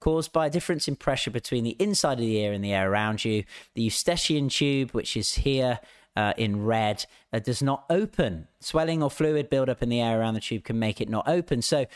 caused 0.00 0.32
by 0.32 0.46
a 0.46 0.50
difference 0.50 0.88
in 0.88 0.96
pressure 0.96 1.30
between 1.30 1.64
the 1.64 1.76
inside 1.78 2.14
of 2.14 2.20
the 2.20 2.38
ear 2.38 2.52
and 2.52 2.64
the 2.64 2.72
air 2.72 2.90
around 2.90 3.24
you. 3.24 3.44
The 3.74 3.82
eustachian 3.82 4.48
tube, 4.48 4.90
which 4.92 5.16
is 5.16 5.34
here 5.34 5.78
uh, 6.16 6.32
in 6.36 6.64
red 6.64 7.06
uh, 7.32 7.38
does 7.38 7.62
not 7.62 7.84
open. 7.88 8.48
Swelling 8.58 9.02
or 9.02 9.10
fluid 9.10 9.48
buildup 9.48 9.82
in 9.82 9.88
the 9.88 10.00
air 10.00 10.20
around 10.20 10.34
the 10.34 10.40
tube 10.40 10.64
can 10.64 10.78
make 10.78 11.00
it 11.00 11.08
not 11.08 11.28
open. 11.28 11.62
So 11.62 11.86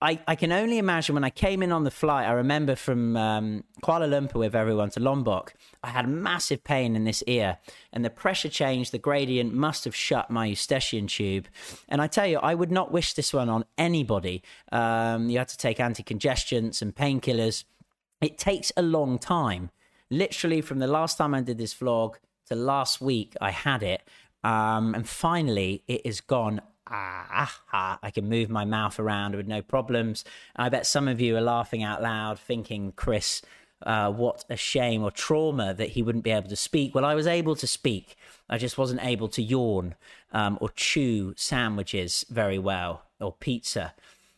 I, 0.00 0.20
I 0.26 0.36
can 0.36 0.52
only 0.52 0.78
imagine 0.78 1.14
when 1.14 1.24
I 1.24 1.30
came 1.30 1.62
in 1.62 1.72
on 1.72 1.84
the 1.84 1.90
flight, 1.90 2.28
I 2.28 2.32
remember 2.32 2.76
from 2.76 3.16
um, 3.16 3.64
Kuala 3.82 4.08
Lumpur 4.08 4.34
with 4.34 4.54
everyone 4.54 4.90
to 4.90 5.00
Lombok, 5.00 5.54
I 5.82 5.88
had 5.90 6.08
massive 6.08 6.62
pain 6.64 6.96
in 6.96 7.04
this 7.04 7.22
ear, 7.26 7.58
and 7.92 8.04
the 8.04 8.10
pressure 8.10 8.48
change, 8.48 8.90
the 8.90 8.98
gradient 8.98 9.52
must 9.52 9.84
have 9.84 9.94
shut 9.94 10.30
my 10.30 10.46
eustachian 10.46 11.06
tube. 11.06 11.48
And 11.88 12.00
I 12.00 12.06
tell 12.06 12.26
you, 12.26 12.38
I 12.38 12.54
would 12.54 12.70
not 12.70 12.92
wish 12.92 13.14
this 13.14 13.34
one 13.34 13.48
on 13.48 13.64
anybody. 13.76 14.42
Um, 14.70 15.28
you 15.28 15.38
had 15.38 15.48
to 15.48 15.58
take 15.58 15.80
anti-congestants 15.80 16.82
and 16.82 16.94
painkillers. 16.94 17.64
It 18.20 18.38
takes 18.38 18.72
a 18.76 18.82
long 18.82 19.18
time. 19.18 19.70
Literally, 20.08 20.60
from 20.60 20.78
the 20.78 20.86
last 20.86 21.18
time 21.18 21.34
I 21.34 21.40
did 21.40 21.58
this 21.58 21.74
vlog 21.74 22.14
to 22.46 22.54
last 22.54 23.00
week 23.00 23.34
I 23.40 23.50
had 23.50 23.82
it, 23.82 24.02
um, 24.44 24.94
and 24.94 25.08
finally 25.08 25.82
it 25.88 26.02
is 26.04 26.20
gone. 26.20 26.60
Ah, 26.88 27.60
ah, 27.72 27.98
I 28.00 28.10
can 28.12 28.28
move 28.28 28.48
my 28.48 28.64
mouth 28.64 29.00
around 29.00 29.34
with 29.34 29.48
no 29.48 29.60
problems. 29.60 30.24
I 30.54 30.68
bet 30.68 30.86
some 30.86 31.08
of 31.08 31.20
you 31.20 31.36
are 31.36 31.40
laughing 31.40 31.82
out 31.82 32.00
loud, 32.00 32.38
thinking, 32.38 32.92
Chris, 32.94 33.42
uh, 33.82 34.10
what 34.10 34.44
a 34.48 34.56
shame 34.56 35.02
or 35.02 35.10
trauma 35.10 35.74
that 35.74 35.90
he 35.90 36.02
wouldn't 36.02 36.24
be 36.24 36.30
able 36.30 36.48
to 36.48 36.56
speak. 36.56 36.94
Well, 36.94 37.04
I 37.04 37.14
was 37.14 37.26
able 37.26 37.56
to 37.56 37.66
speak. 37.66 38.16
I 38.48 38.58
just 38.58 38.78
wasn't 38.78 39.04
able 39.04 39.28
to 39.28 39.42
yawn 39.42 39.96
um, 40.32 40.58
or 40.60 40.70
chew 40.70 41.34
sandwiches 41.36 42.24
very 42.30 42.58
well 42.58 43.02
or 43.20 43.32
pizza. 43.32 43.94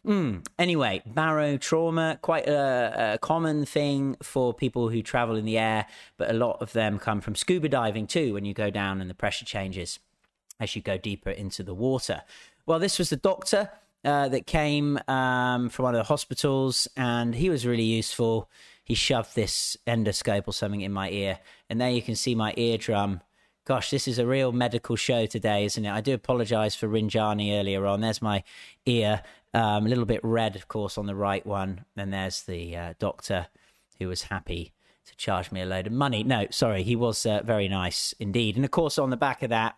Mm. 0.09 0.47
Anyway, 0.59 1.03
barotrauma, 1.07 2.19
quite 2.23 2.49
a, 2.49 3.13
a, 3.15 3.19
common 3.19 3.67
thing 3.67 4.17
for 4.23 4.55
people 4.55 4.89
who 4.89 5.03
travel 5.03 5.37
in 5.37 5.45
the 5.45 5.59
air, 5.59 5.85
but 6.17 6.31
a 6.31 6.33
lot 6.33 6.63
of 6.63 6.73
them 6.73 6.99
come 6.99 7.21
from 7.21 7.35
scuba 7.35 7.69
diving 7.69 8.07
too 8.07 8.33
when 8.33 8.47
you 8.47 8.55
go 8.55 8.71
down 8.71 9.03
and 9.03 9.11
the 9.11 9.15
pressure 9.15 9.45
changes 9.45 9.99
as 10.61 10.75
you 10.75 10.81
go 10.81 10.97
deeper 10.97 11.29
into 11.29 11.63
the 11.63 11.75
water. 11.75 12.23
Well, 12.65 12.79
this 12.79 12.99
was 12.99 13.11
the 13.11 13.17
doctor 13.17 13.71
uh, 14.03 14.31
that 14.31 14.47
came 14.47 14.99
um, 15.09 15.69
from 15.69 15.83
one 15.83 15.95
of 15.95 15.99
the 15.99 16.09
hospitals, 16.09 16.89
and 16.97 17.35
he 17.35 17.51
was 17.51 17.67
really 17.67 17.83
useful. 17.83 18.49
He 18.83 18.95
shoved 18.95 19.35
this 19.35 19.77
endoscope 19.87 20.45
or 20.47 20.55
something 20.55 20.81
in 20.81 20.93
my 20.93 21.11
ear, 21.11 21.39
and 21.69 21.79
there 21.79 21.91
you 21.91 22.01
can 22.01 22.17
see 22.17 22.35
my 22.35 22.55
eardrum 22.57 23.21
gosh, 23.69 23.91
this 23.91 24.09
is 24.09 24.19
a 24.19 24.27
real 24.27 24.51
medical 24.51 24.97
show 24.97 25.27
today, 25.27 25.67
isn't 25.67 25.85
it? 25.85 25.91
I 25.91 26.01
do 26.01 26.15
apologize 26.15 26.75
for 26.75 26.89
Rinjani 26.89 27.61
earlier 27.61 27.85
on. 27.85 28.01
There's 28.01 28.23
my 28.23 28.43
ear. 28.87 29.23
Um, 29.55 29.87
a 29.87 29.89
little 29.89 30.05
bit 30.05 30.21
red, 30.23 30.57
of 30.57 30.69
course, 30.69 30.99
on 30.99 31.07
the 31.07 31.15
right 31.15 31.45
one. 31.47 31.85
And 31.97 32.13
there's 32.13 32.43
the 32.43 32.77
uh, 32.77 32.95
doctor 32.99 33.47
who 33.99 34.09
was 34.09 34.25
happy 34.25 34.73
to 35.07 35.17
charge 35.17 35.51
me 35.51 35.63
a 35.63 35.67
load 35.67 35.87
of 35.87 35.93
money. 35.93 36.23
No, 36.23 36.47
sorry, 36.51 36.83
he 36.83 36.95
was 36.95 37.25
uh, 37.25 37.41
very 37.43 37.69
nice 37.69 38.15
indeed. 38.19 38.57
And 38.57 38.65
of 38.65 38.71
course, 38.71 38.99
on 38.99 39.11
the 39.11 39.17
back 39.17 39.43
of 39.43 39.51
that, 39.51 39.77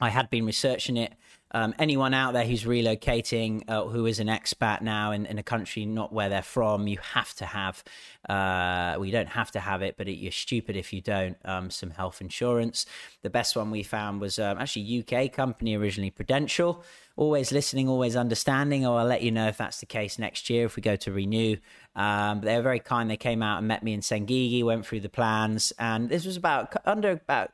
I 0.00 0.10
had 0.10 0.30
been 0.30 0.46
researching 0.46 0.96
it 0.96 1.14
um, 1.52 1.74
anyone 1.78 2.14
out 2.14 2.32
there 2.32 2.44
who's 2.44 2.64
relocating, 2.64 3.62
uh, 3.68 3.84
who 3.84 4.06
is 4.06 4.20
an 4.20 4.28
expat 4.28 4.80
now 4.80 5.12
in, 5.12 5.26
in 5.26 5.38
a 5.38 5.42
country 5.42 5.84
not 5.84 6.12
where 6.12 6.28
they're 6.28 6.42
from, 6.42 6.86
you 6.86 6.98
have 7.12 7.34
to 7.34 7.44
have, 7.44 7.84
uh, 8.28 8.96
well, 8.96 9.04
you 9.04 9.12
don't 9.12 9.28
have 9.28 9.50
to 9.52 9.60
have 9.60 9.82
it, 9.82 9.96
but 9.98 10.08
it, 10.08 10.14
you're 10.14 10.32
stupid 10.32 10.76
if 10.76 10.92
you 10.92 11.02
don't, 11.02 11.36
um, 11.44 11.70
some 11.70 11.90
health 11.90 12.20
insurance. 12.20 12.86
The 13.20 13.30
best 13.30 13.54
one 13.54 13.70
we 13.70 13.82
found 13.82 14.20
was 14.20 14.38
um, 14.38 14.58
actually 14.58 15.04
UK 15.06 15.30
company 15.32 15.76
originally, 15.76 16.10
Prudential. 16.10 16.82
Always 17.16 17.52
listening, 17.52 17.90
always 17.90 18.16
understanding. 18.16 18.86
Oh, 18.86 18.96
I'll 18.96 19.06
let 19.06 19.20
you 19.20 19.30
know 19.30 19.48
if 19.48 19.58
that's 19.58 19.80
the 19.80 19.86
case 19.86 20.18
next 20.18 20.48
year 20.48 20.64
if 20.64 20.76
we 20.76 20.82
go 20.82 20.96
to 20.96 21.12
renew. 21.12 21.58
Um, 21.94 22.40
they 22.40 22.56
were 22.56 22.62
very 22.62 22.80
kind. 22.80 23.10
They 23.10 23.18
came 23.18 23.42
out 23.42 23.58
and 23.58 23.68
met 23.68 23.82
me 23.82 23.92
in 23.92 24.00
Senggigi, 24.00 24.64
went 24.64 24.86
through 24.86 25.00
the 25.00 25.10
plans, 25.10 25.74
and 25.78 26.08
this 26.08 26.24
was 26.24 26.38
about 26.38 26.74
under 26.86 27.10
about 27.10 27.52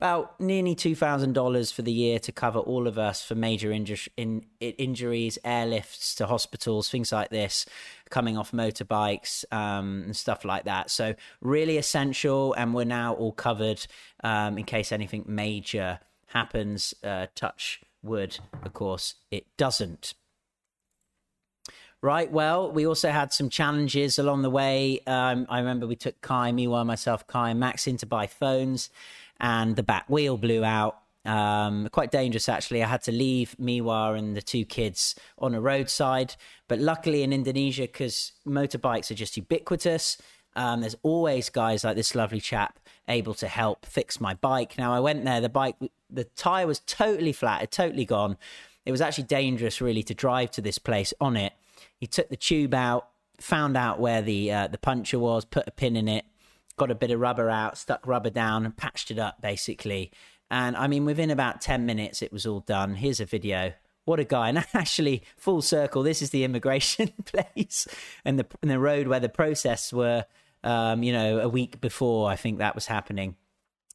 about 0.00 0.38
nearly 0.40 0.76
$2,000 0.76 1.72
for 1.72 1.82
the 1.82 1.90
year 1.90 2.20
to 2.20 2.30
cover 2.30 2.60
all 2.60 2.86
of 2.86 2.98
us 2.98 3.24
for 3.24 3.34
major 3.34 3.70
inju- 3.70 4.08
in, 4.16 4.44
injuries, 4.60 5.38
airlifts 5.44 6.14
to 6.16 6.26
hospitals, 6.26 6.88
things 6.88 7.10
like 7.10 7.30
this, 7.30 7.66
coming 8.08 8.38
off 8.38 8.52
motorbikes 8.52 9.44
um, 9.52 10.02
and 10.04 10.16
stuff 10.16 10.44
like 10.44 10.64
that. 10.64 10.88
So, 10.88 11.16
really 11.40 11.78
essential. 11.78 12.54
And 12.54 12.74
we're 12.74 12.84
now 12.84 13.14
all 13.14 13.32
covered 13.32 13.84
um, 14.22 14.56
in 14.56 14.64
case 14.64 14.92
anything 14.92 15.24
major 15.26 15.98
happens. 16.26 16.94
Uh, 17.02 17.26
touch 17.34 17.80
wood, 18.00 18.38
of 18.62 18.72
course, 18.74 19.16
it 19.32 19.46
doesn't. 19.56 20.14
Right. 22.00 22.30
Well, 22.30 22.70
we 22.70 22.86
also 22.86 23.10
had 23.10 23.32
some 23.32 23.48
challenges 23.48 24.20
along 24.20 24.42
the 24.42 24.50
way. 24.50 25.00
Um, 25.08 25.46
I 25.48 25.58
remember 25.58 25.88
we 25.88 25.96
took 25.96 26.20
Kai, 26.20 26.52
Miwa, 26.52 26.86
myself, 26.86 27.26
Kai, 27.26 27.50
and 27.50 27.58
Max 27.58 27.88
in 27.88 27.96
to 27.96 28.06
buy 28.06 28.28
phones 28.28 28.90
and 29.40 29.76
the 29.76 29.82
back 29.82 30.08
wheel 30.08 30.36
blew 30.36 30.64
out. 30.64 30.98
Um, 31.24 31.88
quite 31.92 32.10
dangerous, 32.10 32.48
actually. 32.48 32.82
I 32.82 32.86
had 32.86 33.02
to 33.02 33.12
leave 33.12 33.54
Miwa 33.60 34.18
and 34.18 34.36
the 34.36 34.42
two 34.42 34.64
kids 34.64 35.14
on 35.38 35.54
a 35.54 35.60
roadside. 35.60 36.36
But 36.68 36.78
luckily 36.78 37.22
in 37.22 37.32
Indonesia, 37.32 37.82
because 37.82 38.32
motorbikes 38.46 39.10
are 39.10 39.14
just 39.14 39.36
ubiquitous, 39.36 40.16
um, 40.56 40.80
there's 40.80 40.96
always 41.02 41.50
guys 41.50 41.84
like 41.84 41.96
this 41.96 42.14
lovely 42.14 42.40
chap 42.40 42.78
able 43.08 43.34
to 43.34 43.46
help 43.46 43.84
fix 43.84 44.20
my 44.20 44.34
bike. 44.34 44.76
Now, 44.78 44.92
I 44.92 45.00
went 45.00 45.24
there, 45.24 45.40
the 45.40 45.48
bike, 45.48 45.76
the 46.10 46.24
tire 46.24 46.66
was 46.66 46.80
totally 46.80 47.32
flat, 47.32 47.62
it 47.62 47.70
totally 47.70 48.04
gone. 48.04 48.36
It 48.84 48.90
was 48.90 49.00
actually 49.00 49.24
dangerous, 49.24 49.80
really, 49.80 50.02
to 50.04 50.14
drive 50.14 50.50
to 50.52 50.62
this 50.62 50.78
place 50.78 51.12
on 51.20 51.36
it. 51.36 51.52
He 51.96 52.06
took 52.06 52.30
the 52.30 52.36
tube 52.36 52.74
out, 52.74 53.08
found 53.38 53.76
out 53.76 54.00
where 54.00 54.22
the 54.22 54.50
uh, 54.50 54.66
the 54.68 54.78
puncture 54.78 55.18
was, 55.18 55.44
put 55.44 55.68
a 55.68 55.70
pin 55.70 55.94
in 55.94 56.08
it, 56.08 56.24
got 56.78 56.90
a 56.90 56.94
bit 56.94 57.10
of 57.10 57.20
rubber 57.20 57.50
out, 57.50 57.76
stuck 57.76 58.06
rubber 58.06 58.30
down, 58.30 58.64
and 58.64 58.76
patched 58.76 59.10
it 59.10 59.18
up 59.18 59.42
basically. 59.42 60.10
And 60.50 60.76
I 60.76 60.86
mean, 60.86 61.04
within 61.04 61.30
about 61.30 61.60
10 61.60 61.84
minutes, 61.84 62.22
it 62.22 62.32
was 62.32 62.46
all 62.46 62.60
done. 62.60 62.94
Here's 62.94 63.20
a 63.20 63.26
video. 63.26 63.74
What 64.04 64.20
a 64.20 64.24
guy. 64.24 64.48
And 64.48 64.58
actually, 64.74 65.22
full 65.36 65.60
circle, 65.60 66.02
this 66.02 66.22
is 66.22 66.30
the 66.30 66.44
immigration 66.44 67.12
place 67.24 67.86
and 68.24 68.38
the, 68.38 68.46
and 68.62 68.70
the 68.70 68.78
road 68.78 69.08
where 69.08 69.20
the 69.20 69.28
process 69.28 69.92
were, 69.92 70.24
um, 70.64 71.02
you 71.02 71.12
know, 71.12 71.40
a 71.40 71.48
week 71.48 71.80
before 71.80 72.30
I 72.30 72.36
think 72.36 72.58
that 72.58 72.74
was 72.74 72.86
happening. 72.86 73.36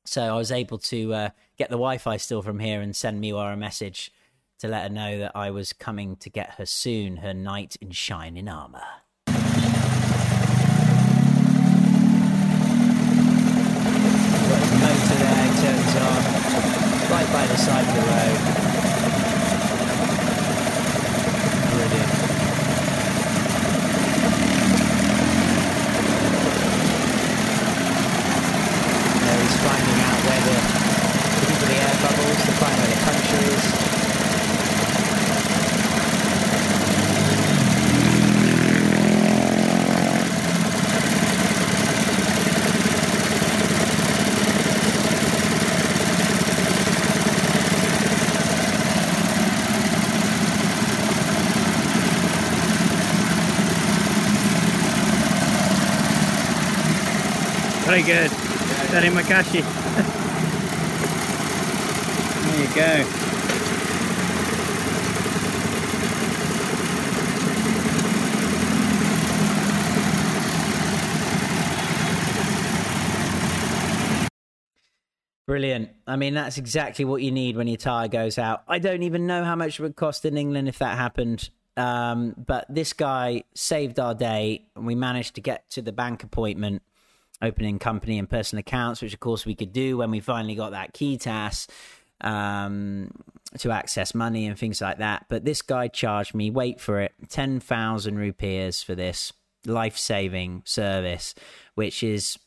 So 0.06 0.22
I 0.22 0.36
was 0.36 0.52
able 0.52 0.78
to 0.80 1.14
uh, 1.14 1.30
get 1.58 1.70
the 1.70 1.78
Wi 1.78 1.98
Fi 1.98 2.18
still 2.18 2.42
from 2.42 2.60
here 2.60 2.82
and 2.82 2.96
send 2.96 3.24
Miwa 3.24 3.54
a 3.54 3.58
message 3.58 4.12
to 4.60 4.68
let 4.68 4.84
her 4.84 4.90
know 4.90 5.18
that 5.20 5.32
I 5.36 5.52
was 5.52 5.74
coming 5.74 6.18
to 6.18 6.30
get 6.30 6.52
her 6.52 6.66
soon, 6.66 7.18
her 7.18 7.34
knight 7.34 7.78
in 7.82 7.92
shining 7.92 8.48
armor. 8.48 8.84
Right 17.14 17.32
by 17.32 17.46
the 17.46 17.58
side 17.58 17.86
of 17.88 17.94
the 17.94 18.02
road. 18.02 18.40
Brilliant. 21.70 22.12
There 29.22 29.42
he's 29.44 29.58
finding 29.62 30.00
out 30.08 30.20
where 30.26 30.42
the, 30.48 30.58
the 31.66 31.74
air 31.76 31.94
bubbles 32.02 32.40
to 32.46 32.52
find 32.58 32.76
where 32.80 32.90
the 32.90 33.00
puncture 33.06 33.54
is. 33.54 33.83
Very 57.94 58.06
good. 58.10 58.32
Terima 58.90 59.22
kasih. 59.22 59.62
there 62.42 62.58
you 62.58 62.70
go. 62.74 63.06
Brilliant. 75.46 75.92
I 76.08 76.16
mean, 76.16 76.34
that's 76.34 76.58
exactly 76.58 77.06
what 77.06 77.22
you 77.22 77.30
need 77.30 77.56
when 77.56 77.68
your 77.68 77.78
tire 77.78 78.08
goes 78.08 78.40
out. 78.40 78.64
I 78.68 78.80
don't 78.80 79.04
even 79.04 79.28
know 79.28 79.44
how 79.44 79.56
much 79.56 79.80
it 79.80 79.84
would 79.84 79.96
cost 79.96 80.26
in 80.26 80.36
England 80.36 80.68
if 80.68 80.80
that 80.80 80.98
happened. 80.98 81.52
Um, 81.78 82.34
but 82.44 82.66
this 82.74 82.94
guy 82.94 83.44
saved 83.54 84.00
our 84.00 84.16
day, 84.16 84.66
and 84.76 84.88
we 84.88 84.96
managed 84.96 85.36
to 85.36 85.42
get 85.42 85.70
to 85.78 85.84
the 85.84 85.92
bank 85.92 86.24
appointment 86.24 86.82
opening 87.44 87.78
company 87.78 88.18
and 88.18 88.30
personal 88.30 88.62
accounts, 88.62 89.02
which 89.02 89.14
of 89.14 89.20
course 89.20 89.46
we 89.46 89.54
could 89.54 89.74
do 89.74 89.98
when 89.98 90.10
we 90.10 90.20
finally 90.20 90.56
got 90.56 90.72
that 90.72 90.94
KITAS 90.94 91.68
um, 92.22 93.12
to 93.60 93.72
access 93.72 94.16
money 94.16 94.48
and 94.48 94.58
things 94.58 94.82
like 94.82 94.98
that. 94.98 95.26
But 95.30 95.46
this 95.46 95.62
guy 95.62 95.90
charged 95.90 96.34
me, 96.34 96.50
wait 96.50 96.80
for 96.80 97.02
it, 97.02 97.14
10,000 97.30 98.18
rupees 98.18 98.82
for 98.82 98.96
this 98.96 99.34
life 99.66 99.98
saving 99.98 100.64
service, 100.66 101.36
which 101.76 102.02
is 102.02 102.40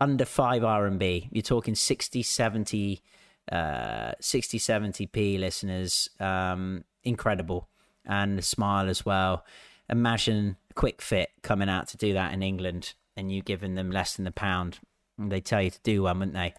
under 0.00 0.24
5 0.24 0.62
RMB. 0.62 1.28
You're 1.32 1.42
talking 1.42 1.74
60, 1.74 2.22
70, 2.22 3.02
uh, 3.50 4.12
60, 4.20 4.58
70p 4.58 5.40
listeners. 5.40 6.10
Um, 6.20 6.84
incredible. 7.02 7.68
And 8.04 8.38
a 8.38 8.42
smile 8.42 8.88
as 8.88 9.06
well. 9.06 9.44
Imagine 9.88 10.56
Kwik 10.74 11.00
Fit 11.00 11.30
coming 11.42 11.68
out 11.68 11.88
to 11.88 11.96
do 11.96 12.12
that 12.14 12.32
in 12.32 12.42
England 12.42 12.94
and 13.16 13.32
you 13.32 13.42
giving 13.42 13.74
them 13.74 13.90
less 13.90 14.16
than 14.16 14.26
a 14.26 14.32
pound. 14.32 14.78
They 15.18 15.40
tell 15.40 15.62
you 15.62 15.70
to 15.70 15.80
do 15.82 16.02
one, 16.02 16.18
wouldn't 16.18 16.34
they? 16.34 16.54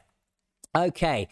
Okay. 0.75 1.27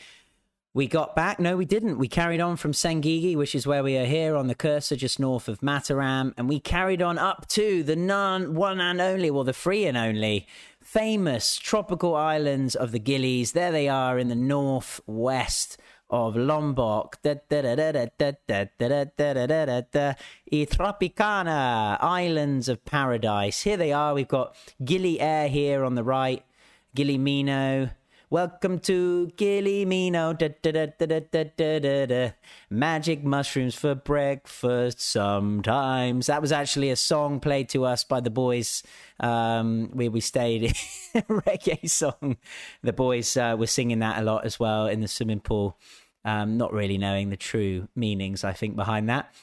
We 0.74 0.88
got 0.88 1.18
back. 1.18 1.38
No, 1.38 1.58
we 1.58 1.66
didn't. 1.66 1.98
We 1.98 2.08
carried 2.08 2.40
on 2.40 2.56
from 2.56 2.72
Senggigi, 2.72 3.36
which 3.36 3.56
is 3.56 3.68
where 3.68 3.84
we 3.84 3.98
are 3.98 4.06
here 4.06 4.38
on 4.38 4.48
the 4.48 4.56
cursor, 4.56 4.96
just 4.96 5.20
north 5.20 5.50
of 5.50 5.60
Mataram, 5.60 6.34
and 6.38 6.48
we 6.48 6.62
carried 6.62 7.02
on 7.02 7.18
up 7.18 7.46
to 7.50 7.84
the 7.84 7.98
non, 7.98 8.56
one 8.56 8.80
and 8.80 9.02
only, 9.02 9.30
well, 9.30 9.44
the 9.44 9.52
free 9.52 9.86
and 9.86 9.98
only 9.98 10.48
famous 10.82 11.58
tropical 11.58 12.16
islands 12.16 12.74
of 12.74 12.94
the 12.94 13.02
Gilis. 13.02 13.52
There 13.52 13.72
they 13.74 13.90
are 13.90 14.18
in 14.18 14.30
the 14.30 14.36
northwest 14.36 15.78
of 16.12 16.36
Lombok. 16.36 17.18
E 17.24 17.36
Tropicana, 20.66 21.98
Islands 22.02 22.70
of 22.70 22.86
Paradise. 22.86 23.62
Here 23.62 23.78
they 23.78 23.94
are. 23.94 24.14
We've 24.14 24.28
got 24.28 24.56
Gili 24.84 25.20
Air 25.20 25.48
here 25.48 25.84
on 25.84 25.96
the 25.96 26.04
right, 26.04 26.44
Gili 26.94 27.18
Meno. 27.18 27.90
Welcome 28.30 28.80
to 28.80 29.28
Gili 29.36 29.84
Meno. 29.84 30.32
Da, 30.32 30.50
da, 30.62 30.88
da, 30.98 32.34
Magic 32.70 33.26
mushrooms 33.26 33.76
for 33.76 33.94
breakfast 33.94 35.02
sometimes. 35.02 36.28
That 36.28 36.42
was 36.42 36.54
actually 36.54 36.92
a 36.92 36.96
song 36.96 37.42
played 37.42 37.68
to 37.70 37.84
us 37.84 38.06
by 38.06 38.22
the 38.22 38.30
boys 38.30 38.84
um, 39.20 39.90
where 39.92 40.10
we 40.10 40.22
stayed. 40.22 40.62
reggae 41.14 41.90
song. 41.90 42.38
The 42.82 42.94
boys 42.94 43.36
uh, 43.36 43.58
were 43.60 43.68
singing 43.68 44.00
that 44.00 44.22
a 44.22 44.24
lot 44.24 44.46
as 44.46 44.58
well 44.58 44.88
in 44.88 45.02
the 45.02 45.10
swimming 45.10 45.42
pool 45.42 45.78
um, 46.26 46.58
not 46.58 46.74
really 46.74 46.98
knowing 46.98 47.30
the 47.30 47.38
true 47.38 47.88
meanings, 47.96 48.44
I 48.44 48.54
think, 48.54 48.76
behind 48.76 49.10
that. 49.10 49.34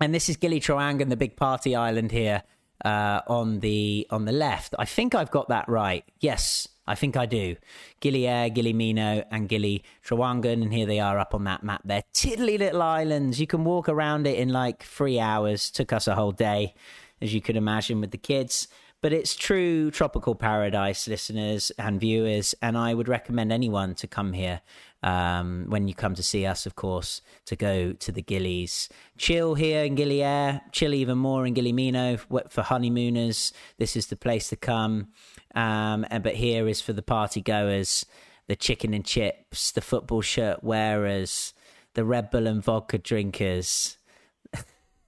And 0.00 0.14
this 0.14 0.28
is 0.28 0.36
Gili 0.36 0.60
Trawangan, 0.60 1.08
the 1.08 1.16
big 1.16 1.36
party 1.36 1.76
island 1.76 2.10
here 2.10 2.42
uh, 2.84 3.20
on 3.26 3.60
the 3.60 4.06
on 4.10 4.24
the 4.24 4.32
left. 4.32 4.74
I 4.78 4.84
think 4.84 5.14
I've 5.14 5.30
got 5.30 5.48
that 5.48 5.68
right. 5.68 6.04
Yes, 6.20 6.68
I 6.86 6.94
think 6.94 7.16
I 7.16 7.26
do. 7.26 7.56
Gili 8.00 8.26
Air, 8.26 8.50
Gili 8.50 8.72
Meno, 8.72 9.24
and 9.30 9.48
Gili 9.48 9.84
Trawangan, 10.04 10.62
and 10.62 10.72
here 10.72 10.86
they 10.86 10.98
are 10.98 11.18
up 11.18 11.34
on 11.34 11.44
that 11.44 11.62
map. 11.62 11.82
They're 11.84 12.02
tiddly 12.12 12.58
little 12.58 12.82
islands. 12.82 13.40
You 13.40 13.46
can 13.46 13.64
walk 13.64 13.88
around 13.88 14.26
it 14.26 14.38
in 14.38 14.48
like 14.48 14.82
three 14.82 15.20
hours. 15.20 15.70
Took 15.70 15.92
us 15.92 16.08
a 16.08 16.14
whole 16.14 16.32
day, 16.32 16.74
as 17.20 17.32
you 17.32 17.40
could 17.40 17.56
imagine, 17.56 18.00
with 18.00 18.10
the 18.10 18.18
kids. 18.18 18.66
But 19.02 19.12
it's 19.12 19.34
true 19.34 19.90
tropical 19.90 20.36
paradise, 20.36 21.08
listeners 21.08 21.72
and 21.76 22.00
viewers, 22.00 22.54
and 22.62 22.78
I 22.78 22.94
would 22.94 23.08
recommend 23.08 23.50
anyone 23.52 23.96
to 23.96 24.06
come 24.06 24.32
here 24.32 24.60
um, 25.02 25.64
when 25.68 25.88
you 25.88 25.94
come 25.94 26.14
to 26.14 26.22
see 26.22 26.46
us, 26.46 26.66
of 26.66 26.76
course, 26.76 27.20
to 27.46 27.56
go 27.56 27.92
to 27.94 28.12
the 28.12 28.22
Gilis. 28.22 28.88
Chill 29.18 29.56
here 29.56 29.82
in 29.82 29.96
Gili 29.96 30.22
Air, 30.22 30.62
chill 30.70 30.94
even 30.94 31.18
more 31.18 31.44
in 31.44 31.54
Gili 31.54 31.72
Meno 31.72 32.16
for 32.16 32.62
honeymooners. 32.62 33.52
This 33.76 33.96
is 33.96 34.06
the 34.06 34.16
place 34.16 34.48
to 34.50 34.56
come. 34.56 35.08
Um, 35.56 36.06
and, 36.08 36.22
but 36.22 36.36
here 36.36 36.68
is 36.68 36.80
for 36.80 36.92
the 36.92 37.02
party 37.02 37.40
goers, 37.40 38.06
the 38.46 38.54
chicken 38.54 38.94
and 38.94 39.04
chips, 39.04 39.72
the 39.72 39.80
football 39.80 40.20
shirt 40.20 40.62
wearers, 40.62 41.54
the 41.94 42.04
Red 42.04 42.30
Bull 42.30 42.46
and 42.46 42.62
vodka 42.62 42.98
drinkers. 42.98 43.98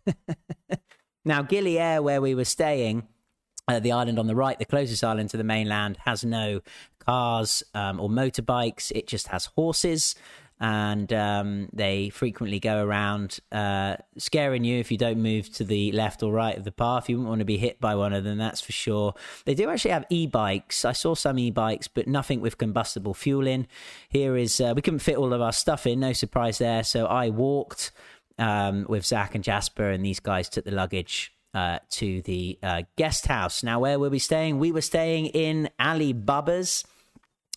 now, 1.25 1.43
Gili 1.43 1.79
Air, 1.79 2.03
where 2.03 2.21
we 2.21 2.35
were 2.35 2.45
staying, 2.45 3.07
uh, 3.69 3.81
the 3.81 3.93
island 3.93 4.19
on 4.19 4.27
the 4.27 4.35
right, 4.35 4.59
the 4.59 4.65
closest 4.65 5.03
island 5.03 5.31
to 5.31 5.37
the 5.37 5.45
mainland, 5.45 5.99
has 6.05 6.25
no 6.25 6.61
cars 6.99 7.63
um, 7.75 8.01
or 8.01 8.09
motorbikes. 8.09 8.91
It 8.93 9.07
just 9.07 9.29
has 9.29 9.47
horses, 9.47 10.15
and 10.61 11.13
um, 11.13 11.69
they 11.73 12.11
frequently 12.11 12.61
go 12.61 12.85
around 12.85 13.41
uh, 13.51 13.97
scaring 14.17 14.65
you 14.65 14.79
if 14.79 14.93
you 14.93 14.99
don't 14.99 15.19
move 15.19 15.53
to 15.55 15.65
the 15.65 15.93
left 15.93 16.23
or 16.23 16.33
right 16.33 16.57
of 16.57 16.65
the 16.65 16.73
path. 16.73 17.09
You 17.09 17.17
wouldn't 17.17 17.29
want 17.29 17.41
to 17.41 17.45
be 17.45 17.57
hit 17.57 17.81
by 17.81 17.95
one 17.95 18.13
of 18.13 18.25
them, 18.25 18.39
that's 18.39 18.61
for 18.61 18.73
sure. 18.73 19.15
They 19.45 19.55
do 19.55 19.69
actually 19.69 19.91
have 19.93 20.07
e-bikes. 20.11 20.85
I 20.85 20.93
saw 20.93 21.15
some 21.15 21.39
e-bikes, 21.39 21.89
but 21.89 22.07
nothing 22.07 22.41
with 22.41 22.59
combustible 22.59 23.15
fuel 23.15 23.47
in. 23.47 23.67
Here 24.09 24.37
is 24.37 24.61
uh, 24.61 24.73
we 24.77 24.83
couldn't 24.83 25.01
fit 25.01 25.17
all 25.17 25.33
of 25.33 25.41
our 25.41 25.53
stuff 25.53 25.87
in. 25.87 26.01
No 26.01 26.13
surprise 26.13 26.59
there. 26.59 26.85
So 26.85 27.07
I 27.07 27.31
walked 27.31 27.93
um, 28.39 28.87
with 28.89 29.05
Zach 29.05 29.35
and 29.35 29.43
Jasper, 29.43 29.91
and 29.91 30.05
these 30.05 30.21
guys 30.21 30.49
took 30.49 30.65
the 30.65 30.71
luggage 30.71 31.34
uh, 31.55 31.79
to 31.89 32.21
the 32.23 32.59
uh, 32.63 32.83
guest 32.97 33.27
house. 33.27 33.63
Now, 33.63 33.81
where 33.81 33.99
were 33.99 34.11
we 34.11 34.19
staying? 34.19 34.59
We 34.59 34.73
were 34.73 34.81
staying 34.81 35.27
in 35.27 35.71
Alibaba's. 35.79 36.85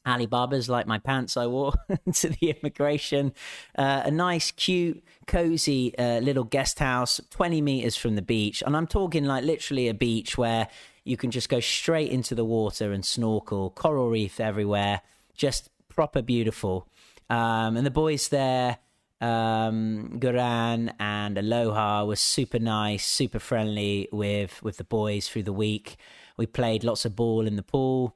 Alibaba's 0.06 0.70
like 0.70 0.88
my 0.88 1.00
pants 1.00 1.36
I 1.36 1.48
wore 1.48 1.74
to 2.14 2.30
the 2.30 2.52
immigration. 2.52 3.34
Uh, 3.78 4.04
a 4.06 4.12
nice, 4.12 4.52
cute, 4.52 5.04
cozy 5.26 5.98
uh, 5.98 6.20
little 6.20 6.46
guest 6.46 6.80
house, 6.80 7.20
20 7.32 7.62
meters 7.62 7.98
from 7.98 8.16
the 8.16 8.22
beach. 8.22 8.64
And 8.66 8.78
I'm 8.78 8.88
talking 8.88 9.26
like 9.26 9.44
literally 9.44 9.90
a 9.90 9.94
beach 9.94 10.38
where 10.38 10.70
you 11.04 11.18
can 11.18 11.32
just 11.32 11.50
go 11.50 11.60
straight 11.60 12.12
into 12.12 12.36
the 12.36 12.46
water 12.46 12.94
and 12.94 13.04
snorkel, 13.06 13.72
coral 13.72 14.10
reef 14.10 14.40
everywhere, 14.40 15.02
just 15.36 15.70
proper 15.90 16.22
beautiful. 16.22 16.88
Um, 17.30 17.76
and 17.76 17.86
the 17.86 17.92
boys 17.92 18.30
there 18.30 18.78
um, 19.20 20.20
Guran 20.20 20.94
and 21.00 21.38
Aloha 21.38 22.06
was 22.06 22.20
super 22.20 22.60
nice, 22.60 23.06
super 23.06 23.40
friendly 23.40 24.08
with 24.12 24.62
with 24.62 24.78
the 24.78 24.84
boys 24.84 25.28
through 25.28 25.44
the 25.44 25.54
week. 25.54 25.98
We 26.38 26.46
played 26.46 26.84
lots 26.84 27.06
of 27.06 27.16
ball 27.16 27.48
in 27.48 27.56
the 27.56 27.64
pool, 27.64 28.16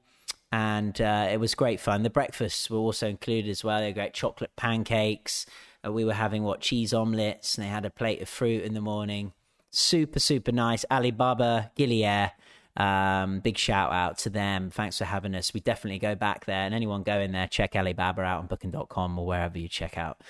and 0.52 1.00
uh, 1.00 1.28
it 1.30 1.40
was 1.40 1.54
great 1.54 1.80
fun. 1.80 2.04
The 2.04 2.10
breakfasts 2.10 2.70
were 2.70 2.78
also 2.78 3.08
included 3.08 3.50
as 3.50 3.64
well. 3.64 3.80
They 3.80 3.86
had 3.86 3.94
great 3.94 4.14
chocolate 4.14 4.54
pancakes. 4.54 5.44
Uh, 5.84 5.90
we 5.92 6.04
were 6.04 6.14
having 6.14 6.44
what 6.44 6.60
cheese 6.60 6.94
omelets, 6.94 7.56
and 7.56 7.64
they 7.64 7.70
had 7.70 7.84
a 7.84 7.90
plate 7.90 8.22
of 8.22 8.28
fruit 8.28 8.62
in 8.62 8.74
the 8.74 8.80
morning. 8.80 9.32
Super 9.72 10.20
super 10.20 10.52
nice. 10.52 10.84
Alibaba 10.90 11.72
Gili 11.74 12.04
Air. 12.04 12.32
Um, 12.74 13.40
big 13.40 13.58
shout 13.58 13.92
out 13.92 14.16
to 14.18 14.30
them. 14.30 14.70
Thanks 14.70 14.96
for 14.96 15.04
having 15.04 15.34
us. 15.34 15.52
We 15.52 15.60
definitely 15.60 15.98
go 15.98 16.14
back 16.14 16.46
there. 16.46 16.64
And 16.64 16.74
anyone 16.74 17.02
going 17.02 17.32
there, 17.32 17.46
check 17.46 17.76
Alibaba 17.76 18.22
out 18.22 18.38
on 18.38 18.46
booking.com 18.46 19.18
or 19.18 19.26
wherever 19.26 19.58
you 19.58 19.68
check 19.68 19.98
out 19.98 20.22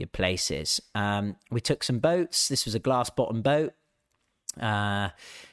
your 0.00 0.08
places. 0.08 0.80
Um, 0.94 1.36
we 1.50 1.60
took 1.60 1.84
some 1.84 1.98
boats. 1.98 2.48
This 2.48 2.64
was 2.64 2.74
a 2.74 2.80
glass 2.80 3.10
bottom 3.10 3.42
boat. 3.42 3.74
Uh, 4.60 5.10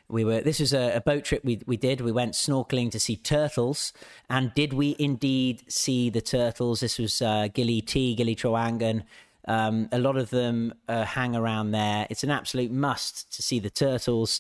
we 0.10 0.24
were. 0.24 0.41
This 0.41 0.60
was 0.60 0.74
a, 0.74 0.95
a, 0.95 1.02
boat 1.02 1.24
trip 1.24 1.43
we 1.43 1.62
we 1.68 1.78
did. 1.78 2.02
We 2.02 2.12
went 2.12 2.34
snorkeling 2.34 2.91
to 2.91 3.00
see 3.00 3.16
turtles, 3.16 3.93
and 4.30 4.54
did 4.56 4.74
we 4.74 4.95
indeed 4.98 5.64
see 5.72 6.10
the 6.10 6.22
turtles? 6.22 6.80
This 6.80 6.98
was 6.98 7.22
uh, 7.22 7.50
Gili 7.54 7.82
T, 7.82 8.16
Gili 8.16 8.36
Trawangan. 8.36 9.04
Um, 9.48 9.88
a 9.91 10.00
lot 10.00 10.18
of 10.18 10.30
them 10.30 10.74
uh, 10.88 11.06
hang 11.06 11.36
around 11.36 11.72
there. 11.72 12.08
It's 12.10 12.24
an 12.24 12.32
absolute 12.32 12.72
must 12.72 13.34
to 13.36 13.41
see 13.41 13.60
the 13.60 13.70
turtles. 13.70 14.39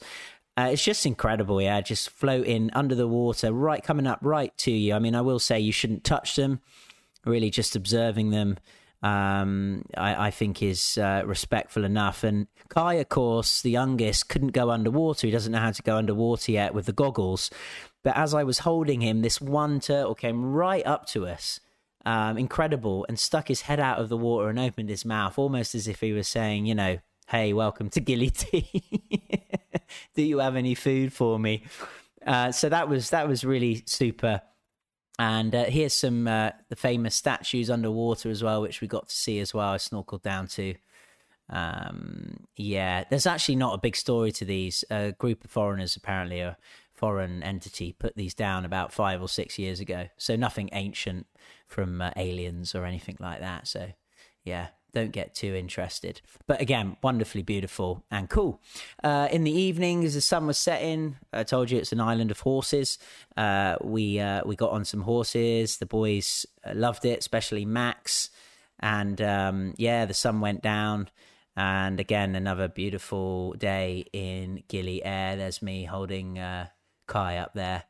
Uh, 0.57 0.69
it's 0.71 0.83
just 0.83 1.05
incredible, 1.05 1.61
yeah. 1.61 1.81
Just 1.81 2.09
floating 2.09 2.71
under 2.73 2.95
the 2.95 3.07
water, 3.07 3.53
right 3.53 3.83
coming 3.83 4.07
up 4.07 4.19
right 4.21 4.57
to 4.59 4.71
you. 4.71 4.95
I 4.95 4.99
mean, 4.99 5.15
I 5.15 5.21
will 5.21 5.39
say 5.39 5.59
you 5.59 5.71
shouldn't 5.71 6.03
touch 6.03 6.35
them. 6.35 6.61
Really, 7.25 7.49
just 7.49 7.75
observing 7.75 8.31
them 8.31 8.57
um, 9.03 9.85
I, 9.95 10.27
I, 10.27 10.31
think 10.31 10.63
is 10.63 10.97
uh, 10.97 11.21
respectful 11.25 11.83
enough. 11.83 12.23
And 12.23 12.47
Kai, 12.69 12.95
of 12.95 13.09
course, 13.09 13.61
the 13.61 13.69
youngest, 13.69 14.27
couldn't 14.27 14.53
go 14.53 14.71
underwater. 14.71 15.27
He 15.27 15.31
doesn't 15.31 15.51
know 15.51 15.59
how 15.59 15.71
to 15.71 15.83
go 15.83 15.97
underwater 15.97 16.51
yet 16.51 16.73
with 16.73 16.87
the 16.87 16.93
goggles. 16.93 17.51
But 18.03 18.17
as 18.17 18.33
I 18.33 18.43
was 18.43 18.59
holding 18.59 19.01
him, 19.01 19.21
this 19.21 19.39
one 19.39 19.79
turtle 19.79 20.15
came 20.15 20.43
right 20.43 20.85
up 20.85 21.05
to 21.07 21.27
us, 21.27 21.59
um, 22.05 22.37
incredible, 22.37 23.05
and 23.07 23.19
stuck 23.19 23.49
his 23.49 23.61
head 23.61 23.79
out 23.79 23.99
of 23.99 24.09
the 24.09 24.17
water 24.17 24.49
and 24.49 24.57
opened 24.57 24.89
his 24.89 25.05
mouth, 25.05 25.37
almost 25.37 25.75
as 25.75 25.87
if 25.87 26.01
he 26.01 26.13
was 26.13 26.27
saying, 26.27 26.65
you 26.65 26.73
know, 26.73 26.97
hey, 27.27 27.53
welcome 27.53 27.89
to 27.89 28.01
T. 28.01 28.73
Do 30.15 30.23
you 30.23 30.39
have 30.39 30.55
any 30.55 30.73
food 30.73 31.13
for 31.13 31.37
me? 31.37 31.65
Uh, 32.25 32.51
so 32.51 32.67
that 32.69 32.89
was 32.89 33.11
that 33.11 33.27
was 33.27 33.43
really 33.43 33.83
super. 33.85 34.41
And 35.19 35.55
uh, 35.55 35.65
here's 35.65 35.93
some 35.93 36.27
uh, 36.27 36.51
the 36.69 36.75
famous 36.75 37.15
statues 37.15 37.69
underwater 37.69 38.29
as 38.29 38.43
well, 38.43 38.61
which 38.61 38.81
we 38.81 38.87
got 38.87 39.09
to 39.09 39.15
see 39.15 39.39
as 39.39 39.53
well. 39.53 39.69
I 39.69 39.77
snorkeled 39.77 40.21
down 40.21 40.47
to. 40.49 40.75
Um, 41.49 42.45
yeah, 42.55 43.05
there's 43.09 43.25
actually 43.25 43.55
not 43.55 43.73
a 43.73 43.81
big 43.81 43.95
story 43.95 44.31
to 44.33 44.45
these. 44.45 44.83
A 44.91 45.13
group 45.13 45.43
of 45.43 45.49
foreigners, 45.49 45.95
apparently 45.95 46.41
a 46.41 46.57
foreign 46.93 47.41
entity, 47.41 47.93
put 47.93 48.15
these 48.15 48.33
down 48.33 48.65
about 48.65 48.93
five 48.93 49.21
or 49.21 49.29
six 49.29 49.57
years 49.57 49.79
ago. 49.79 50.07
So 50.17 50.35
nothing 50.35 50.69
ancient 50.73 51.25
from 51.65 52.01
uh, 52.01 52.11
aliens 52.15 52.75
or 52.75 52.85
anything 52.85 53.17
like 53.19 53.39
that. 53.39 53.67
So 53.67 53.93
yeah, 54.43 54.67
don't 54.97 55.11
get 55.11 55.35
too 55.35 55.53
interested. 55.53 56.21
But 56.47 56.61
again, 56.61 56.97
wonderfully 57.03 57.43
beautiful 57.43 58.03
and 58.09 58.29
cool. 58.29 58.61
Uh, 59.03 59.27
in 59.31 59.43
the 59.43 59.51
evening, 59.51 60.03
as 60.03 60.13
the 60.15 60.21
sun 60.21 60.47
was 60.47 60.57
setting, 60.57 61.17
I 61.31 61.43
told 61.43 61.69
you 61.69 61.77
it's 61.77 61.91
an 61.91 61.99
island 61.99 62.31
of 62.31 62.39
horses. 62.39 62.97
Uh, 63.35 63.75
we 63.81 64.19
uh, 64.19 64.41
we 64.45 64.55
got 64.55 64.71
on 64.71 64.85
some 64.85 65.01
horses. 65.01 65.77
The 65.77 65.85
boys 65.85 66.45
loved 66.73 67.05
it, 67.05 67.19
especially 67.19 67.65
Max. 67.65 68.29
And 68.79 69.21
um, 69.21 69.73
yeah, 69.77 70.05
the 70.05 70.13
sun 70.13 70.41
went 70.41 70.61
down. 70.61 71.09
And 71.55 71.99
again, 71.99 72.35
another 72.35 72.67
beautiful 72.67 73.53
day 73.53 74.05
in 74.13 74.63
Gili 74.67 75.03
Air. 75.03 75.35
There's 75.35 75.61
me 75.61 75.85
holding 75.85 76.37
uh, 76.37 76.67
Kai 77.07 77.37
up 77.37 77.53
there. 77.53 77.83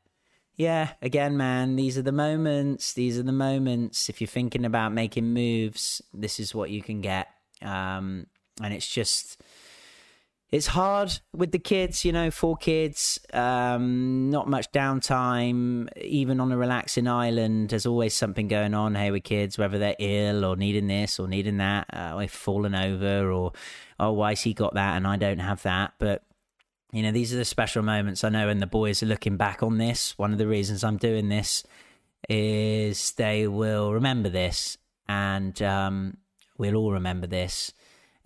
Yeah, 0.58 0.94
again, 1.04 1.38
man, 1.38 1.76
these 1.76 2.00
are 2.00 2.02
the 2.02 2.12
moments. 2.12 2.94
These 2.94 3.20
are 3.20 3.24
the 3.24 3.32
moments. 3.32 4.10
If 4.10 4.20
you're 4.20 4.28
thinking 4.28 4.66
about 4.66 4.92
making 4.92 5.32
moves, 5.32 6.02
this 6.16 6.40
is 6.40 6.56
what 6.56 6.72
you 6.72 6.82
can 6.82 7.02
get. 7.02 7.28
Um, 7.62 8.26
and 8.60 8.74
it's 8.74 8.88
just, 8.88 9.40
it's 10.50 10.66
hard 10.66 11.20
with 11.32 11.52
the 11.52 11.60
kids, 11.60 12.04
you 12.04 12.12
know, 12.12 12.32
four 12.32 12.58
kids, 12.58 13.20
um, 13.34 14.32
not 14.32 14.48
much 14.48 14.72
downtime, 14.72 15.96
even 15.96 16.40
on 16.40 16.52
a 16.52 16.58
relaxing 16.58 17.08
island. 17.08 17.70
There's 17.70 17.86
always 17.86 18.16
something 18.16 18.48
going 18.48 18.74
on 18.74 18.96
here 18.96 19.12
with 19.12 19.26
kids, 19.26 19.60
whether 19.60 19.78
they're 19.78 19.96
ill 20.00 20.44
or 20.44 20.56
needing 20.56 20.88
this 20.88 21.20
or 21.20 21.28
needing 21.28 21.58
that, 21.58 21.86
uh, 21.94 22.16
or 22.16 22.28
fallen 22.28 22.74
over, 22.74 23.32
or, 23.32 23.52
oh, 24.00 24.12
why's 24.14 24.42
he 24.42 24.56
got 24.56 24.74
that 24.74 24.98
and 24.98 25.06
I 25.06 25.18
don't 25.18 25.38
have 25.38 25.62
that? 25.62 25.94
But, 26.00 26.24
you 26.98 27.04
know, 27.04 27.12
these 27.12 27.34
are 27.34 27.38
the 27.38 27.46
special 27.46 27.84
moments 27.84 28.24
I 28.24 28.30
know, 28.30 28.50
and 28.50 28.62
the 28.62 28.68
boys 28.68 29.04
are 29.04 29.08
looking 29.08 29.38
back 29.38 29.64
on 29.64 29.78
this. 29.78 30.18
One 30.18 30.32
of 30.32 30.38
the 30.38 30.48
reasons 30.48 30.84
I'm 30.84 30.98
doing 30.98 31.30
this 31.30 31.64
is 32.28 33.12
they 33.14 33.48
will 33.48 33.94
remember 33.94 34.30
this, 34.30 34.78
and 35.08 35.62
um, 35.62 36.18
we'll 36.58 36.76
all 36.76 36.92
remember 36.92 37.28
this 37.28 37.72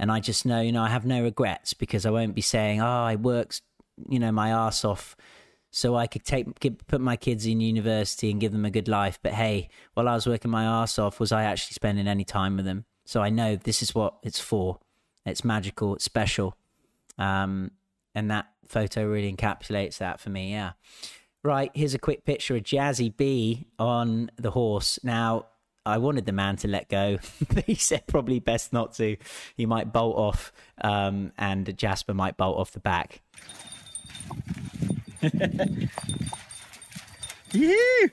and 0.02 0.12
I 0.12 0.20
just 0.20 0.48
know, 0.48 0.62
you 0.62 0.72
know, 0.72 0.82
I 0.82 0.90
have 0.90 1.06
no 1.06 1.22
regrets 1.22 1.76
because 1.76 2.08
I 2.08 2.10
won't 2.10 2.34
be 2.34 2.42
saying, 2.42 2.82
"Oh, 2.82 3.04
I 3.04 3.16
worked, 3.18 3.62
you 4.10 4.18
know, 4.18 4.32
my 4.32 4.50
ass 4.50 4.84
off." 4.84 5.16
So 5.70 5.96
I 5.96 6.08
could 6.08 6.26
take 6.26 6.60
put 6.88 7.00
my 7.00 7.16
kids 7.16 7.46
in 7.46 7.62
university 7.62 8.32
and 8.32 8.42
give 8.42 8.52
them 8.52 8.66
a 8.66 8.72
good 8.72 8.88
life. 8.88 9.20
But 9.22 9.34
hey, 9.34 9.70
while 9.94 10.10
I 10.10 10.16
was 10.16 10.26
working 10.26 10.50
my 10.50 10.64
ass 10.64 10.98
off, 10.98 11.20
was 11.20 11.32
I 11.32 11.44
actually 11.44 11.76
spending 11.76 12.08
any 12.08 12.24
time 12.26 12.58
with 12.58 12.66
them? 12.66 12.86
So 13.06 13.22
I 13.22 13.30
know 13.30 13.56
this 13.56 13.84
is 13.84 13.94
what 13.94 14.16
it's 14.24 14.40
for. 14.40 14.80
It's 15.24 15.46
magical. 15.46 15.94
It's 15.94 16.04
special. 16.04 16.58
Um, 17.20 17.70
and 18.16 18.32
that 18.32 18.48
photo 18.72 19.06
really 19.08 19.32
encapsulates 19.32 19.98
that 20.00 20.20
for 20.20 20.30
me. 20.30 20.52
Yeah. 20.52 20.72
Right. 21.44 21.72
Here's 21.74 21.94
a 21.94 22.00
quick 22.00 22.26
picture 22.26 22.56
of 22.56 22.64
Jazzy 22.64 23.16
B 23.16 23.68
on 23.80 24.32
the 24.38 24.52
horse. 24.52 25.00
Now, 25.04 25.48
I 25.86 25.98
wanted 25.98 26.26
the 26.26 26.32
man 26.32 26.58
to 26.58 26.68
let 26.68 26.90
go. 26.90 27.18
he 27.66 27.76
said 27.76 28.06
probably 28.08 28.40
best 28.40 28.74
not 28.74 28.94
to. 28.96 29.18
He 29.56 29.66
might 29.66 29.92
bolt 29.92 30.16
off, 30.18 30.52
um, 30.84 31.32
and 31.38 31.76
Jasper 31.78 32.14
might 32.14 32.38
bolt 32.38 32.58
off 32.60 32.72
the 32.72 32.80
back. 32.80 33.22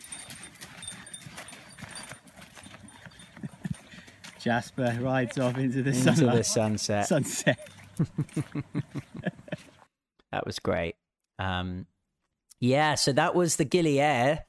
Jasper 4.41 4.97
rides 5.01 5.39
off 5.39 5.59
into 5.59 5.83
the 5.83 5.91
Into 5.91 6.17
sunlight. 6.17 6.37
the 6.37 6.45
sunset. 6.45 7.09
sunset. 7.09 7.59
That 10.33 10.47
was 10.47 10.59
great. 10.59 10.97
Um, 11.39 11.87
yeah, 12.61 12.95
so 12.95 13.13
that 13.13 13.35
was 13.35 13.57
the 13.57 13.65
Gili 13.65 14.01
Air 14.01 14.45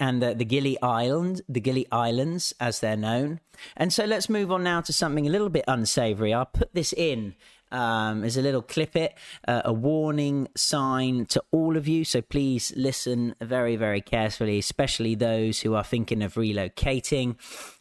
and 0.00 0.22
the, 0.22 0.34
the 0.34 0.44
Gili 0.44 0.80
Island, 0.80 1.42
the 1.48 1.60
Gili 1.60 1.86
Islands, 1.92 2.54
as 2.58 2.80
they're 2.80 2.96
known. 2.96 3.40
And 3.76 3.92
so 3.92 4.04
let's 4.04 4.28
move 4.28 4.50
on 4.50 4.62
now 4.64 4.80
to 4.80 4.92
something 4.92 5.26
a 5.26 5.30
little 5.30 5.50
bit 5.50 5.64
unsavory. 5.68 6.32
I'll 6.32 6.46
put 6.46 6.74
this 6.74 6.92
in 6.92 7.34
um, 7.70 8.24
as 8.24 8.36
a 8.36 8.42
little 8.42 8.62
clip 8.62 8.96
it, 8.96 9.14
uh, 9.46 9.62
a 9.64 9.72
warning 9.72 10.48
sign 10.56 11.26
to 11.26 11.42
all 11.50 11.76
of 11.76 11.88
you. 11.88 12.04
So 12.04 12.22
please 12.22 12.72
listen 12.76 13.34
very, 13.40 13.76
very 13.76 14.00
carefully, 14.00 14.58
especially 14.58 15.14
those 15.14 15.60
who 15.60 15.74
are 15.74 15.84
thinking 15.84 16.22
of 16.22 16.34
relocating. 16.34 17.36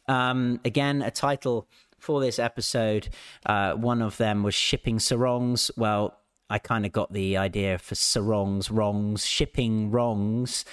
Um, 0.07 0.59
again, 0.65 1.01
a 1.01 1.11
title 1.11 1.67
for 1.99 2.19
this 2.19 2.37
episode. 2.37 3.09
Uh, 3.45 3.73
one 3.73 4.01
of 4.01 4.17
them 4.17 4.43
was 4.43 4.55
shipping 4.55 4.99
sarongs. 4.99 5.71
Well, 5.77 6.19
I 6.53 6.59
kind 6.59 6.85
of 6.85 6.91
got 6.91 7.11
the 7.11 7.37
idea 7.37 7.77
for 7.77 7.95
sarongs, 7.95 8.69
wrongs, 8.69 9.25
shipping 9.25 9.91
wrongs 9.91 10.65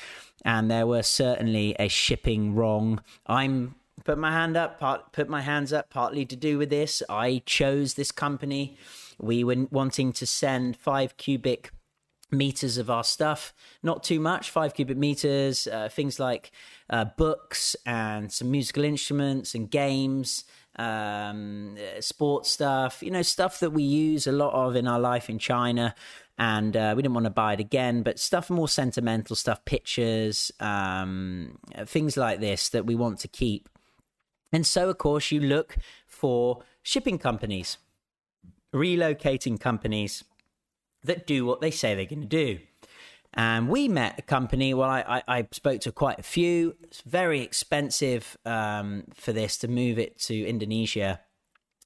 and 0.45 0.71
there 0.71 0.87
were 0.87 1.03
certainly 1.03 1.75
a 1.79 1.89
shipping 1.89 2.55
wrong. 2.55 3.03
I'm 3.27 3.75
put 4.05 4.19
my 4.19 4.33
hand 4.33 4.57
up, 4.57 4.81
part, 4.81 5.13
put 5.13 5.29
my 5.29 5.43
hands 5.43 5.73
up, 5.73 5.91
partly 5.91 6.25
to 6.25 6.37
do 6.37 6.57
with 6.59 6.71
this. 6.71 7.03
I 7.09 7.43
chose 7.45 7.95
this 7.95 8.11
company. 8.11 8.79
We 9.19 9.45
were 9.45 9.67
wanting 9.71 10.13
to 10.15 10.27
send 10.27 10.77
five 10.77 11.17
cubic 11.19 11.71
meters 12.33 12.79
of 12.79 12.89
our 12.89 13.05
stuff, 13.05 13.53
not 13.83 14.03
too 14.03 14.21
much, 14.21 14.51
five 14.51 14.73
cubic 14.75 14.97
meters, 14.97 15.67
uh, 15.67 15.89
things 15.91 16.19
like 16.19 16.51
uh, 16.89 17.05
books 17.17 17.77
and 17.85 18.33
some 18.33 18.51
musical 18.51 18.85
instruments 18.85 19.55
and 19.55 19.71
games. 19.71 20.45
Um, 20.77 21.77
sports 21.99 22.51
stuff, 22.51 23.03
you 23.03 23.11
know, 23.11 23.23
stuff 23.23 23.61
that 23.61 23.71
we 23.73 23.83
use 23.83 24.27
a 24.27 24.33
lot 24.33 24.55
of 24.55 24.77
in 24.77 24.87
our 24.87 25.01
life 25.01 25.29
in 25.29 25.39
China, 25.39 25.95
and 26.39 26.77
uh, 26.77 26.95
we 26.97 27.03
didn't 27.03 27.15
want 27.15 27.25
to 27.25 27.31
buy 27.31 27.55
it 27.55 27.61
again. 27.61 28.03
But 28.03 28.19
stuff 28.19 28.49
more 28.49 28.69
sentimental 28.69 29.37
stuff, 29.37 29.65
pictures, 29.65 30.53
um, 30.61 31.59
things 31.85 32.17
like 32.17 32.41
this 32.41 32.69
that 32.71 32.87
we 32.87 32.95
want 32.95 33.19
to 33.21 33.29
keep. 33.29 33.69
And 34.53 34.67
so, 34.67 34.89
of 34.89 34.99
course, 34.99 35.31
you 35.31 35.41
look 35.41 35.77
for 36.07 36.63
shipping 36.83 37.19
companies, 37.19 37.79
relocating 38.73 39.61
companies 39.61 40.25
that 41.03 41.27
do 41.27 41.45
what 41.45 41.61
they 41.61 41.71
say 41.71 41.95
they're 41.95 42.05
going 42.05 42.21
to 42.21 42.27
do. 42.27 42.61
And 43.35 43.69
we 43.69 43.87
met 43.87 44.19
a 44.19 44.23
company. 44.23 44.75
Well, 44.75 44.91
I, 44.91 45.23
I, 45.29 45.39
I 45.39 45.49
spoke 45.53 45.81
to 45.83 45.93
quite 45.93 46.19
a 46.19 46.23
few. 46.23 46.75
It's 46.83 47.01
very 47.03 47.43
expensive 47.43 48.37
um, 48.45 49.05
for 49.15 49.33
this 49.33 49.57
to 49.59 49.69
move 49.69 49.99
it 49.99 50.19
to 50.21 50.47
Indonesia. 50.47 51.21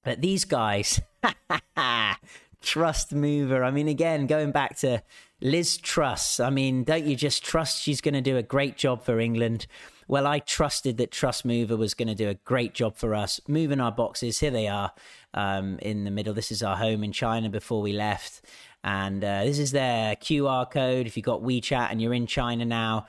But 0.05 0.20
these 0.20 0.45
guys, 0.45 1.01
Trust 2.62 3.12
Mover. 3.12 3.62
I 3.62 3.70
mean, 3.70 3.88
again, 3.88 4.26
going 4.26 4.53
back 4.53 4.78
to 4.78 5.03
Liz 5.40 5.76
Truss. 5.76 6.40
I 6.40 6.49
mean, 6.49 6.84
don't 6.84 7.05
you 7.05 7.16
just 7.16 7.45
trust 7.45 7.82
she's 7.82 8.01
going 8.01 8.14
to 8.14 8.22
do 8.22 8.38
a 8.38 8.42
great 8.42 8.76
job 8.78 9.05
for 9.05 9.20
England? 9.20 9.66
Well, 10.09 10.26
I 10.26 10.38
trusted 10.38 10.97
that 10.99 11.11
Trust 11.11 11.45
Mover 11.45 11.76
was 11.76 11.95
going 11.95 12.09
to 12.09 12.14
do 12.14 12.28
a 12.28 12.34
great 12.34 12.74
job 12.74 12.97
for 12.97 13.14
us, 13.14 13.40
moving 13.47 13.80
our 13.80 13.92
boxes. 13.92 14.40
Here 14.40 14.51
they 14.51 14.68
are 14.68 14.92
um, 15.32 15.78
in 15.80 16.05
the 16.05 16.11
middle. 16.11 16.34
This 16.34 16.53
is 16.53 16.62
our 16.62 16.76
home 16.76 17.05
in 17.05 17.12
China 17.12 17.49
before 17.49 17.82
we 17.82 17.92
left. 17.92 18.42
And 18.85 19.24
uh, 19.24 19.45
this 19.45 19.59
is 19.59 19.72
their 19.72 20.14
QR 20.14 20.70
code. 20.70 21.07
If 21.07 21.16
you've 21.16 21.24
got 21.24 21.41
WeChat 21.41 21.91
and 21.91 22.01
you're 22.01 22.14
in 22.14 22.26
China 22.26 22.66
now, 22.66 23.07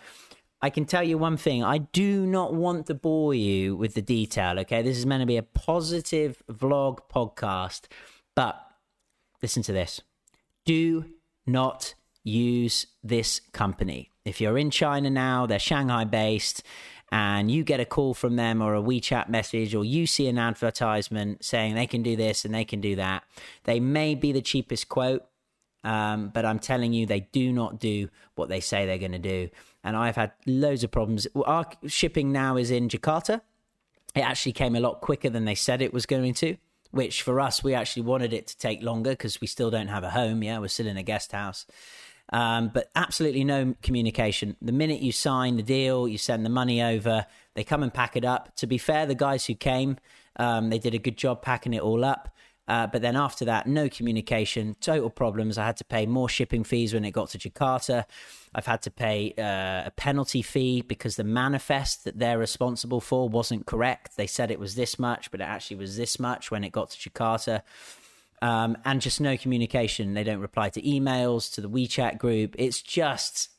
I 0.61 0.69
can 0.69 0.85
tell 0.85 1.03
you 1.03 1.17
one 1.17 1.35
thing. 1.35 1.63
I 1.63 1.79
do 1.79 2.25
not 2.25 2.53
want 2.53 2.87
to 2.87 2.95
bore 2.95 3.33
you 3.33 3.75
with 3.75 3.93
the 3.93 4.01
detail, 4.01 4.57
okay? 4.59 4.81
This 4.81 4.97
is 4.97 5.05
meant 5.05 5.21
to 5.21 5.27
be 5.27 5.37
a 5.37 5.43
positive 5.43 6.41
vlog 6.49 6.99
podcast. 7.13 7.81
But 8.35 8.59
listen 9.41 9.63
to 9.63 9.73
this. 9.73 10.01
Do 10.63 11.05
not 11.45 11.93
use 12.23 12.87
this 13.03 13.41
company. 13.51 14.11
If 14.23 14.39
you're 14.39 14.57
in 14.57 14.71
China 14.71 15.09
now, 15.09 15.45
they're 15.45 15.59
Shanghai 15.59 16.05
based, 16.05 16.63
and 17.11 17.51
you 17.51 17.63
get 17.63 17.79
a 17.79 17.85
call 17.85 18.13
from 18.13 18.37
them 18.37 18.61
or 18.61 18.75
a 18.75 18.81
WeChat 18.81 19.29
message, 19.29 19.75
or 19.75 19.85
you 19.85 20.07
see 20.07 20.27
an 20.27 20.39
advertisement 20.39 21.43
saying 21.43 21.75
they 21.75 21.85
can 21.85 22.01
do 22.01 22.15
this 22.15 22.45
and 22.45 22.55
they 22.55 22.65
can 22.65 22.81
do 22.81 22.95
that, 22.95 23.23
they 23.65 23.79
may 23.79 24.15
be 24.15 24.31
the 24.31 24.41
cheapest 24.41 24.89
quote. 24.89 25.25
Um, 25.85 26.29
but 26.33 26.43
I'm 26.43 26.59
telling 26.59 26.91
you, 26.91 27.05
they 27.05 27.21
do 27.31 27.53
not 27.53 27.79
do 27.79 28.09
what 28.35 28.49
they 28.49 28.59
say 28.59 28.85
they're 28.85 28.97
going 28.97 29.13
to 29.13 29.19
do. 29.19 29.49
And 29.83 29.95
I've 29.95 30.17
had 30.17 30.33
loads 30.45 30.83
of 30.83 30.91
problems. 30.91 31.27
Our 31.35 31.65
shipping 31.87 32.33
now 32.33 32.57
is 32.57 32.71
in 32.71 32.89
Jakarta. 32.89 33.41
It 34.15 34.21
actually 34.21 34.53
came 34.53 34.75
a 34.75 34.79
lot 34.79 35.01
quicker 35.01 35.29
than 35.29 35.45
they 35.45 35.55
said 35.55 35.81
it 35.81 35.93
was 35.93 36.05
going 36.05 36.33
to 36.35 36.57
which 36.95 37.23
for 37.23 37.41
us, 37.41 37.61
we 37.61 37.73
actually 37.73 38.03
wanted 38.03 38.31
it 38.31 38.47
to 38.47 38.57
take 38.57 38.81
longer 38.81 39.09
because 39.09 39.41
we 39.41 39.47
still 39.47 39.69
don't 39.69 39.89
have 39.89 40.05
a 40.05 40.09
home. 40.09 40.41
Yeah, 40.41 40.59
we're 40.59 40.69
still 40.69 40.87
in 40.87 40.95
a 40.95 41.03
guest 41.03 41.33
house. 41.33 41.65
Um, 42.31 42.71
but 42.73 42.89
absolutely 42.95 43.43
no 43.43 43.75
communication. 43.83 44.55
The 44.61 44.71
minute 44.71 45.01
you 45.01 45.11
sign 45.11 45.57
the 45.57 45.63
deal, 45.63 46.07
you 46.07 46.17
send 46.17 46.45
the 46.45 46.49
money 46.49 46.81
over, 46.81 47.25
they 47.53 47.65
come 47.65 47.83
and 47.83 47.93
pack 47.93 48.15
it 48.15 48.23
up. 48.23 48.55
To 48.57 48.67
be 48.67 48.77
fair, 48.77 49.05
the 49.05 49.13
guys 49.13 49.45
who 49.45 49.55
came, 49.55 49.97
um, 50.37 50.69
they 50.69 50.79
did 50.79 50.93
a 50.93 50.97
good 50.97 51.17
job 51.17 51.41
packing 51.41 51.73
it 51.73 51.81
all 51.81 52.05
up. 52.05 52.33
Uh, 52.67 52.87
but 52.87 53.01
then 53.01 53.15
after 53.15 53.45
that, 53.45 53.67
no 53.67 53.87
communication, 53.87 54.75
total 54.81 55.09
problems. 55.09 55.57
I 55.57 55.65
had 55.65 55.77
to 55.77 55.85
pay 55.85 56.05
more 56.05 56.27
shipping 56.27 56.63
fees 56.63 56.93
when 56.93 57.05
it 57.05 57.11
got 57.11 57.29
to 57.29 57.37
Jakarta. 57.37 58.05
I've 58.55 58.65
had 58.65 58.81
to 58.83 58.91
pay 58.91 59.33
uh, 59.37 59.87
a 59.87 59.91
penalty 59.95 60.41
fee 60.41 60.81
because 60.81 61.15
the 61.15 61.23
manifest 61.23 62.05
that 62.05 62.17
they're 62.17 62.39
responsible 62.39 63.01
for 63.01 63.29
wasn't 63.29 63.67
correct. 63.67 64.17
They 64.17 64.27
said 64.27 64.49
it 64.49 64.59
was 64.59 64.75
this 64.75 64.97
much, 64.97 65.29
but 65.29 65.41
it 65.41 65.43
actually 65.43 65.77
was 65.77 65.95
this 65.95 66.19
much 66.19 66.49
when 66.49 66.63
it 66.63 66.71
got 66.71 66.89
to 66.91 67.09
Jakarta. 67.09 67.61
Um, 68.41 68.77
and 68.83 68.99
just 68.99 69.21
no 69.21 69.37
communication. 69.37 70.13
They 70.13 70.23
don't 70.23 70.39
reply 70.39 70.69
to 70.69 70.81
emails, 70.81 71.53
to 71.53 71.61
the 71.61 71.69
WeChat 71.69 72.17
group. 72.17 72.55
It's 72.57 72.81
just, 72.81 73.49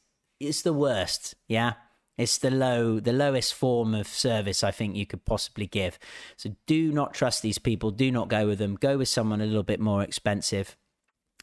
it's 0.41 0.63
the 0.63 0.73
worst. 0.73 1.35
Yeah. 1.47 1.75
It's 2.17 2.39
the 2.39 2.51
low, 2.51 2.99
the 2.99 3.13
lowest 3.13 3.55
form 3.55 3.95
of 3.95 4.07
service 4.07 4.65
I 4.65 4.71
think 4.71 4.97
you 4.97 5.07
could 5.07 5.25
possibly 5.25 5.67
give. 5.67 5.99
So 6.37 6.57
do 6.67 6.91
not 6.91 7.13
trust 7.13 7.43
these 7.43 7.59
people. 7.59 7.91
Do 7.91 8.11
not 8.11 8.29
go 8.29 8.47
with 8.47 8.59
them. 8.59 8.77
Go 8.77 8.99
with 8.99 9.09
someone 9.09 9.41
a 9.41 9.47
little 9.47 9.63
bit 9.63 9.81
more 9.81 10.03
expensive. 10.03 10.77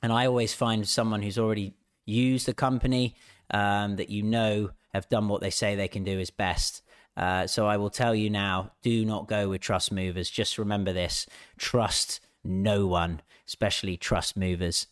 And 0.02 0.12
I 0.12 0.26
always 0.26 0.54
find 0.54 0.88
someone 0.88 1.22
who's 1.22 1.38
already 1.38 1.74
used 2.06 2.48
the 2.48 2.54
company 2.54 3.16
um, 3.52 3.98
that 3.98 4.10
you 4.10 4.24
know 4.24 4.72
have 4.94 5.10
done 5.10 5.28
what 5.28 5.42
they 5.42 5.50
say 5.50 5.76
they 5.76 5.88
can 5.88 6.04
do 6.04 6.20
is 6.20 6.30
best. 6.30 6.82
Uh, 7.16 7.46
so 7.46 7.68
I 7.68 7.78
will 7.78 7.92
tell 7.92 8.16
you 8.16 8.30
now: 8.30 8.72
do 8.82 9.06
not 9.06 9.28
go 9.28 9.50
with 9.50 9.62
trust 9.62 9.92
movers. 9.92 10.30
Just 10.30 10.58
remember 10.58 10.92
this: 10.94 11.28
trust 11.58 12.20
no 12.44 12.88
one, 12.88 13.22
especially 13.48 13.98
trust 13.98 14.36
movers. 14.36 14.88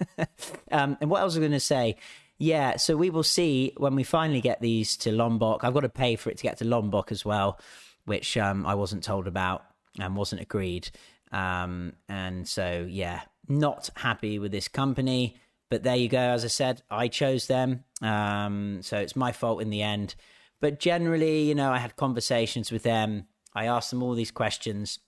um, 0.70 0.96
and 1.00 1.10
what 1.10 1.22
else 1.22 1.30
was 1.30 1.38
I 1.38 1.40
going 1.40 1.52
to 1.52 1.60
say? 1.60 1.96
Yeah, 2.38 2.76
so 2.76 2.96
we 2.96 3.10
will 3.10 3.22
see 3.22 3.72
when 3.76 3.94
we 3.94 4.02
finally 4.02 4.40
get 4.40 4.60
these 4.60 4.96
to 4.98 5.12
Lombok. 5.12 5.64
I've 5.64 5.74
got 5.74 5.80
to 5.80 5.88
pay 5.88 6.16
for 6.16 6.30
it 6.30 6.36
to 6.38 6.42
get 6.42 6.58
to 6.58 6.64
Lombok 6.64 7.10
as 7.10 7.24
well, 7.24 7.58
which 8.04 8.36
um, 8.36 8.66
I 8.66 8.74
wasn't 8.74 9.02
told 9.02 9.26
about 9.26 9.64
and 9.98 10.16
wasn't 10.16 10.42
agreed. 10.42 10.90
Um, 11.32 11.94
and 12.08 12.46
so, 12.46 12.86
yeah, 12.88 13.22
not 13.48 13.88
happy 13.96 14.38
with 14.38 14.52
this 14.52 14.68
company. 14.68 15.36
But 15.70 15.82
there 15.82 15.96
you 15.96 16.08
go. 16.08 16.18
As 16.18 16.44
I 16.44 16.48
said, 16.48 16.82
I 16.90 17.08
chose 17.08 17.46
them. 17.46 17.84
Um, 18.00 18.80
so 18.82 18.98
it's 18.98 19.16
my 19.16 19.32
fault 19.32 19.62
in 19.62 19.70
the 19.70 19.82
end. 19.82 20.14
But 20.60 20.78
generally, 20.78 21.42
you 21.42 21.54
know, 21.54 21.72
I 21.72 21.78
had 21.78 21.96
conversations 21.96 22.70
with 22.70 22.82
them. 22.82 23.26
I 23.54 23.66
asked 23.66 23.90
them 23.90 24.02
all 24.02 24.14
these 24.14 24.30
questions. 24.30 24.98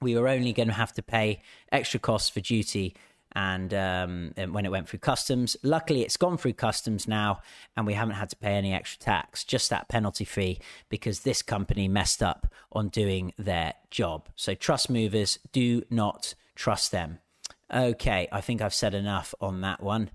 We 0.00 0.16
were 0.16 0.28
only 0.28 0.52
going 0.52 0.68
to 0.68 0.74
have 0.74 0.92
to 0.94 1.02
pay 1.02 1.40
extra 1.70 2.00
costs 2.00 2.28
for 2.28 2.40
duty 2.40 2.94
and, 3.34 3.72
um, 3.74 4.32
and 4.36 4.54
when 4.54 4.64
it 4.64 4.70
went 4.70 4.88
through 4.88 4.98
customs. 5.00 5.56
Luckily, 5.62 6.02
it's 6.02 6.16
gone 6.16 6.36
through 6.36 6.54
customs 6.54 7.08
now, 7.08 7.40
and 7.76 7.86
we 7.86 7.94
haven't 7.94 8.14
had 8.14 8.30
to 8.30 8.36
pay 8.36 8.52
any 8.52 8.72
extra 8.72 9.00
tax, 9.00 9.44
just 9.44 9.70
that 9.70 9.88
penalty 9.88 10.24
fee, 10.24 10.58
because 10.88 11.20
this 11.20 11.42
company 11.42 11.88
messed 11.88 12.22
up 12.22 12.46
on 12.72 12.88
doing 12.88 13.32
their 13.38 13.74
job. 13.90 14.28
So, 14.36 14.54
trust 14.54 14.90
movers, 14.90 15.38
do 15.52 15.82
not 15.90 16.34
trust 16.54 16.92
them. 16.92 17.18
Okay, 17.72 18.28
I 18.30 18.40
think 18.40 18.60
I've 18.60 18.74
said 18.74 18.94
enough 18.94 19.34
on 19.40 19.62
that 19.62 19.82
one. 19.82 20.10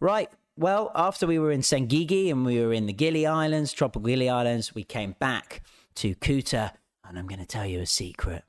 Right, 0.00 0.30
well, 0.56 0.90
after 0.94 1.26
we 1.26 1.38
were 1.38 1.50
in 1.50 1.60
Senggigi 1.60 2.30
and 2.30 2.44
we 2.44 2.60
were 2.60 2.72
in 2.72 2.86
the 2.86 2.92
Gili 2.92 3.26
Islands, 3.26 3.72
Tropical 3.72 4.06
Gili 4.06 4.28
Islands, 4.28 4.74
we 4.74 4.84
came 4.84 5.14
back 5.18 5.62
to 5.96 6.14
Kuta, 6.16 6.72
and 7.04 7.18
I'm 7.18 7.26
going 7.26 7.40
to 7.40 7.46
tell 7.46 7.66
you 7.66 7.80
a 7.80 7.86
secret 7.86 8.44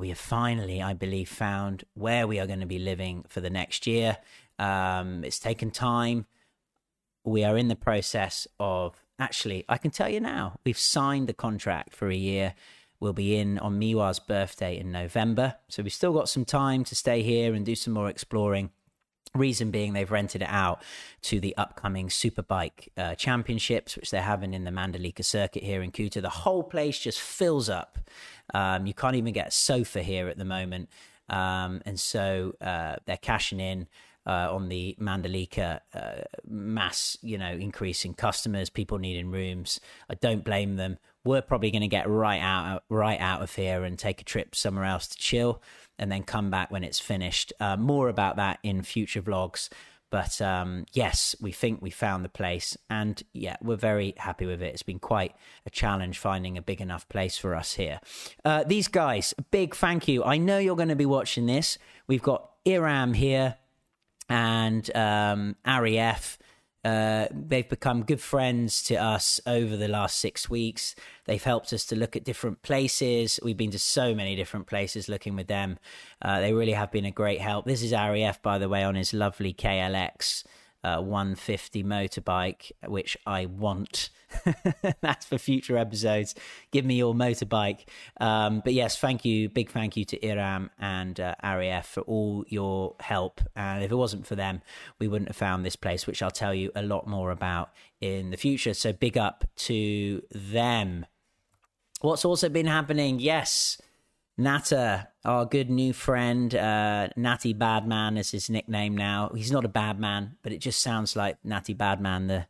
we 0.00 0.08
have 0.08 0.18
finally, 0.18 0.82
I 0.82 0.94
believe, 0.94 1.28
found 1.28 1.84
where 1.94 2.26
we 2.26 2.40
are 2.40 2.46
going 2.46 2.60
to 2.60 2.66
be 2.66 2.78
living 2.78 3.24
for 3.28 3.40
the 3.40 3.50
next 3.50 3.86
year. 3.86 4.18
Um, 4.58 5.22
it's 5.24 5.38
taken 5.38 5.70
time. 5.70 6.26
We 7.24 7.44
are 7.44 7.56
in 7.56 7.68
the 7.68 7.76
process 7.76 8.48
of 8.58 9.04
actually, 9.18 9.64
I 9.68 9.76
can 9.76 9.90
tell 9.90 10.08
you 10.08 10.20
now, 10.20 10.58
we've 10.64 10.78
signed 10.78 11.28
the 11.28 11.34
contract 11.34 11.94
for 11.94 12.08
a 12.08 12.16
year. 12.16 12.54
We'll 12.98 13.12
be 13.12 13.36
in 13.36 13.58
on 13.58 13.78
Miwa's 13.80 14.18
birthday 14.18 14.78
in 14.78 14.90
November. 14.90 15.56
So 15.68 15.82
we've 15.82 15.92
still 15.92 16.12
got 16.12 16.28
some 16.28 16.44
time 16.44 16.84
to 16.84 16.94
stay 16.94 17.22
here 17.22 17.54
and 17.54 17.64
do 17.64 17.74
some 17.74 17.92
more 17.92 18.08
exploring. 18.08 18.70
Reason 19.34 19.70
being, 19.70 19.92
they've 19.92 20.10
rented 20.10 20.42
it 20.42 20.48
out 20.50 20.82
to 21.22 21.38
the 21.38 21.56
upcoming 21.56 22.08
Superbike 22.08 22.88
uh, 22.96 23.14
Championships, 23.14 23.96
which 23.96 24.10
they're 24.10 24.22
having 24.22 24.54
in 24.54 24.64
the 24.64 24.72
Mandalika 24.72 25.24
circuit 25.24 25.62
here 25.62 25.82
in 25.82 25.92
Kuta. 25.92 26.20
The 26.20 26.28
whole 26.28 26.64
place 26.64 26.98
just 26.98 27.20
fills 27.20 27.68
up. 27.68 27.98
Um, 28.54 28.86
you 28.86 28.94
can't 28.94 29.16
even 29.16 29.32
get 29.32 29.48
a 29.48 29.50
sofa 29.50 30.02
here 30.02 30.28
at 30.28 30.38
the 30.38 30.44
moment. 30.44 30.88
Um, 31.28 31.80
and 31.86 31.98
so 31.98 32.54
uh, 32.60 32.96
they're 33.06 33.16
cashing 33.16 33.60
in. 33.60 33.88
Uh, 34.26 34.54
on 34.54 34.68
the 34.68 34.94
Mandalika 35.00 35.80
uh, 35.94 36.22
mass, 36.46 37.16
you 37.22 37.38
know, 37.38 37.52
increase 37.52 38.04
in 38.04 38.12
customers, 38.12 38.68
people 38.68 38.98
needing 38.98 39.30
rooms. 39.30 39.80
I 40.10 40.14
don't 40.14 40.44
blame 40.44 40.76
them. 40.76 40.98
We're 41.24 41.40
probably 41.40 41.70
going 41.70 41.80
to 41.80 41.88
get 41.88 42.08
right 42.08 42.40
out, 42.40 42.84
right 42.90 43.18
out 43.18 43.40
of 43.40 43.54
here 43.54 43.82
and 43.82 43.98
take 43.98 44.20
a 44.20 44.24
trip 44.24 44.54
somewhere 44.54 44.84
else 44.84 45.06
to 45.08 45.16
chill 45.16 45.62
and 45.98 46.12
then 46.12 46.22
come 46.22 46.50
back 46.50 46.70
when 46.70 46.84
it's 46.84 47.00
finished. 47.00 47.54
Uh, 47.60 47.78
more 47.78 48.10
about 48.10 48.36
that 48.36 48.58
in 48.62 48.82
future 48.82 49.22
vlogs. 49.22 49.70
But 50.10 50.40
um, 50.42 50.86
yes, 50.92 51.36
we 51.40 51.52
think 51.52 51.80
we 51.80 51.90
found 51.90 52.24
the 52.24 52.28
place, 52.28 52.76
and 52.88 53.22
yeah, 53.32 53.56
we're 53.62 53.76
very 53.76 54.14
happy 54.16 54.44
with 54.44 54.60
it. 54.60 54.74
It's 54.74 54.82
been 54.82 54.98
quite 54.98 55.34
a 55.64 55.70
challenge 55.70 56.18
finding 56.18 56.58
a 56.58 56.62
big 56.62 56.80
enough 56.80 57.08
place 57.08 57.38
for 57.38 57.54
us 57.54 57.74
here. 57.74 58.00
Uh, 58.44 58.64
these 58.64 58.88
guys, 58.88 59.34
big 59.50 59.74
thank 59.74 60.08
you. 60.08 60.24
I 60.24 60.36
know 60.36 60.58
you're 60.58 60.76
going 60.76 60.88
to 60.88 60.96
be 60.96 61.06
watching 61.06 61.46
this. 61.46 61.78
We've 62.08 62.22
got 62.22 62.50
Iram 62.66 63.14
here 63.14 63.56
and 64.28 64.96
um, 64.96 65.56
uh, 66.84 67.26
they've 67.30 67.68
become 67.68 68.04
good 68.04 68.20
friends 68.20 68.82
to 68.84 68.94
us 68.94 69.40
over 69.46 69.76
the 69.76 69.88
last 69.88 70.18
six 70.18 70.48
weeks. 70.48 70.94
They've 71.26 71.42
helped 71.42 71.72
us 71.72 71.84
to 71.86 71.96
look 71.96 72.16
at 72.16 72.24
different 72.24 72.62
places. 72.62 73.38
We've 73.42 73.56
been 73.56 73.70
to 73.72 73.78
so 73.78 74.14
many 74.14 74.34
different 74.36 74.66
places 74.66 75.08
looking 75.08 75.36
with 75.36 75.46
them. 75.46 75.78
Uh, 76.22 76.40
they 76.40 76.52
really 76.52 76.72
have 76.72 76.90
been 76.90 77.04
a 77.04 77.10
great 77.10 77.40
help. 77.40 77.66
This 77.66 77.82
is 77.82 77.92
Arief, 77.92 78.40
by 78.42 78.58
the 78.58 78.68
way, 78.68 78.82
on 78.82 78.94
his 78.94 79.12
lovely 79.12 79.52
KLX 79.52 80.44
uh, 80.82 81.00
150 81.00 81.84
motorbike, 81.84 82.72
which 82.86 83.16
I 83.26 83.46
want. 83.46 84.10
That's 85.00 85.26
for 85.26 85.38
future 85.38 85.76
episodes. 85.76 86.34
Give 86.70 86.84
me 86.84 86.96
your 86.96 87.14
motorbike. 87.14 87.86
Um, 88.20 88.60
but 88.64 88.72
yes, 88.72 88.98
thank 88.98 89.24
you. 89.24 89.48
Big 89.48 89.70
thank 89.70 89.96
you 89.96 90.04
to 90.06 90.26
Iram 90.26 90.70
and 90.78 91.18
uh, 91.18 91.34
Arief 91.42 91.84
for 91.84 92.00
all 92.02 92.44
your 92.48 92.94
help. 93.00 93.40
And 93.54 93.84
if 93.84 93.90
it 93.90 93.96
wasn't 93.96 94.26
for 94.26 94.36
them, 94.36 94.62
we 94.98 95.08
wouldn't 95.08 95.28
have 95.28 95.36
found 95.36 95.64
this 95.64 95.76
place, 95.76 96.06
which 96.06 96.22
I'll 96.22 96.30
tell 96.30 96.54
you 96.54 96.70
a 96.74 96.82
lot 96.82 97.06
more 97.06 97.30
about 97.30 97.70
in 98.00 98.30
the 98.30 98.36
future. 98.36 98.74
So 98.74 98.92
big 98.92 99.18
up 99.18 99.44
to 99.56 100.22
them. 100.30 101.06
What's 102.00 102.24
also 102.24 102.48
been 102.48 102.66
happening? 102.66 103.20
Yes, 103.20 103.76
Natta, 104.40 105.08
our 105.22 105.44
good 105.44 105.68
new 105.68 105.92
friend, 105.92 106.54
uh, 106.54 107.08
Natty 107.14 107.52
Badman 107.52 108.16
is 108.16 108.30
his 108.30 108.48
nickname 108.48 108.96
now. 108.96 109.30
He's 109.34 109.52
not 109.52 109.66
a 109.66 109.68
bad 109.68 110.00
man, 110.00 110.36
but 110.42 110.50
it 110.50 110.58
just 110.58 110.80
sounds 110.82 111.14
like 111.14 111.36
Natty 111.44 111.74
Badman, 111.74 112.26
the 112.26 112.46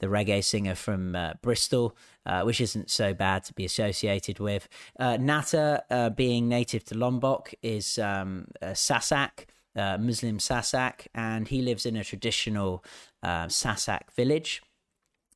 the 0.00 0.06
reggae 0.06 0.44
singer 0.44 0.76
from 0.76 1.16
uh, 1.16 1.32
Bristol, 1.42 1.96
uh, 2.24 2.42
which 2.42 2.60
isn't 2.60 2.88
so 2.88 3.12
bad 3.14 3.42
to 3.44 3.52
be 3.52 3.64
associated 3.64 4.38
with. 4.38 4.68
Uh, 4.96 5.16
Natta, 5.16 5.82
uh, 5.90 6.10
being 6.10 6.48
native 6.48 6.84
to 6.84 6.96
Lombok, 6.96 7.52
is 7.62 7.98
um, 7.98 8.46
Sasak, 8.62 9.46
uh, 9.74 9.98
Muslim 9.98 10.38
Sasak, 10.38 11.08
and 11.16 11.48
he 11.48 11.62
lives 11.62 11.84
in 11.84 11.96
a 11.96 12.04
traditional 12.04 12.84
uh, 13.24 13.46
Sasak 13.46 14.12
village. 14.14 14.62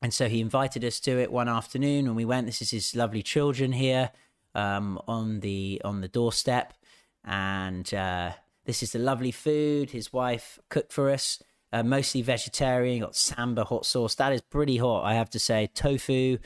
And 0.00 0.14
so 0.14 0.28
he 0.28 0.40
invited 0.40 0.84
us 0.84 1.00
to 1.00 1.18
it 1.18 1.32
one 1.32 1.48
afternoon, 1.48 2.06
and 2.06 2.14
we 2.14 2.24
went. 2.24 2.46
This 2.46 2.62
is 2.62 2.70
his 2.70 2.94
lovely 2.94 3.22
children 3.22 3.72
here 3.72 4.12
um, 4.54 5.00
on 5.06 5.40
the 5.40 5.80
on 5.84 6.00
the 6.00 6.08
doorstep, 6.08 6.74
and 7.24 7.92
uh, 7.94 8.32
this 8.64 8.82
is 8.82 8.92
the 8.92 8.98
lovely 8.98 9.30
food 9.30 9.90
his 9.90 10.12
wife 10.12 10.58
cooked 10.68 10.92
for 10.92 11.10
us. 11.10 11.42
Uh, 11.74 11.82
mostly 11.82 12.20
vegetarian. 12.20 13.00
Got 13.00 13.12
sambal 13.12 13.66
hot 13.66 13.86
sauce. 13.86 14.14
That 14.16 14.32
is 14.34 14.42
pretty 14.42 14.76
hot, 14.76 15.04
I 15.04 15.14
have 15.14 15.30
to 15.30 15.38
say. 15.38 15.70
Tofu, 15.72 16.36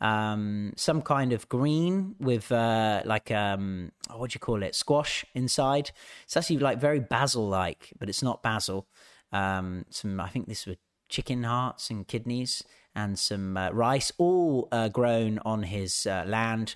um, 0.00 0.72
some 0.76 1.02
kind 1.02 1.32
of 1.32 1.48
green 1.48 2.16
with 2.18 2.50
uh, 2.50 3.02
like 3.04 3.30
um, 3.30 3.92
oh, 4.10 4.18
what 4.18 4.30
do 4.30 4.36
you 4.36 4.40
call 4.40 4.62
it? 4.64 4.74
Squash 4.74 5.24
inside. 5.34 5.92
It's 6.24 6.36
actually 6.36 6.58
like 6.58 6.80
very 6.80 6.98
basil 6.98 7.48
like, 7.48 7.92
but 7.98 8.08
it's 8.08 8.22
not 8.22 8.42
basil. 8.42 8.88
Um, 9.30 9.84
some 9.90 10.20
I 10.20 10.28
think 10.28 10.48
this 10.48 10.66
was 10.66 10.76
chicken 11.08 11.44
hearts 11.44 11.90
and 11.90 12.08
kidneys 12.08 12.64
and 12.94 13.18
some 13.18 13.56
uh, 13.56 13.70
rice, 13.70 14.10
all 14.18 14.68
uh, 14.72 14.88
grown 14.88 15.38
on 15.44 15.62
his 15.62 16.06
uh, 16.06 16.24
land 16.26 16.74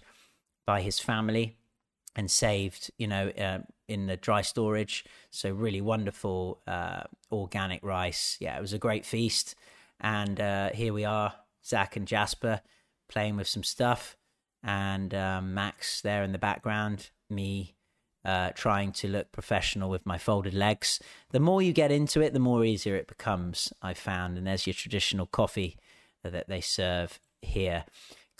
by 0.67 0.83
his 0.83 0.99
family 0.99 1.57
and 2.14 2.31
saved, 2.31 2.91
you 2.99 3.07
know, 3.07 3.29
uh, 3.31 3.59
in 3.89 4.07
the 4.07 4.17
dry 4.17 4.43
storage. 4.43 5.05
So 5.31 5.51
really 5.51 5.81
wonderful 5.81 6.61
uh, 6.67 7.05
organic 7.31 7.83
rice. 7.85 8.37
Yeah, 8.41 8.57
it 8.59 8.61
was 8.61 8.73
a 8.73 8.79
great 8.79 9.05
feast. 9.05 9.55
And 10.01 10.41
uh, 10.41 10.71
here 10.71 10.93
we 10.93 11.05
are, 11.05 11.33
Zach 11.64 11.97
and 11.97 12.07
Jasper 12.07 12.61
playing 13.09 13.37
with 13.37 13.49
some 13.49 13.62
stuff, 13.62 14.17
and 14.62 15.14
um, 15.14 15.55
Max 15.55 16.01
there 16.01 16.23
in 16.23 16.33
the 16.33 16.39
background. 16.39 17.11
Me 17.31 17.75
uh, 18.25 18.51
trying 18.55 18.93
to 18.93 19.09
look 19.09 19.33
professional 19.33 19.89
with 19.89 20.05
my 20.05 20.19
folded 20.19 20.55
legs. 20.55 21.01
The 21.31 21.41
more 21.41 21.62
you 21.62 21.73
get 21.73 21.93
into 21.93 22.21
it, 22.21 22.33
the 22.33 22.41
more 22.41 22.64
easier 22.64 22.97
it 22.97 23.07
becomes. 23.07 23.73
I 23.81 23.95
found, 23.95 24.37
and 24.37 24.47
there's 24.47 24.67
your 24.67 24.75
traditional 24.75 25.27
coffee 25.27 25.77
that 26.23 26.49
they 26.49 26.61
serve 26.61 27.21
here. 27.41 27.85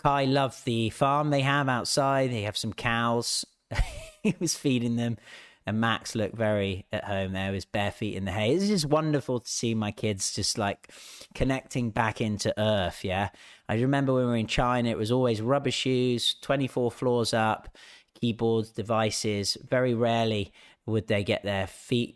Kai 0.07 0.23
loved 0.23 0.63
the 0.63 0.89
farm 0.91 1.31
they 1.31 1.41
have 1.41 1.67
outside. 1.67 2.31
They 2.31 2.43
have 2.43 2.55
some 2.55 2.71
cows. 2.71 3.43
he 4.23 4.33
was 4.39 4.55
feeding 4.55 4.95
them. 4.95 5.17
And 5.65 5.81
Max 5.81 6.15
looked 6.15 6.37
very 6.37 6.85
at 6.93 7.03
home 7.03 7.33
there, 7.33 7.51
his 7.51 7.65
bare 7.65 7.91
feet 7.91 8.15
in 8.15 8.23
the 8.23 8.31
hay. 8.31 8.53
It's 8.53 8.67
just 8.67 8.85
wonderful 8.85 9.41
to 9.41 9.49
see 9.49 9.75
my 9.75 9.91
kids 9.91 10.33
just 10.33 10.57
like 10.57 10.93
connecting 11.35 11.89
back 11.89 12.21
into 12.21 12.57
earth. 12.57 13.03
Yeah. 13.03 13.31
I 13.67 13.75
remember 13.81 14.13
when 14.13 14.23
we 14.23 14.29
were 14.29 14.37
in 14.37 14.47
China, 14.47 14.89
it 14.89 14.97
was 14.97 15.11
always 15.11 15.41
rubber 15.41 15.71
shoes, 15.71 16.35
24 16.41 16.89
floors 16.89 17.33
up, 17.33 17.75
keyboards, 18.17 18.69
devices. 18.69 19.57
Very 19.69 19.93
rarely 19.93 20.53
would 20.85 21.07
they 21.07 21.25
get 21.25 21.43
their 21.43 21.67
feet 21.67 22.15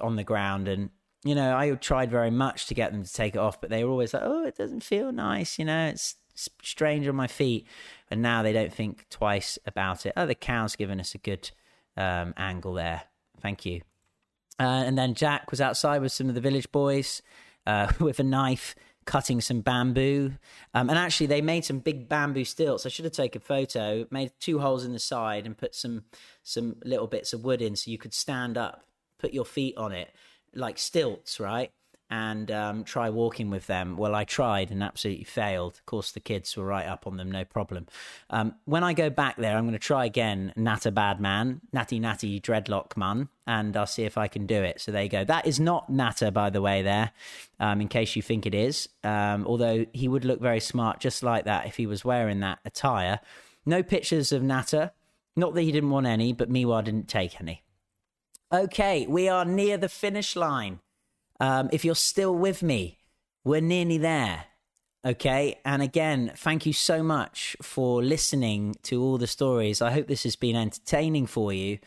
on 0.00 0.16
the 0.16 0.24
ground 0.24 0.66
and 0.66 0.90
you 1.24 1.34
know, 1.34 1.56
I 1.56 1.70
tried 1.72 2.10
very 2.10 2.30
much 2.30 2.66
to 2.66 2.74
get 2.74 2.92
them 2.92 3.04
to 3.04 3.12
take 3.12 3.34
it 3.34 3.38
off, 3.38 3.60
but 3.60 3.70
they 3.70 3.82
were 3.82 3.90
always 3.90 4.14
like, 4.14 4.22
"Oh, 4.24 4.44
it 4.46 4.56
doesn't 4.56 4.84
feel 4.84 5.10
nice," 5.10 5.58
you 5.58 5.64
know. 5.64 5.88
It's 5.88 6.14
strange 6.62 7.08
on 7.08 7.16
my 7.16 7.26
feet. 7.26 7.66
And 8.10 8.22
now 8.22 8.42
they 8.42 8.52
don't 8.52 8.72
think 8.72 9.06
twice 9.10 9.58
about 9.66 10.06
it. 10.06 10.12
Oh, 10.16 10.26
the 10.26 10.34
cow's 10.34 10.76
given 10.76 11.00
us 11.00 11.14
a 11.14 11.18
good 11.18 11.50
um, 11.96 12.34
angle 12.36 12.74
there. 12.74 13.02
Thank 13.40 13.66
you. 13.66 13.82
Uh, 14.60 14.84
and 14.86 14.98
then 14.98 15.14
Jack 15.14 15.50
was 15.50 15.60
outside 15.60 16.02
with 16.02 16.12
some 16.12 16.28
of 16.28 16.34
the 16.34 16.40
village 16.40 16.70
boys 16.72 17.22
uh, 17.66 17.92
with 18.00 18.18
a 18.18 18.24
knife 18.24 18.74
cutting 19.04 19.40
some 19.40 19.60
bamboo. 19.60 20.32
Um, 20.74 20.90
and 20.90 20.98
actually, 20.98 21.28
they 21.28 21.40
made 21.40 21.64
some 21.64 21.78
big 21.78 22.08
bamboo 22.08 22.44
stilts. 22.44 22.84
I 22.84 22.88
should 22.88 23.04
have 23.04 23.14
taken 23.14 23.40
a 23.40 23.44
photo. 23.44 24.06
Made 24.10 24.32
two 24.40 24.58
holes 24.58 24.84
in 24.84 24.92
the 24.92 24.98
side 24.98 25.46
and 25.46 25.56
put 25.56 25.74
some 25.74 26.04
some 26.42 26.76
little 26.84 27.06
bits 27.06 27.32
of 27.32 27.44
wood 27.44 27.62
in 27.62 27.76
so 27.76 27.90
you 27.90 27.98
could 27.98 28.12
stand 28.12 28.58
up, 28.58 28.84
put 29.18 29.32
your 29.32 29.44
feet 29.44 29.76
on 29.76 29.92
it 29.92 30.10
like 30.54 30.78
stilts, 30.78 31.40
right? 31.40 31.70
And 32.10 32.50
um, 32.50 32.84
try 32.84 33.10
walking 33.10 33.50
with 33.50 33.66
them. 33.66 33.96
Well, 33.96 34.14
I 34.14 34.24
tried 34.24 34.70
and 34.70 34.82
absolutely 34.82 35.24
failed. 35.24 35.74
Of 35.74 35.86
course, 35.86 36.12
the 36.12 36.20
kids 36.20 36.56
were 36.56 36.64
right 36.64 36.86
up 36.86 37.06
on 37.06 37.16
them, 37.16 37.30
no 37.30 37.44
problem. 37.44 37.86
Um, 38.30 38.54
when 38.64 38.82
I 38.82 38.94
go 38.94 39.10
back 39.10 39.36
there, 39.36 39.56
I'm 39.56 39.64
going 39.64 39.72
to 39.72 39.78
try 39.78 40.06
again, 40.06 40.52
Natter 40.56 40.90
Bad 40.90 41.20
Man, 41.20 41.60
Natty 41.72 41.98
Natty 41.98 42.40
Dreadlock 42.40 42.96
Man, 42.96 43.28
and 43.46 43.76
I'll 43.76 43.86
see 43.86 44.04
if 44.04 44.16
I 44.16 44.26
can 44.26 44.46
do 44.46 44.62
it. 44.62 44.80
So 44.80 44.90
there 44.90 45.02
you 45.02 45.08
go. 45.08 45.24
That 45.24 45.46
is 45.46 45.60
not 45.60 45.90
Natter, 45.90 46.30
by 46.30 46.48
the 46.50 46.62
way, 46.62 46.82
there, 46.82 47.10
um, 47.60 47.80
in 47.80 47.88
case 47.88 48.16
you 48.16 48.22
think 48.22 48.46
it 48.46 48.54
is. 48.54 48.88
Um, 49.04 49.46
although 49.46 49.84
he 49.92 50.08
would 50.08 50.24
look 50.24 50.40
very 50.40 50.60
smart 50.60 51.00
just 51.00 51.22
like 51.22 51.44
that 51.44 51.66
if 51.66 51.76
he 51.76 51.86
was 51.86 52.04
wearing 52.04 52.40
that 52.40 52.60
attire. 52.64 53.20
No 53.66 53.82
pictures 53.82 54.32
of 54.32 54.42
Natter. 54.42 54.92
Not 55.36 55.54
that 55.54 55.62
he 55.62 55.72
didn't 55.72 55.90
want 55.90 56.06
any, 56.06 56.32
but 56.32 56.50
Miwa 56.50 56.82
didn't 56.82 57.08
take 57.08 57.40
any. 57.40 57.62
Okay, 58.50 59.06
we 59.06 59.28
are 59.28 59.44
near 59.44 59.76
the 59.76 59.90
finish 59.90 60.34
line. 60.34 60.80
Um, 61.40 61.68
if 61.72 61.84
you're 61.84 61.94
still 61.94 62.34
with 62.34 62.62
me, 62.62 62.98
we're 63.44 63.60
nearly 63.60 63.98
there. 63.98 64.44
Okay. 65.04 65.58
And 65.64 65.80
again, 65.80 66.32
thank 66.36 66.66
you 66.66 66.72
so 66.72 67.02
much 67.02 67.56
for 67.62 68.02
listening 68.02 68.74
to 68.84 69.02
all 69.02 69.18
the 69.18 69.26
stories. 69.26 69.80
I 69.80 69.92
hope 69.92 70.08
this 70.08 70.24
has 70.24 70.36
been 70.36 70.56
entertaining 70.56 71.26
for 71.26 71.52
you. 71.52 71.78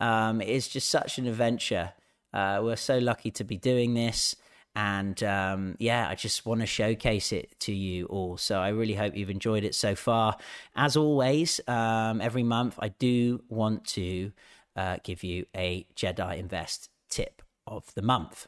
Um, 0.00 0.40
it's 0.40 0.68
just 0.68 0.88
such 0.88 1.18
an 1.18 1.26
adventure. 1.26 1.92
Uh, 2.32 2.60
we're 2.62 2.76
so 2.76 2.98
lucky 2.98 3.30
to 3.32 3.44
be 3.44 3.56
doing 3.56 3.94
this. 3.94 4.36
And 4.76 5.20
um, 5.24 5.76
yeah, 5.80 6.08
I 6.08 6.14
just 6.14 6.46
want 6.46 6.60
to 6.60 6.66
showcase 6.66 7.32
it 7.32 7.58
to 7.60 7.72
you 7.72 8.06
all. 8.06 8.36
So 8.36 8.60
I 8.60 8.68
really 8.68 8.94
hope 8.94 9.16
you've 9.16 9.30
enjoyed 9.30 9.64
it 9.64 9.74
so 9.74 9.94
far. 9.94 10.36
As 10.76 10.96
always, 10.96 11.60
um, 11.66 12.20
every 12.20 12.44
month 12.44 12.78
I 12.78 12.88
do 12.88 13.42
want 13.48 13.86
to 13.86 14.30
uh, 14.76 14.98
give 15.02 15.24
you 15.24 15.46
a 15.56 15.86
Jedi 15.96 16.38
Invest 16.38 16.90
tip 17.08 17.42
of 17.66 17.92
the 17.94 18.02
month. 18.02 18.46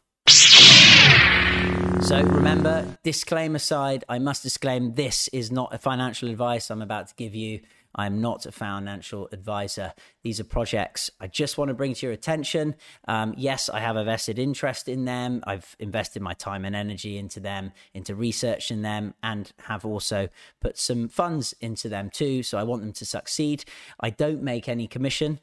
So 2.02 2.22
remember, 2.22 2.98
disclaimer 3.04 3.58
side, 3.58 4.04
I 4.08 4.18
must 4.18 4.42
disclaim 4.42 4.94
this 4.94 5.28
is 5.28 5.52
not 5.52 5.72
a 5.72 5.78
financial 5.78 6.28
advice 6.28 6.70
I'm 6.70 6.82
about 6.82 7.08
to 7.08 7.14
give 7.14 7.34
you. 7.34 7.60
I'm 7.94 8.20
not 8.20 8.46
a 8.46 8.52
financial 8.52 9.28
advisor. 9.32 9.92
These 10.22 10.40
are 10.40 10.44
projects 10.44 11.10
I 11.20 11.26
just 11.26 11.58
want 11.58 11.68
to 11.68 11.74
bring 11.74 11.94
to 11.94 12.06
your 12.06 12.12
attention. 12.12 12.74
Um, 13.06 13.34
yes, 13.36 13.68
I 13.68 13.80
have 13.80 13.96
a 13.96 14.04
vested 14.04 14.38
interest 14.38 14.88
in 14.88 15.04
them. 15.04 15.42
I've 15.46 15.76
invested 15.78 16.22
my 16.22 16.34
time 16.34 16.64
and 16.64 16.74
energy 16.74 17.18
into 17.18 17.38
them, 17.38 17.72
into 17.94 18.14
researching 18.14 18.82
them, 18.82 19.14
and 19.22 19.52
have 19.64 19.84
also 19.84 20.28
put 20.60 20.78
some 20.78 21.08
funds 21.08 21.54
into 21.60 21.88
them 21.88 22.10
too. 22.10 22.42
So 22.42 22.58
I 22.58 22.62
want 22.62 22.82
them 22.82 22.92
to 22.94 23.04
succeed. 23.04 23.64
I 24.00 24.10
don't 24.10 24.42
make 24.42 24.68
any 24.68 24.86
commission 24.86 25.40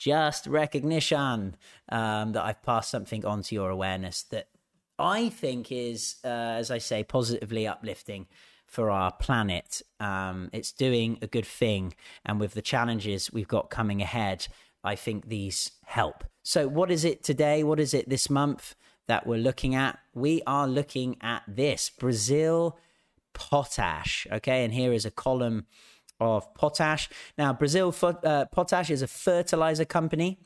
just 0.00 0.46
recognition 0.46 1.54
um, 1.90 2.32
that 2.32 2.42
I've 2.42 2.62
passed 2.62 2.90
something 2.90 3.26
onto 3.26 3.54
your 3.54 3.68
awareness 3.68 4.22
that 4.30 4.48
I 5.00 5.28
think 5.28 5.72
is, 5.72 6.16
uh, 6.24 6.28
as 6.28 6.70
I 6.70 6.78
say, 6.78 7.02
positively 7.02 7.66
uplifting 7.66 8.26
for 8.66 8.90
our 8.90 9.12
planet. 9.12 9.82
Um, 9.98 10.50
it's 10.52 10.72
doing 10.72 11.18
a 11.22 11.26
good 11.26 11.46
thing. 11.46 11.94
And 12.24 12.38
with 12.38 12.54
the 12.54 12.62
challenges 12.62 13.32
we've 13.32 13.48
got 13.48 13.70
coming 13.70 14.00
ahead, 14.00 14.46
I 14.84 14.94
think 14.94 15.28
these 15.28 15.72
help. 15.84 16.24
So, 16.42 16.68
what 16.68 16.90
is 16.90 17.04
it 17.04 17.22
today? 17.22 17.64
What 17.64 17.80
is 17.80 17.92
it 17.92 18.08
this 18.08 18.30
month 18.30 18.74
that 19.08 19.26
we're 19.26 19.38
looking 19.38 19.74
at? 19.74 19.98
We 20.14 20.42
are 20.46 20.68
looking 20.68 21.16
at 21.20 21.42
this 21.48 21.90
Brazil 21.90 22.78
potash. 23.32 24.26
Okay. 24.30 24.64
And 24.64 24.72
here 24.72 24.92
is 24.92 25.04
a 25.04 25.10
column 25.10 25.66
of 26.20 26.52
potash. 26.54 27.08
Now, 27.36 27.52
Brazil 27.52 27.94
uh, 28.02 28.44
Potash 28.46 28.90
is 28.90 29.02
a 29.02 29.06
fertilizer 29.06 29.84
company 29.84 30.38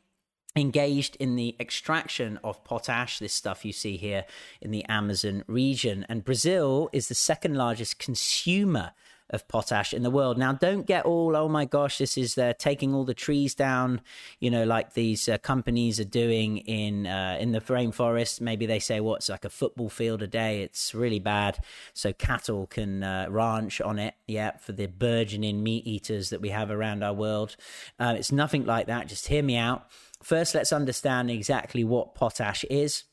engaged 0.57 1.17
in 1.17 1.37
the 1.37 1.57
extraction 1.59 2.39
of 2.45 2.63
potash, 2.65 3.19
this 3.19 3.33
stuff 3.33 3.65
you 3.65 3.73
see 3.73 3.97
here 3.97 4.25
in 4.61 4.71
the 4.71 4.85
Amazon 4.85 5.45
region. 5.47 6.07
And 6.09 6.25
Brazil 6.25 6.89
is 6.93 7.09
the 7.09 7.15
second 7.15 7.57
largest 7.57 7.99
consumer 7.99 8.93
of 9.31 9.49
potash 9.49 9.95
in 9.95 10.03
the 10.03 10.11
world. 10.11 10.37
Now, 10.37 10.53
don't 10.53 10.87
get 10.87 11.07
all, 11.07 11.35
oh 11.35 11.49
my 11.49 11.65
gosh, 11.65 11.99
this 11.99 12.19
is 12.19 12.35
they're 12.35 12.55
taking 12.55 12.95
all 12.95 13.05
the 13.05 13.15
trees 13.15 13.55
down, 13.55 14.01
you 14.39 14.51
know, 14.51 14.65
like 14.65 14.93
these 14.93 15.29
uh, 15.29 15.39
companies 15.39 15.99
are 15.99 16.05
doing 16.05 16.59
in 16.59 17.07
uh, 17.07 17.39
in 17.41 17.53
the 17.53 17.61
rainforest. 17.61 18.41
Maybe 18.41 18.67
they 18.67 18.79
say 18.79 19.01
what's 19.01 19.29
well, 19.29 19.35
like 19.35 19.45
a 19.45 19.51
football 19.51 19.89
field 19.89 20.23
a 20.23 20.27
day. 20.27 20.63
It's 20.63 20.95
really 20.95 21.21
bad, 21.21 21.59
so 21.95 22.13
cattle 22.13 22.67
can 22.67 23.03
uh, 23.03 23.27
ranch 23.31 23.81
on 23.81 23.99
it. 23.99 24.15
Yeah, 24.27 24.57
for 24.59 24.73
the 24.73 24.87
burgeoning 24.87 25.63
meat 25.63 25.87
eaters 25.87 26.31
that 26.31 26.41
we 26.41 26.51
have 26.51 26.71
around 26.71 27.03
our 27.03 27.15
world. 27.15 27.57
Uh, 27.99 28.15
it's 28.19 28.33
nothing 28.33 28.65
like 28.65 28.87
that. 28.87 29.09
Just 29.09 29.29
hear 29.29 29.43
me 29.43 29.57
out. 29.57 29.87
First, 30.23 30.55
let's 30.55 30.73
understand 30.73 31.31
exactly 31.31 31.85
what 31.85 32.15
potash 32.15 32.65
is. 32.65 33.05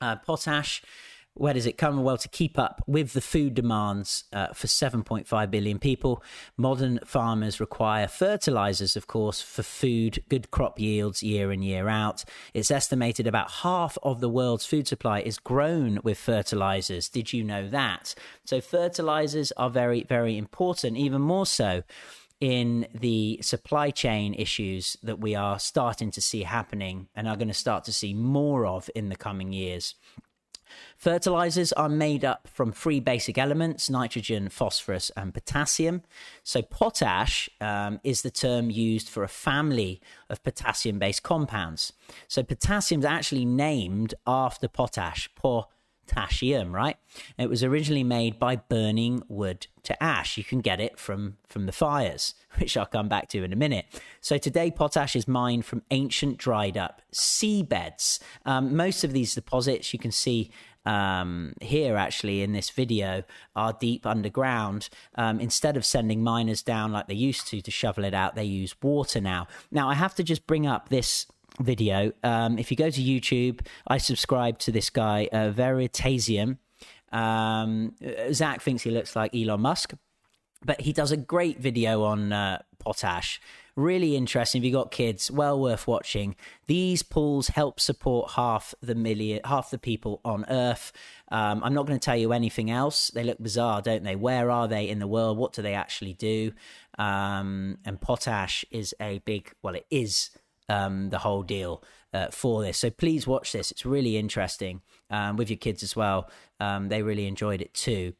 Uh, 0.00 0.16
potash 0.16 0.82
where 1.38 1.54
does 1.54 1.66
it 1.66 1.78
come? 1.78 2.02
Well, 2.02 2.18
to 2.18 2.28
keep 2.28 2.58
up 2.58 2.82
with 2.86 3.12
the 3.12 3.20
food 3.20 3.54
demands 3.54 4.24
uh, 4.32 4.48
for 4.48 4.66
7.5 4.66 5.50
billion 5.50 5.78
people, 5.78 6.22
modern 6.56 7.00
farmers 7.04 7.60
require 7.60 8.08
fertilizers, 8.08 8.96
of 8.96 9.06
course, 9.06 9.40
for 9.40 9.62
food, 9.62 10.22
good 10.28 10.50
crop 10.50 10.78
yields 10.78 11.22
year 11.22 11.52
in, 11.52 11.62
year 11.62 11.88
out. 11.88 12.24
It's 12.54 12.70
estimated 12.70 13.26
about 13.26 13.50
half 13.50 13.96
of 14.02 14.20
the 14.20 14.28
world's 14.28 14.66
food 14.66 14.86
supply 14.88 15.20
is 15.20 15.38
grown 15.38 16.00
with 16.02 16.18
fertilizers. 16.18 17.08
Did 17.08 17.32
you 17.32 17.44
know 17.44 17.68
that? 17.68 18.14
So, 18.44 18.60
fertilizers 18.60 19.52
are 19.52 19.70
very, 19.70 20.04
very 20.04 20.36
important, 20.36 20.96
even 20.96 21.22
more 21.22 21.46
so 21.46 21.82
in 22.40 22.86
the 22.94 23.40
supply 23.42 23.90
chain 23.90 24.34
issues 24.34 24.96
that 25.02 25.18
we 25.18 25.34
are 25.34 25.58
starting 25.58 26.10
to 26.12 26.20
see 26.20 26.42
happening 26.42 27.08
and 27.14 27.26
are 27.26 27.36
going 27.36 27.48
to 27.48 27.54
start 27.54 27.84
to 27.84 27.92
see 27.92 28.14
more 28.14 28.64
of 28.64 28.88
in 28.94 29.08
the 29.08 29.16
coming 29.16 29.52
years. 29.52 29.94
Fertilizers 30.96 31.72
are 31.72 31.88
made 31.88 32.24
up 32.24 32.48
from 32.48 32.72
three 32.72 33.00
basic 33.00 33.38
elements 33.38 33.88
nitrogen, 33.88 34.48
phosphorus, 34.48 35.10
and 35.16 35.32
potassium. 35.32 36.02
So, 36.42 36.62
potash 36.62 37.48
um, 37.60 38.00
is 38.04 38.22
the 38.22 38.30
term 38.30 38.70
used 38.70 39.08
for 39.08 39.22
a 39.22 39.28
family 39.28 40.00
of 40.28 40.42
potassium 40.42 40.98
based 40.98 41.22
compounds. 41.22 41.92
So, 42.26 42.42
potassium 42.42 43.00
is 43.00 43.04
actually 43.04 43.44
named 43.44 44.14
after 44.26 44.68
potash, 44.68 45.28
potassium, 45.34 45.68
right? 46.72 46.96
It 47.38 47.48
was 47.48 47.62
originally 47.62 48.04
made 48.04 48.38
by 48.38 48.56
burning 48.56 49.22
wood 49.28 49.66
to 49.84 50.02
ash. 50.02 50.36
You 50.36 50.44
can 50.44 50.60
get 50.60 50.80
it 50.80 50.98
from 50.98 51.36
from 51.48 51.66
the 51.66 51.72
fires, 51.72 52.34
which 52.58 52.76
I'll 52.76 52.86
come 52.86 53.08
back 53.08 53.28
to 53.30 53.44
in 53.44 53.52
a 53.52 53.56
minute. 53.56 53.86
So 54.20 54.38
today, 54.38 54.70
potash 54.70 55.16
is 55.16 55.28
mined 55.28 55.64
from 55.64 55.82
ancient 55.90 56.38
dried 56.38 56.76
up 56.76 57.02
seabeds. 57.12 58.18
Um, 58.44 58.76
most 58.76 59.04
of 59.04 59.12
these 59.12 59.34
deposits 59.34 59.92
you 59.92 59.98
can 59.98 60.12
see 60.12 60.50
um, 60.86 61.52
here 61.60 61.96
actually 61.96 62.42
in 62.42 62.52
this 62.52 62.70
video 62.70 63.22
are 63.54 63.74
deep 63.78 64.06
underground. 64.06 64.88
Um, 65.16 65.38
instead 65.38 65.76
of 65.76 65.84
sending 65.84 66.22
miners 66.22 66.62
down 66.62 66.92
like 66.92 67.08
they 67.08 67.14
used 67.14 67.46
to 67.48 67.60
to 67.60 67.70
shovel 67.70 68.04
it 68.04 68.14
out, 68.14 68.34
they 68.34 68.44
use 68.44 68.74
water 68.82 69.20
now. 69.20 69.48
Now 69.70 69.88
I 69.88 69.94
have 69.94 70.14
to 70.16 70.22
just 70.22 70.46
bring 70.46 70.66
up 70.66 70.88
this 70.88 71.26
video. 71.60 72.12
Um, 72.22 72.58
if 72.58 72.70
you 72.70 72.76
go 72.76 72.90
to 72.90 73.00
YouTube, 73.00 73.60
I 73.86 73.98
subscribe 73.98 74.58
to 74.60 74.72
this 74.72 74.90
guy, 74.90 75.28
uh, 75.32 75.50
Veritasium. 75.50 76.58
Um, 77.12 77.94
Zach 78.32 78.60
thinks 78.60 78.82
he 78.82 78.90
looks 78.90 79.16
like 79.16 79.34
Elon 79.34 79.60
Musk, 79.60 79.94
but 80.64 80.80
he 80.80 80.92
does 80.92 81.12
a 81.12 81.16
great 81.16 81.58
video 81.58 82.02
on 82.02 82.32
uh, 82.32 82.62
potash 82.78 83.40
Really 83.78 84.16
interesting. 84.16 84.60
If 84.60 84.64
you 84.64 84.72
got 84.72 84.90
kids, 84.90 85.30
well 85.30 85.60
worth 85.60 85.86
watching. 85.86 86.34
These 86.66 87.04
pools 87.04 87.46
help 87.46 87.78
support 87.78 88.32
half 88.32 88.74
the 88.82 88.96
million, 88.96 89.40
half 89.44 89.70
the 89.70 89.78
people 89.78 90.20
on 90.24 90.44
Earth. 90.50 90.90
Um, 91.30 91.62
I'm 91.62 91.74
not 91.74 91.86
going 91.86 91.96
to 91.96 92.04
tell 92.04 92.16
you 92.16 92.32
anything 92.32 92.72
else. 92.72 93.12
They 93.14 93.22
look 93.22 93.38
bizarre, 93.40 93.80
don't 93.80 94.02
they? 94.02 94.16
Where 94.16 94.50
are 94.50 94.66
they 94.66 94.88
in 94.88 94.98
the 94.98 95.06
world? 95.06 95.38
What 95.38 95.52
do 95.52 95.62
they 95.62 95.74
actually 95.74 96.14
do? 96.14 96.50
Um, 96.98 97.78
and 97.84 98.00
potash 98.00 98.64
is 98.72 98.96
a 99.00 99.20
big, 99.20 99.52
well, 99.62 99.76
it 99.76 99.86
is 99.92 100.30
um, 100.68 101.10
the 101.10 101.18
whole 101.18 101.42
deal 101.42 101.82
uh, 102.12 102.28
for 102.30 102.62
this. 102.62 102.78
So 102.78 102.90
please 102.90 103.26
watch 103.26 103.52
this. 103.52 103.70
It's 103.70 103.84
really 103.84 104.16
interesting 104.16 104.82
um, 105.10 105.36
with 105.36 105.50
your 105.50 105.56
kids 105.58 105.82
as 105.82 105.94
well. 105.94 106.30
Um, 106.60 106.88
they 106.88 107.02
really 107.02 107.26
enjoyed 107.26 107.60
it 107.60 107.74
too. 107.74 108.14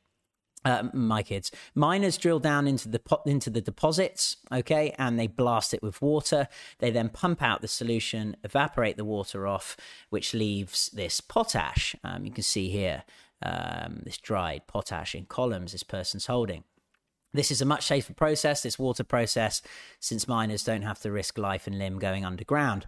Uh, 0.65 0.89
my 0.93 1.23
kids 1.23 1.53
miners 1.77 2.17
drill 2.17 2.41
down 2.41 2.67
into 2.67 2.89
the 2.89 3.01
into 3.27 3.49
the 3.49 3.61
deposits 3.61 4.39
okay 4.51 4.93
and 4.99 5.17
they 5.17 5.29
blast 5.29 5.73
it 5.73 5.81
with 5.85 6.03
water 6.03 6.49
they 6.81 6.91
then 6.91 7.09
pump 7.09 7.41
out 7.41 7.61
the 7.63 7.69
solution 7.69 8.37
evaporate 8.43 8.97
the 8.97 9.05
water 9.05 9.47
off 9.47 9.77
which 10.11 10.35
leaves 10.35 10.89
this 10.89 11.21
potash 11.21 11.95
um, 12.03 12.25
you 12.25 12.33
can 12.33 12.43
see 12.43 12.71
here 12.71 13.05
um, 13.41 14.01
this 14.03 14.19
dried 14.19 14.67
potash 14.67 15.15
in 15.15 15.27
columns 15.27 15.71
this 15.71 15.85
person's 15.85 16.27
holding 16.27 16.65
This 17.35 17.51
is 17.51 17.61
a 17.61 17.66
much 17.66 17.87
safer 17.87 18.14
process, 18.14 18.62
this 18.62 18.79
water 18.79 19.05
process, 19.05 19.61
since 20.01 20.26
miners 20.26 20.64
don't 20.64 20.83
have 20.83 20.99
to 21.01 21.12
risk 21.12 21.37
life 21.37 21.66
and 21.66 21.79
limb 21.79 21.99
going 21.99 22.24
underground. 22.24 22.87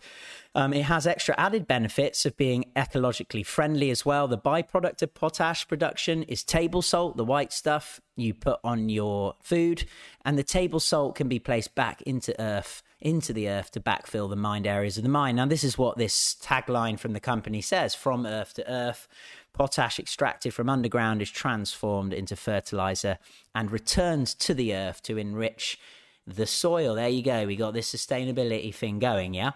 Um, 0.55 0.73
it 0.73 0.85
has 0.85 1.07
extra 1.07 1.35
added 1.37 1.67
benefits 1.67 2.25
of 2.25 2.37
being 2.39 2.65
ecologically 2.75 3.45
friendly 3.45 3.91
as 3.91 4.07
well. 4.07 4.29
The 4.29 4.39
byproduct 4.39 5.03
of 5.03 5.13
potash 5.13 5.69
production 5.69 6.23
is 6.23 6.43
table 6.43 6.81
salt, 6.81 7.19
the 7.19 7.25
white 7.25 7.53
stuff 7.53 8.01
you 8.17 8.33
put 8.33 8.61
on 8.65 8.89
your 8.89 9.35
food, 9.43 9.85
and 10.25 10.39
the 10.39 10.43
table 10.43 10.81
salt 10.81 11.17
can 11.17 11.29
be 11.29 11.39
placed 11.39 11.75
back 11.75 12.01
into 12.03 12.39
earth, 12.41 12.83
into 13.01 13.33
the 13.33 13.49
earth 13.49 13.71
to 13.73 13.81
backfill 13.81 14.29
the 14.29 14.37
mined 14.37 14.67
areas 14.67 14.97
of 14.97 15.03
the 15.03 15.09
mine. 15.09 15.37
Now, 15.37 15.47
this 15.47 15.65
is 15.65 15.79
what 15.79 15.97
this 15.97 16.37
tagline 16.43 16.99
from 16.99 17.13
the 17.13 17.21
company 17.21 17.61
says 17.61 17.95
from 17.95 18.27
earth 18.27 18.55
to 18.55 18.71
earth. 18.71 19.09
Potash 19.53 19.99
extracted 19.99 20.55
from 20.55 20.69
underground 20.69 21.21
is 21.23 21.31
transformed 21.31 22.13
into 22.13 22.37
fertilizer 22.37 23.19
and 23.55 23.71
returned 23.71 24.27
to 24.27 24.55
the 24.55 24.75
earth 24.75 25.03
to 25.05 25.19
enrich 25.19 25.79
the 26.27 26.47
soil. 26.47 26.95
There 26.95 27.09
you 27.09 27.23
go. 27.23 27.47
We 27.47 27.57
got 27.57 27.75
this 27.75 27.93
sustainability 27.93 28.75
thing 28.75 28.99
going, 28.99 29.35
yeah? 29.35 29.53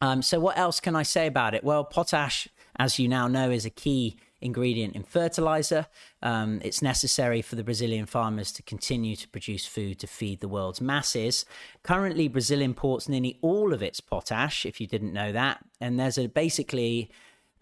Um, 0.00 0.22
so, 0.22 0.38
what 0.40 0.58
else 0.58 0.80
can 0.80 0.96
I 0.96 1.02
say 1.02 1.26
about 1.26 1.54
it? 1.54 1.64
Well, 1.64 1.84
potash, 1.84 2.48
as 2.76 2.98
you 2.98 3.08
now 3.08 3.28
know, 3.28 3.50
is 3.50 3.64
a 3.64 3.70
key 3.70 4.18
ingredient 4.44 4.94
in 4.94 5.02
fertilizer. 5.02 5.86
Um, 6.22 6.60
it's 6.62 6.82
necessary 6.82 7.42
for 7.42 7.56
the 7.56 7.64
Brazilian 7.64 8.06
farmers 8.06 8.52
to 8.52 8.62
continue 8.62 9.16
to 9.16 9.28
produce 9.28 9.66
food 9.66 9.98
to 10.00 10.06
feed 10.06 10.40
the 10.40 10.48
world's 10.48 10.80
masses. 10.80 11.44
Currently, 11.82 12.28
Brazil 12.28 12.60
imports 12.60 13.08
nearly 13.08 13.38
all 13.42 13.72
of 13.72 13.82
its 13.82 14.00
potash, 14.00 14.64
if 14.64 14.80
you 14.80 14.86
didn't 14.86 15.12
know 15.12 15.32
that. 15.32 15.64
And 15.80 15.98
there's 15.98 16.18
a 16.18 16.28
basically 16.28 17.10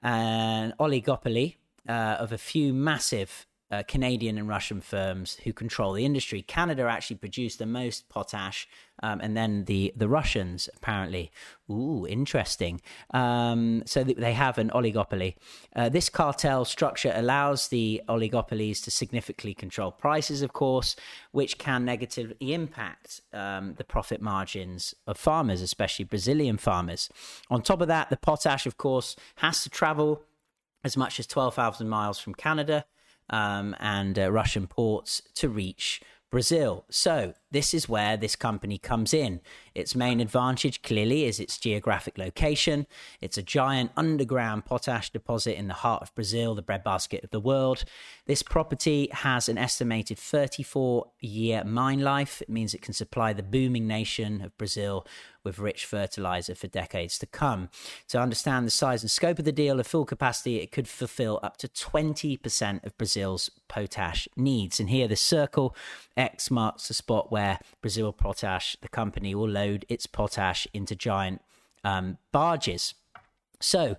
an 0.03 0.74
oligopoly 0.78 1.57
uh, 1.89 2.16
of 2.18 2.33
a 2.33 2.39
few 2.39 2.74
massive 2.74 3.47
uh, 3.73 3.83
Canadian 3.89 4.37
and 4.37 4.47
Russian 4.47 4.83
firms 4.83 5.39
who 5.45 5.53
control 5.55 5.95
the 5.95 6.05
industry. 6.05 6.43
Canada 6.43 6.83
actually 6.83 7.16
produced 7.16 7.59
the 7.59 7.64
most 7.64 8.09
potash, 8.11 8.68
um, 9.03 9.18
and 9.23 9.35
then 9.35 9.64
the 9.64 9.93
the 9.97 10.09
Russians 10.09 10.68
apparently. 10.77 11.33
Ooh, 11.70 12.07
interesting. 12.07 12.83
Um, 13.14 13.83
so 13.87 14.05
they 14.05 14.35
have 14.35 14.59
an 14.59 14.68
oligopoly. 14.70 15.37
Uh, 15.75 15.89
this 15.89 16.11
cartel 16.11 16.66
structure 16.66 17.12
allows 17.14 17.68
the 17.68 18.03
oligopolies 18.11 18.85
to 18.85 18.91
significantly 18.91 19.55
control 19.55 19.91
prices, 19.91 20.43
of 20.43 20.53
course, 20.53 20.95
which 21.31 21.57
can 21.57 21.87
negatively 21.87 22.53
impact 22.53 23.23
um, 23.33 23.75
the 23.79 23.85
profit 23.85 24.20
margins 24.20 24.95
of 25.07 25.16
farmers, 25.16 25.62
especially 25.62 26.05
Brazilian 26.05 26.59
farmers. 26.59 27.09
On 27.49 27.62
top 27.62 27.81
of 27.81 27.89
that, 27.89 28.11
the 28.11 28.18
potash, 28.18 28.66
of 28.66 28.77
course, 28.77 29.16
has 29.37 29.62
to 29.62 29.70
travel 29.70 30.20
as 30.85 30.95
much 30.95 31.18
as 31.18 31.27
12,000 31.27 31.89
miles 31.89 32.18
from 32.18 32.35
Canada 32.35 32.85
um, 33.33 33.74
and 33.80 34.18
uh, 34.18 34.30
Russian 34.30 34.66
ports 34.66 35.22
to 35.35 35.49
reach 35.49 36.01
Brazil. 36.30 36.85
So, 36.91 37.35
this 37.53 37.74
is 37.74 37.88
where 37.88 38.16
this 38.16 38.34
company 38.34 38.78
comes 38.78 39.14
in. 39.14 39.40
Its 39.74 39.94
main 39.94 40.20
advantage 40.20 40.82
clearly 40.82 41.24
is 41.24 41.38
its 41.38 41.59
geographic 41.59 42.18
location. 42.18 42.86
It's 43.20 43.38
a 43.38 43.42
giant 43.42 43.92
underground 43.96 44.64
potash 44.64 45.11
deposit 45.11 45.59
in 45.59 45.68
the 45.68 45.74
heart 45.74 46.03
of 46.03 46.14
Brazil, 46.14 46.55
the 46.55 46.62
breadbasket 46.62 47.22
of 47.24 47.30
the 47.30 47.40
world. 47.40 47.84
This 48.26 48.42
property 48.42 49.09
has 49.12 49.48
an 49.48 49.59
estimated 49.59 50.18
34 50.18 51.07
year 51.20 51.64
mine 51.64 52.00
life. 52.00 52.42
It 52.42 52.48
means 52.48 52.74
it 52.74 52.82
can 52.82 52.94
supply 52.94 53.32
the 53.32 53.42
booming 53.42 53.86
nation 53.86 54.42
of 54.42 54.57
Brazil 54.59 55.07
with 55.44 55.59
rich 55.59 55.84
fertilizer 55.84 56.55
for 56.55 56.68
decades 56.68 57.18
to 57.18 57.26
come. 57.26 57.68
To 58.09 58.20
understand 58.20 58.66
the 58.66 58.70
size 58.70 59.03
and 59.03 59.11
scope 59.11 59.38
of 59.40 59.44
the 59.44 59.53
deal, 59.53 59.80
at 59.80 59.86
full 59.86 60.05
capacity, 60.05 60.61
it 60.61 60.70
could 60.70 60.86
fulfill 60.86 61.40
up 61.42 61.57
to 61.59 61.68
20% 61.68 62.84
of 62.84 62.96
Brazil's 62.96 63.50
potash 63.68 64.28
needs. 64.36 64.78
And 64.78 64.88
here, 64.88 65.09
the 65.09 65.16
circle 65.16 65.74
X 66.16 66.50
marks 66.50 66.88
the 66.88 66.94
spot 66.94 67.32
where 67.32 67.41
Brazil 67.80 68.12
Potash, 68.12 68.76
the 68.80 68.88
company, 68.88 69.34
will 69.34 69.49
load 69.49 69.84
its 69.88 70.07
potash 70.07 70.66
into 70.72 70.95
giant 70.95 71.43
um, 71.84 72.18
barges. 72.32 72.95
So, 73.61 73.97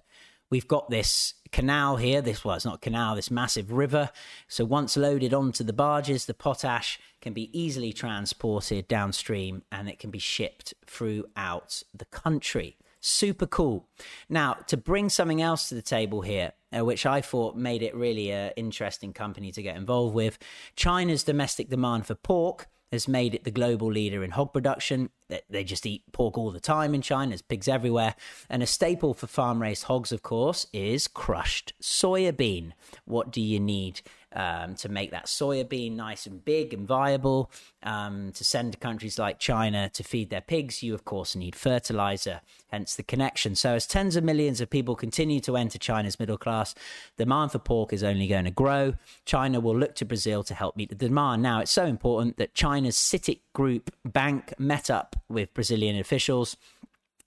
we've 0.50 0.68
got 0.68 0.90
this 0.90 1.34
canal 1.52 1.96
here. 1.98 2.22
This 2.22 2.44
well, 2.46 2.56
it's 2.56 2.66
not 2.66 2.82
canal. 2.82 3.16
This 3.16 3.32
massive 3.32 3.72
river. 3.72 4.10
So 4.48 4.66
once 4.66 4.98
loaded 4.98 5.34
onto 5.34 5.64
the 5.64 5.74
barges, 5.74 6.26
the 6.26 6.34
potash 6.34 7.00
can 7.22 7.34
be 7.34 7.50
easily 7.58 7.94
transported 7.94 8.88
downstream, 8.88 9.64
and 9.72 9.88
it 9.88 9.98
can 10.00 10.12
be 10.12 10.20
shipped 10.20 10.74
throughout 10.86 11.82
the 11.94 12.06
country. 12.06 12.78
Super 13.00 13.48
cool. 13.48 13.88
Now, 14.30 14.54
to 14.68 14.78
bring 14.78 15.10
something 15.10 15.42
else 15.42 15.70
to 15.70 15.76
the 15.76 15.82
table 15.82 16.22
here, 16.22 16.54
uh, 16.76 16.86
which 16.86 17.06
I 17.06 17.20
thought 17.20 17.56
made 17.56 17.82
it 17.82 17.96
really 17.96 18.32
an 18.32 18.52
interesting 18.56 19.12
company 19.12 19.52
to 19.52 19.62
get 19.62 19.76
involved 19.76 20.16
with, 20.16 20.38
China's 20.76 21.24
domestic 21.24 21.70
demand 21.70 22.06
for 22.06 22.16
pork 22.16 22.68
has 22.94 23.08
made 23.08 23.34
it 23.34 23.44
the 23.44 23.52
global 23.52 23.92
leader 23.92 24.24
in 24.24 24.32
hog 24.32 24.54
production. 24.54 25.10
They 25.50 25.64
just 25.64 25.86
eat 25.86 26.04
pork 26.12 26.38
all 26.38 26.52
the 26.52 26.60
time 26.60 26.94
in 26.94 27.02
China. 27.02 27.30
There's 27.30 27.42
pigs 27.42 27.68
everywhere. 27.68 28.16
And 28.50 28.62
a 28.62 28.68
staple 28.68 29.16
for 29.16 29.26
farm 29.26 29.62
raised 29.62 29.86
hogs, 29.86 30.12
of 30.12 30.22
course, 30.22 30.68
is 30.72 31.08
crushed 31.08 31.74
soya 31.82 32.38
bean. 32.38 32.76
What 33.06 33.32
do 33.32 33.42
you 33.42 33.60
need 33.60 34.02
um, 34.36 34.76
to 34.76 34.90
make 34.90 35.12
that 35.12 35.26
soya 35.26 35.68
bean 35.68 35.96
nice 35.96 36.26
and 36.26 36.44
big 36.44 36.74
and 36.74 36.88
viable? 36.88 37.52
Um, 37.84 38.32
to 38.34 38.44
send 38.44 38.74
to 38.74 38.80
countries 38.80 39.20
like 39.20 39.40
China 39.40 39.90
to 39.90 40.04
feed 40.04 40.30
their 40.30 40.42
pigs, 40.42 40.82
you, 40.82 40.94
of 40.94 41.04
course, 41.04 41.36
need 41.36 41.56
fertilizer, 41.56 42.42
hence 42.72 42.96
the 42.96 43.04
connection. 43.04 43.56
So, 43.56 43.76
as 43.76 43.86
tens 43.86 44.16
of 44.16 44.24
millions 44.24 44.62
of 44.62 44.70
people 44.70 44.96
continue 44.96 45.40
to 45.42 45.58
enter 45.58 45.78
China's 45.78 46.20
middle 46.20 46.38
class, 46.38 46.76
demand 47.18 47.52
for 47.52 47.60
pork 47.60 47.92
is 47.92 48.04
only 48.04 48.28
going 48.28 48.46
to 48.46 48.52
grow. 48.52 48.94
China 49.26 49.60
will 49.60 49.78
look 49.78 49.96
to 49.96 50.06
Brazil 50.06 50.44
to 50.44 50.54
help 50.54 50.78
meet 50.78 50.90
the 50.90 50.96
demand. 50.96 51.42
Now, 51.42 51.60
it's 51.60 51.72
so 51.72 51.86
important 51.86 52.38
that 52.38 52.54
China's 52.54 52.96
CITIC 52.96 53.40
Group 53.54 53.92
Bank 54.06 54.54
met 54.58 54.90
up 54.90 55.16
with 55.28 55.54
Brazilian 55.54 56.00
officials 56.00 56.58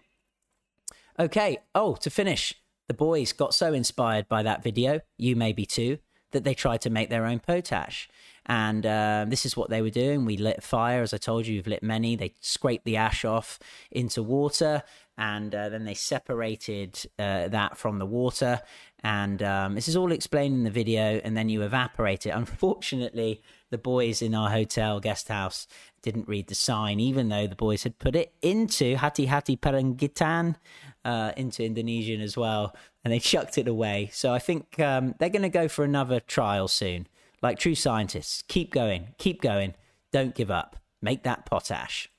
Okay. 1.19 1.57
Oh, 1.73 1.95
to 1.95 2.09
finish, 2.09 2.53
the 2.87 2.93
boys 2.93 3.33
got 3.33 3.53
so 3.53 3.73
inspired 3.73 4.27
by 4.27 4.43
that 4.43 4.63
video, 4.63 5.01
you 5.17 5.35
may 5.35 5.51
be 5.51 5.65
too, 5.65 5.97
that 6.37 6.43
they 6.43 6.53
tried 6.53 6.81
to 6.81 6.89
make 6.89 7.09
their 7.09 7.25
own 7.25 7.39
potash. 7.39 8.07
And 8.45 8.85
uh, 8.85 9.25
this 9.27 9.45
is 9.45 9.57
what 9.57 9.69
they 9.69 9.81
were 9.81 9.89
doing. 9.89 10.23
We 10.23 10.37
lit 10.37 10.63
fire, 10.63 11.01
as 11.01 11.13
I 11.13 11.17
told 11.17 11.47
you, 11.47 11.55
we've 11.55 11.67
lit 11.67 11.83
many. 11.83 12.15
They 12.15 12.33
scraped 12.39 12.85
the 12.85 12.95
ash 12.95 13.25
off 13.25 13.59
into 13.91 14.23
water 14.23 14.83
and 15.17 15.53
uh, 15.53 15.69
then 15.69 15.85
they 15.85 15.95
separated 15.95 16.99
uh, 17.17 17.47
that 17.47 17.77
from 17.77 17.97
the 17.97 18.05
water. 18.05 18.61
And 19.03 19.41
um, 19.41 19.75
this 19.75 19.87
is 19.87 19.95
all 19.95 20.11
explained 20.11 20.53
in 20.53 20.63
the 20.63 20.69
video, 20.69 21.19
and 21.23 21.35
then 21.35 21.49
you 21.49 21.63
evaporate 21.63 22.25
it. 22.25 22.29
Unfortunately, 22.29 23.41
the 23.69 23.77
boys 23.77 24.21
in 24.21 24.33
our 24.33 24.49
hotel 24.49 24.99
guest 24.99 25.27
house 25.27 25.67
didn't 26.01 26.27
read 26.27 26.47
the 26.47 26.55
sign, 26.55 26.99
even 26.99 27.29
though 27.29 27.47
the 27.47 27.55
boys 27.55 27.83
had 27.83 27.99
put 27.99 28.15
it 28.15 28.33
into 28.41 28.95
Hati 28.95 29.25
Hati 29.25 29.57
Peringatan, 29.57 30.55
uh, 31.03 31.31
into 31.37 31.63
Indonesian 31.63 32.21
as 32.21 32.37
well, 32.37 32.75
and 33.03 33.13
they 33.13 33.19
chucked 33.31 33.57
it 33.57 33.67
away. 33.67 34.09
So 34.13 34.33
I 34.33 34.39
think 34.39 34.79
um, 34.79 35.15
they're 35.19 35.29
going 35.29 35.41
to 35.41 35.49
go 35.49 35.67
for 35.67 35.83
another 35.83 36.19
trial 36.19 36.67
soon 36.67 37.07
like 37.41 37.59
true 37.59 37.75
scientists. 37.75 38.43
Keep 38.47 38.71
going, 38.71 39.09
keep 39.17 39.41
going. 39.41 39.73
Don't 40.11 40.35
give 40.35 40.51
up. 40.51 40.77
Make 41.01 41.23
that 41.23 41.45
potash. 41.45 42.09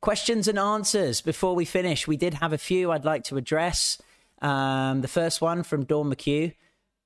Questions 0.00 0.48
and 0.48 0.58
answers 0.58 1.20
before 1.20 1.54
we 1.54 1.64
finish. 1.64 2.08
We 2.08 2.16
did 2.16 2.34
have 2.34 2.52
a 2.52 2.58
few 2.58 2.90
I'd 2.90 3.04
like 3.04 3.24
to 3.24 3.36
address. 3.36 3.98
Um, 4.40 5.02
the 5.02 5.08
first 5.08 5.40
one 5.40 5.62
from 5.62 5.84
Dawn 5.84 6.10
McHugh, 6.10 6.54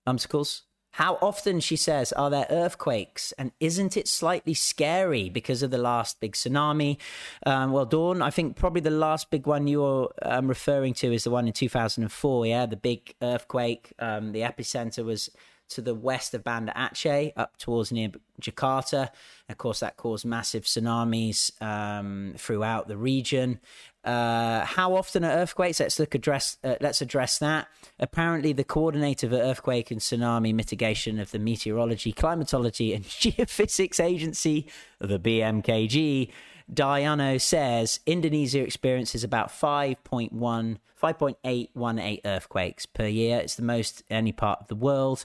Umsicles. 0.06 0.62
How 0.94 1.18
often, 1.20 1.58
she 1.58 1.74
says, 1.74 2.12
are 2.12 2.30
there 2.30 2.46
earthquakes? 2.50 3.32
And 3.32 3.50
isn't 3.58 3.96
it 3.96 4.06
slightly 4.06 4.54
scary 4.54 5.28
because 5.28 5.64
of 5.64 5.72
the 5.72 5.78
last 5.78 6.20
big 6.20 6.34
tsunami? 6.34 6.98
Um, 7.44 7.72
well, 7.72 7.84
Dawn, 7.84 8.22
I 8.22 8.30
think 8.30 8.54
probably 8.54 8.80
the 8.80 8.90
last 8.90 9.28
big 9.28 9.44
one 9.44 9.66
you're 9.66 10.14
um, 10.22 10.46
referring 10.46 10.94
to 10.94 11.12
is 11.12 11.24
the 11.24 11.32
one 11.32 11.48
in 11.48 11.52
2004. 11.52 12.46
Yeah, 12.46 12.66
the 12.66 12.76
big 12.76 13.12
earthquake. 13.20 13.92
Um, 13.98 14.30
the 14.30 14.42
epicenter 14.42 15.04
was 15.04 15.30
to 15.70 15.82
the 15.82 15.94
west 15.94 16.34
of 16.34 16.44
Banda 16.44 16.72
Aceh, 16.76 17.32
up 17.36 17.56
towards 17.56 17.92
near 17.92 18.10
Jakarta. 18.40 19.10
Of 19.48 19.58
course, 19.58 19.80
that 19.80 19.96
caused 19.96 20.24
massive 20.24 20.64
tsunamis 20.64 21.50
um, 21.62 22.34
throughout 22.36 22.88
the 22.88 22.96
region. 22.96 23.60
Uh, 24.04 24.64
how 24.64 24.94
often 24.94 25.24
are 25.24 25.30
earthquakes? 25.30 25.80
Let's 25.80 25.98
look 25.98 26.14
address. 26.14 26.58
Uh, 26.62 26.76
let's 26.80 27.00
address 27.00 27.38
that. 27.38 27.68
Apparently, 27.98 28.52
the 28.52 28.64
coordinator 28.64 29.28
for 29.28 29.36
earthquake 29.36 29.90
and 29.90 30.00
tsunami 30.00 30.54
mitigation 30.54 31.18
of 31.18 31.30
the 31.30 31.38
Meteorology, 31.38 32.12
Climatology, 32.12 32.94
and 32.94 33.04
Geophysics 33.04 34.02
Agency, 34.02 34.66
the 34.98 35.18
BMKG, 35.18 36.30
Daryono 36.72 37.40
says 37.40 38.00
Indonesia 38.06 38.60
experiences 38.60 39.22
about 39.22 39.48
5.1, 39.48 40.30
5.818 40.32 42.20
earthquakes 42.24 42.86
per 42.86 43.06
year. 43.06 43.38
It's 43.38 43.56
the 43.56 43.62
most 43.62 44.02
any 44.10 44.32
part 44.32 44.60
of 44.60 44.68
the 44.68 44.74
world. 44.74 45.24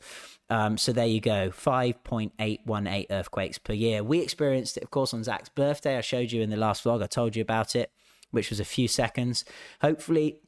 Um, 0.49 0.77
so 0.77 0.91
there 0.91 1.05
you 1.05 1.21
go, 1.21 1.49
5.818 1.49 3.05
earthquakes 3.09 3.57
per 3.57 3.73
year. 3.73 4.03
We 4.03 4.19
experienced 4.19 4.77
it, 4.77 4.83
of 4.83 4.91
course, 4.91 5.13
on 5.13 5.23
Zach's 5.23 5.49
birthday. 5.49 5.97
I 5.97 6.01
showed 6.01 6.31
you 6.31 6.41
in 6.41 6.49
the 6.49 6.57
last 6.57 6.83
vlog. 6.83 7.03
I 7.03 7.07
told 7.07 7.35
you 7.35 7.41
about 7.41 7.75
it, 7.75 7.91
which 8.31 8.49
was 8.49 8.59
a 8.59 8.65
few 8.65 8.87
seconds. 8.87 9.45
Hopefully, 9.81 10.41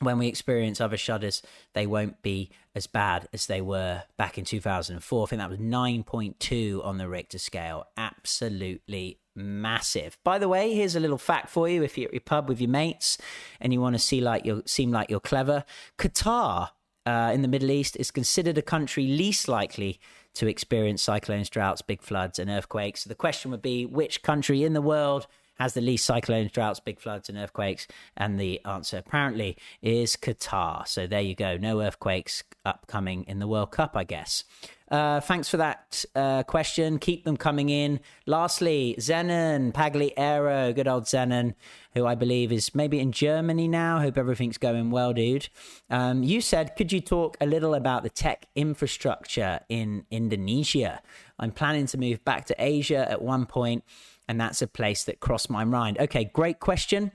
when 0.00 0.18
we 0.18 0.28
experience 0.28 0.80
other 0.80 0.96
shudders, 0.96 1.42
they 1.74 1.86
won't 1.86 2.22
be 2.22 2.50
as 2.74 2.86
bad 2.86 3.28
as 3.32 3.46
they 3.46 3.60
were 3.60 4.04
back 4.16 4.38
in 4.38 4.44
2004. 4.44 5.22
I 5.22 5.28
think 5.28 5.40
that 5.40 5.50
was 5.50 5.58
9.2 5.58 6.84
on 6.84 6.98
the 6.98 7.08
Richter 7.08 7.38
scale. 7.38 7.86
Absolutely 7.96 9.18
massive. 9.34 10.18
By 10.24 10.38
the 10.38 10.48
way, 10.48 10.74
here's 10.74 10.96
a 10.96 11.00
little 11.00 11.18
fact 11.18 11.48
for 11.48 11.68
you: 11.68 11.82
if 11.82 11.98
you're 11.98 12.08
at 12.08 12.14
your 12.14 12.20
pub 12.20 12.48
with 12.48 12.60
your 12.60 12.70
mates 12.70 13.18
and 13.60 13.72
you 13.72 13.80
want 13.80 13.94
to 13.94 13.98
see 13.98 14.20
like 14.20 14.44
you 14.44 14.62
seem 14.66 14.92
like 14.92 15.10
you're 15.10 15.20
clever, 15.20 15.64
Qatar 15.98 16.70
uh, 17.06 17.30
in 17.32 17.42
the 17.42 17.48
Middle 17.48 17.70
East 17.70 17.96
is 17.96 18.10
considered 18.10 18.58
a 18.58 18.62
country 18.62 19.06
least 19.06 19.48
likely 19.48 20.00
to 20.34 20.46
experience 20.46 21.02
cyclones, 21.02 21.48
droughts, 21.48 21.82
big 21.82 22.02
floods, 22.02 22.38
and 22.38 22.50
earthquakes. 22.50 23.04
So 23.04 23.08
the 23.08 23.14
question 23.14 23.50
would 23.50 23.62
be: 23.62 23.86
which 23.86 24.22
country 24.22 24.62
in 24.62 24.74
the 24.74 24.82
world? 24.82 25.26
Has 25.58 25.74
the 25.74 25.80
least 25.80 26.04
cyclones, 26.04 26.52
droughts, 26.52 26.80
big 26.80 27.00
floods, 27.00 27.28
and 27.28 27.36
earthquakes? 27.36 27.86
And 28.16 28.38
the 28.38 28.64
answer 28.64 28.98
apparently 28.98 29.56
is 29.82 30.16
Qatar. 30.16 30.86
So 30.86 31.06
there 31.06 31.20
you 31.20 31.34
go. 31.34 31.56
No 31.56 31.80
earthquakes 31.80 32.44
upcoming 32.64 33.24
in 33.24 33.38
the 33.38 33.46
World 33.48 33.72
Cup, 33.72 33.96
I 33.96 34.04
guess. 34.04 34.44
Uh, 34.90 35.20
thanks 35.20 35.48
for 35.48 35.58
that 35.58 36.04
uh, 36.14 36.42
question. 36.44 36.98
Keep 36.98 37.24
them 37.24 37.36
coming 37.36 37.68
in. 37.68 38.00
Lastly, 38.26 38.96
Zenon 38.98 39.72
Pagliero, 39.72 40.74
good 40.74 40.88
old 40.88 41.04
Zenon, 41.04 41.54
who 41.94 42.06
I 42.06 42.14
believe 42.14 42.50
is 42.50 42.74
maybe 42.74 42.98
in 42.98 43.12
Germany 43.12 43.68
now. 43.68 44.00
Hope 44.00 44.16
everything's 44.16 44.56
going 44.56 44.90
well, 44.90 45.12
dude. 45.12 45.48
Um, 45.90 46.22
you 46.22 46.40
said, 46.40 46.74
could 46.76 46.90
you 46.90 47.00
talk 47.00 47.36
a 47.40 47.46
little 47.46 47.74
about 47.74 48.02
the 48.02 48.10
tech 48.10 48.46
infrastructure 48.54 49.60
in 49.68 50.06
Indonesia? 50.10 51.02
I'm 51.38 51.52
planning 51.52 51.86
to 51.86 51.98
move 51.98 52.24
back 52.24 52.46
to 52.46 52.54
Asia 52.58 53.10
at 53.10 53.20
one 53.20 53.44
point, 53.44 53.84
and 54.28 54.40
that's 54.40 54.62
a 54.62 54.66
place 54.66 55.04
that 55.04 55.20
crossed 55.20 55.50
my 55.50 55.64
mind. 55.64 55.98
Okay, 55.98 56.30
great 56.32 56.60
question. 56.60 57.12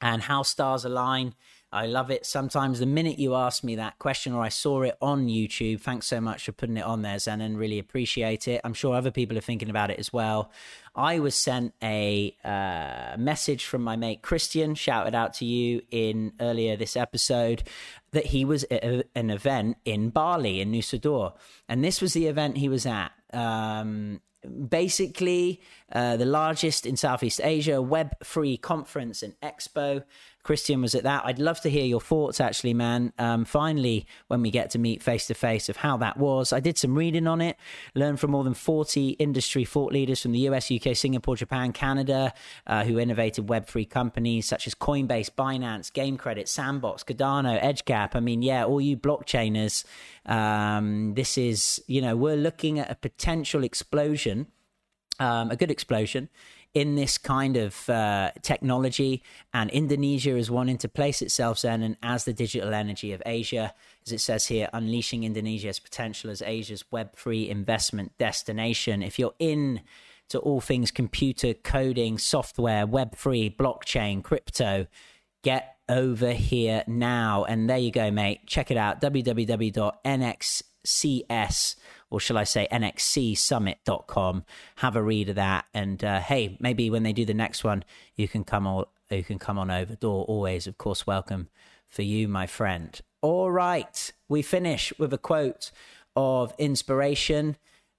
And 0.00 0.22
how 0.22 0.42
stars 0.42 0.84
align 0.84 1.34
I 1.74 1.86
love 1.86 2.12
it. 2.12 2.24
Sometimes 2.24 2.78
the 2.78 2.86
minute 2.86 3.18
you 3.18 3.34
ask 3.34 3.64
me 3.64 3.74
that 3.74 3.98
question 3.98 4.32
or 4.32 4.42
I 4.42 4.48
saw 4.48 4.82
it 4.82 4.96
on 5.02 5.26
YouTube, 5.26 5.80
thanks 5.80 6.06
so 6.06 6.20
much 6.20 6.44
for 6.44 6.52
putting 6.52 6.76
it 6.76 6.84
on 6.84 7.02
there, 7.02 7.16
Zenon. 7.16 7.58
Really 7.58 7.80
appreciate 7.80 8.46
it. 8.46 8.60
I'm 8.62 8.74
sure 8.74 8.94
other 8.94 9.10
people 9.10 9.36
are 9.36 9.40
thinking 9.40 9.68
about 9.68 9.90
it 9.90 9.98
as 9.98 10.12
well. 10.12 10.52
I 10.94 11.18
was 11.18 11.34
sent 11.34 11.74
a 11.82 12.36
uh, 12.44 13.16
message 13.18 13.64
from 13.64 13.82
my 13.82 13.96
mate 13.96 14.22
Christian, 14.22 14.76
shouted 14.76 15.16
out 15.16 15.34
to 15.34 15.44
you 15.44 15.82
in 15.90 16.34
earlier 16.38 16.76
this 16.76 16.96
episode, 16.96 17.64
that 18.12 18.26
he 18.26 18.44
was 18.44 18.62
at 18.70 18.84
a, 18.84 19.04
an 19.16 19.30
event 19.30 19.76
in 19.84 20.10
Bali, 20.10 20.60
in 20.60 20.70
Nusa 20.70 21.00
Dua. 21.00 21.34
And 21.68 21.82
this 21.82 22.00
was 22.00 22.12
the 22.12 22.28
event 22.28 22.56
he 22.56 22.68
was 22.68 22.86
at. 22.86 23.10
Um, 23.32 24.20
basically 24.68 25.60
uh, 25.92 26.16
the 26.16 26.24
largest 26.24 26.86
in 26.86 26.96
Southeast 26.96 27.40
Asia 27.42 27.80
web 27.80 28.12
free 28.22 28.56
conference 28.56 29.22
and 29.22 29.34
expo. 29.40 30.02
Christian 30.44 30.82
was 30.82 30.94
at 30.94 31.02
that. 31.02 31.24
I'd 31.24 31.38
love 31.38 31.60
to 31.62 31.70
hear 31.70 31.84
your 31.84 32.00
thoughts, 32.00 32.40
actually, 32.40 32.74
man. 32.74 33.12
Um, 33.18 33.44
finally, 33.44 34.06
when 34.28 34.42
we 34.42 34.50
get 34.50 34.70
to 34.70 34.78
meet 34.78 35.02
face 35.02 35.26
to 35.26 35.34
face, 35.34 35.68
of 35.68 35.78
how 35.78 35.96
that 35.96 36.16
was. 36.16 36.52
I 36.52 36.60
did 36.60 36.78
some 36.78 36.94
reading 36.94 37.26
on 37.26 37.40
it, 37.40 37.56
learned 37.94 38.20
from 38.20 38.32
more 38.32 38.44
than 38.44 38.54
40 38.54 39.10
industry 39.10 39.64
thought 39.64 39.92
leaders 39.92 40.22
from 40.22 40.32
the 40.32 40.40
US, 40.40 40.70
UK, 40.70 40.94
Singapore, 40.94 41.36
Japan, 41.36 41.72
Canada, 41.72 42.32
uh, 42.66 42.84
who 42.84 42.98
innovated 42.98 43.46
Web3 43.46 43.88
companies 43.88 44.46
such 44.46 44.66
as 44.66 44.74
Coinbase, 44.74 45.30
Binance, 45.30 45.92
Game 45.92 46.16
Credit, 46.16 46.48
Sandbox, 46.48 47.02
Cardano, 47.02 47.60
EdgeCap. 47.62 48.14
I 48.14 48.20
mean, 48.20 48.42
yeah, 48.42 48.64
all 48.64 48.80
you 48.80 48.96
blockchainers, 48.96 49.84
um, 50.26 51.14
this 51.14 51.38
is, 51.38 51.82
you 51.86 52.02
know, 52.02 52.16
we're 52.16 52.36
looking 52.36 52.78
at 52.78 52.90
a 52.90 52.94
potential 52.94 53.64
explosion. 53.64 54.46
Um, 55.20 55.52
a 55.52 55.56
good 55.56 55.70
explosion 55.70 56.28
in 56.74 56.96
this 56.96 57.16
kind 57.18 57.56
of 57.56 57.88
uh, 57.88 58.32
technology, 58.42 59.22
and 59.52 59.70
Indonesia 59.70 60.36
is 60.36 60.50
wanting 60.50 60.78
to 60.78 60.88
place 60.88 61.22
itself 61.22 61.62
then 61.62 61.96
as 62.02 62.24
the 62.24 62.32
digital 62.32 62.74
energy 62.74 63.12
of 63.12 63.22
Asia, 63.24 63.72
as 64.04 64.12
it 64.12 64.20
says 64.20 64.46
here, 64.46 64.68
unleashing 64.72 65.22
Indonesia's 65.22 65.78
potential 65.78 66.30
as 66.30 66.42
Asia's 66.42 66.84
Web3 66.92 67.48
investment 67.48 68.18
destination. 68.18 69.02
If 69.02 69.20
you're 69.20 69.34
in 69.38 69.82
to 70.28 70.40
all 70.40 70.60
things 70.60 70.90
computer 70.90 71.54
coding, 71.54 72.18
software, 72.18 72.86
Web3, 72.86 73.56
blockchain, 73.56 74.22
crypto, 74.22 74.86
get 75.42 75.76
over 75.88 76.32
here 76.32 76.82
now. 76.88 77.44
And 77.44 77.70
there 77.70 77.78
you 77.78 77.92
go, 77.92 78.10
mate. 78.10 78.46
Check 78.46 78.70
it 78.70 78.76
out 78.76 79.00
www.nxcs 79.00 80.64
or 82.10 82.20
shall 82.20 82.38
I 82.38 82.44
say 82.44 82.68
nxcsummit.com. 82.70 84.44
Have 84.76 84.96
a 84.96 85.02
read 85.02 85.28
of 85.28 85.36
that, 85.36 85.66
and 85.74 86.02
uh, 86.04 86.20
hey, 86.20 86.56
maybe 86.60 86.90
when 86.90 87.02
they 87.02 87.12
do 87.12 87.24
the 87.24 87.34
next 87.34 87.64
one, 87.64 87.84
you 88.16 88.28
can 88.28 88.44
come 88.44 88.66
on. 88.66 88.84
You 89.10 89.24
can 89.24 89.38
come 89.38 89.58
on 89.58 89.70
over. 89.70 89.94
Door 89.94 90.24
always, 90.24 90.66
of 90.66 90.78
course, 90.78 91.06
welcome 91.06 91.48
for 91.88 92.02
you, 92.02 92.26
my 92.28 92.46
friend. 92.46 93.00
All 93.22 93.50
right, 93.50 94.12
we 94.28 94.42
finish 94.42 94.92
with 94.98 95.12
a 95.12 95.18
quote 95.18 95.70
of 96.16 96.54
inspiration. 96.58 97.56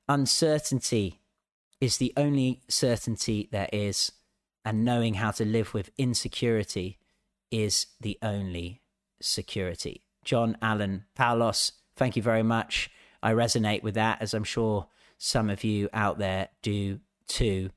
Uncertainty 0.07 1.21
is 1.81 1.97
the 1.97 2.13
only 2.15 2.61
certainty 2.67 3.49
there 3.51 3.69
is, 3.71 4.11
and 4.63 4.85
knowing 4.85 5.15
how 5.15 5.31
to 5.31 5.45
live 5.45 5.73
with 5.73 5.91
insecurity 5.97 6.97
is 7.51 7.87
the 8.01 8.17
only 8.21 8.81
security. 9.21 10.01
John 10.23 10.57
Allen 10.61 11.05
Paulos, 11.17 11.71
thank 11.95 12.15
you 12.15 12.21
very 12.21 12.43
much. 12.43 12.89
I 13.25 13.33
resonate 13.33 13.81
with 13.81 13.95
that, 13.95 14.21
as 14.21 14.35
I'm 14.35 14.43
sure 14.43 14.85
some 15.17 15.49
of 15.49 15.63
you 15.63 15.89
out 15.91 16.19
there 16.19 16.49
do 16.61 16.99
too. 17.27 17.71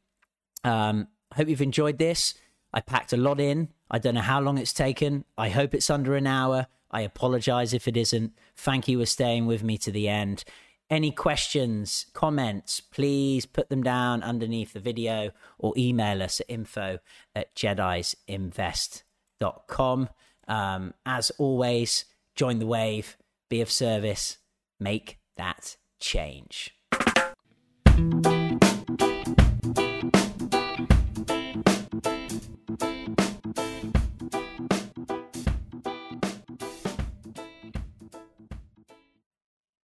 Um, 0.62 1.08
I 1.32 1.36
hope 1.36 1.48
you've 1.48 1.62
enjoyed 1.62 1.96
this. 1.96 2.34
I 2.74 2.82
packed 2.82 3.14
a 3.14 3.16
lot 3.16 3.40
in. 3.40 3.68
I 3.90 3.98
don't 3.98 4.14
know 4.14 4.20
how 4.20 4.42
long 4.42 4.58
it's 4.58 4.74
taken. 4.74 5.24
I 5.38 5.48
hope 5.48 5.72
it's 5.72 5.88
under 5.88 6.16
an 6.16 6.26
hour. 6.26 6.66
I 6.90 7.00
apologize 7.00 7.72
if 7.72 7.88
it 7.88 7.96
isn't. 7.96 8.34
Thank 8.56 8.88
you 8.88 8.98
for 8.98 9.06
staying 9.06 9.46
with 9.46 9.62
me 9.62 9.78
to 9.78 9.90
the 9.90 10.06
end. 10.06 10.44
Any 10.90 11.10
questions, 11.10 12.04
comments, 12.12 12.80
please 12.80 13.46
put 13.46 13.70
them 13.70 13.82
down 13.82 14.22
underneath 14.22 14.74
the 14.74 14.80
video 14.80 15.30
or 15.58 15.72
email 15.78 16.22
us 16.22 16.40
at 16.40 16.50
info 16.50 16.98
at 17.34 17.54
jedisinvest.com. 17.54 20.08
Um, 20.46 20.92
as 21.06 21.30
always, 21.38 22.04
join 22.34 22.58
the 22.58 22.66
wave, 22.66 23.16
be 23.48 23.62
of 23.62 23.70
service, 23.70 24.36
make 24.78 25.18
that 25.39 25.77
change. 26.01 26.77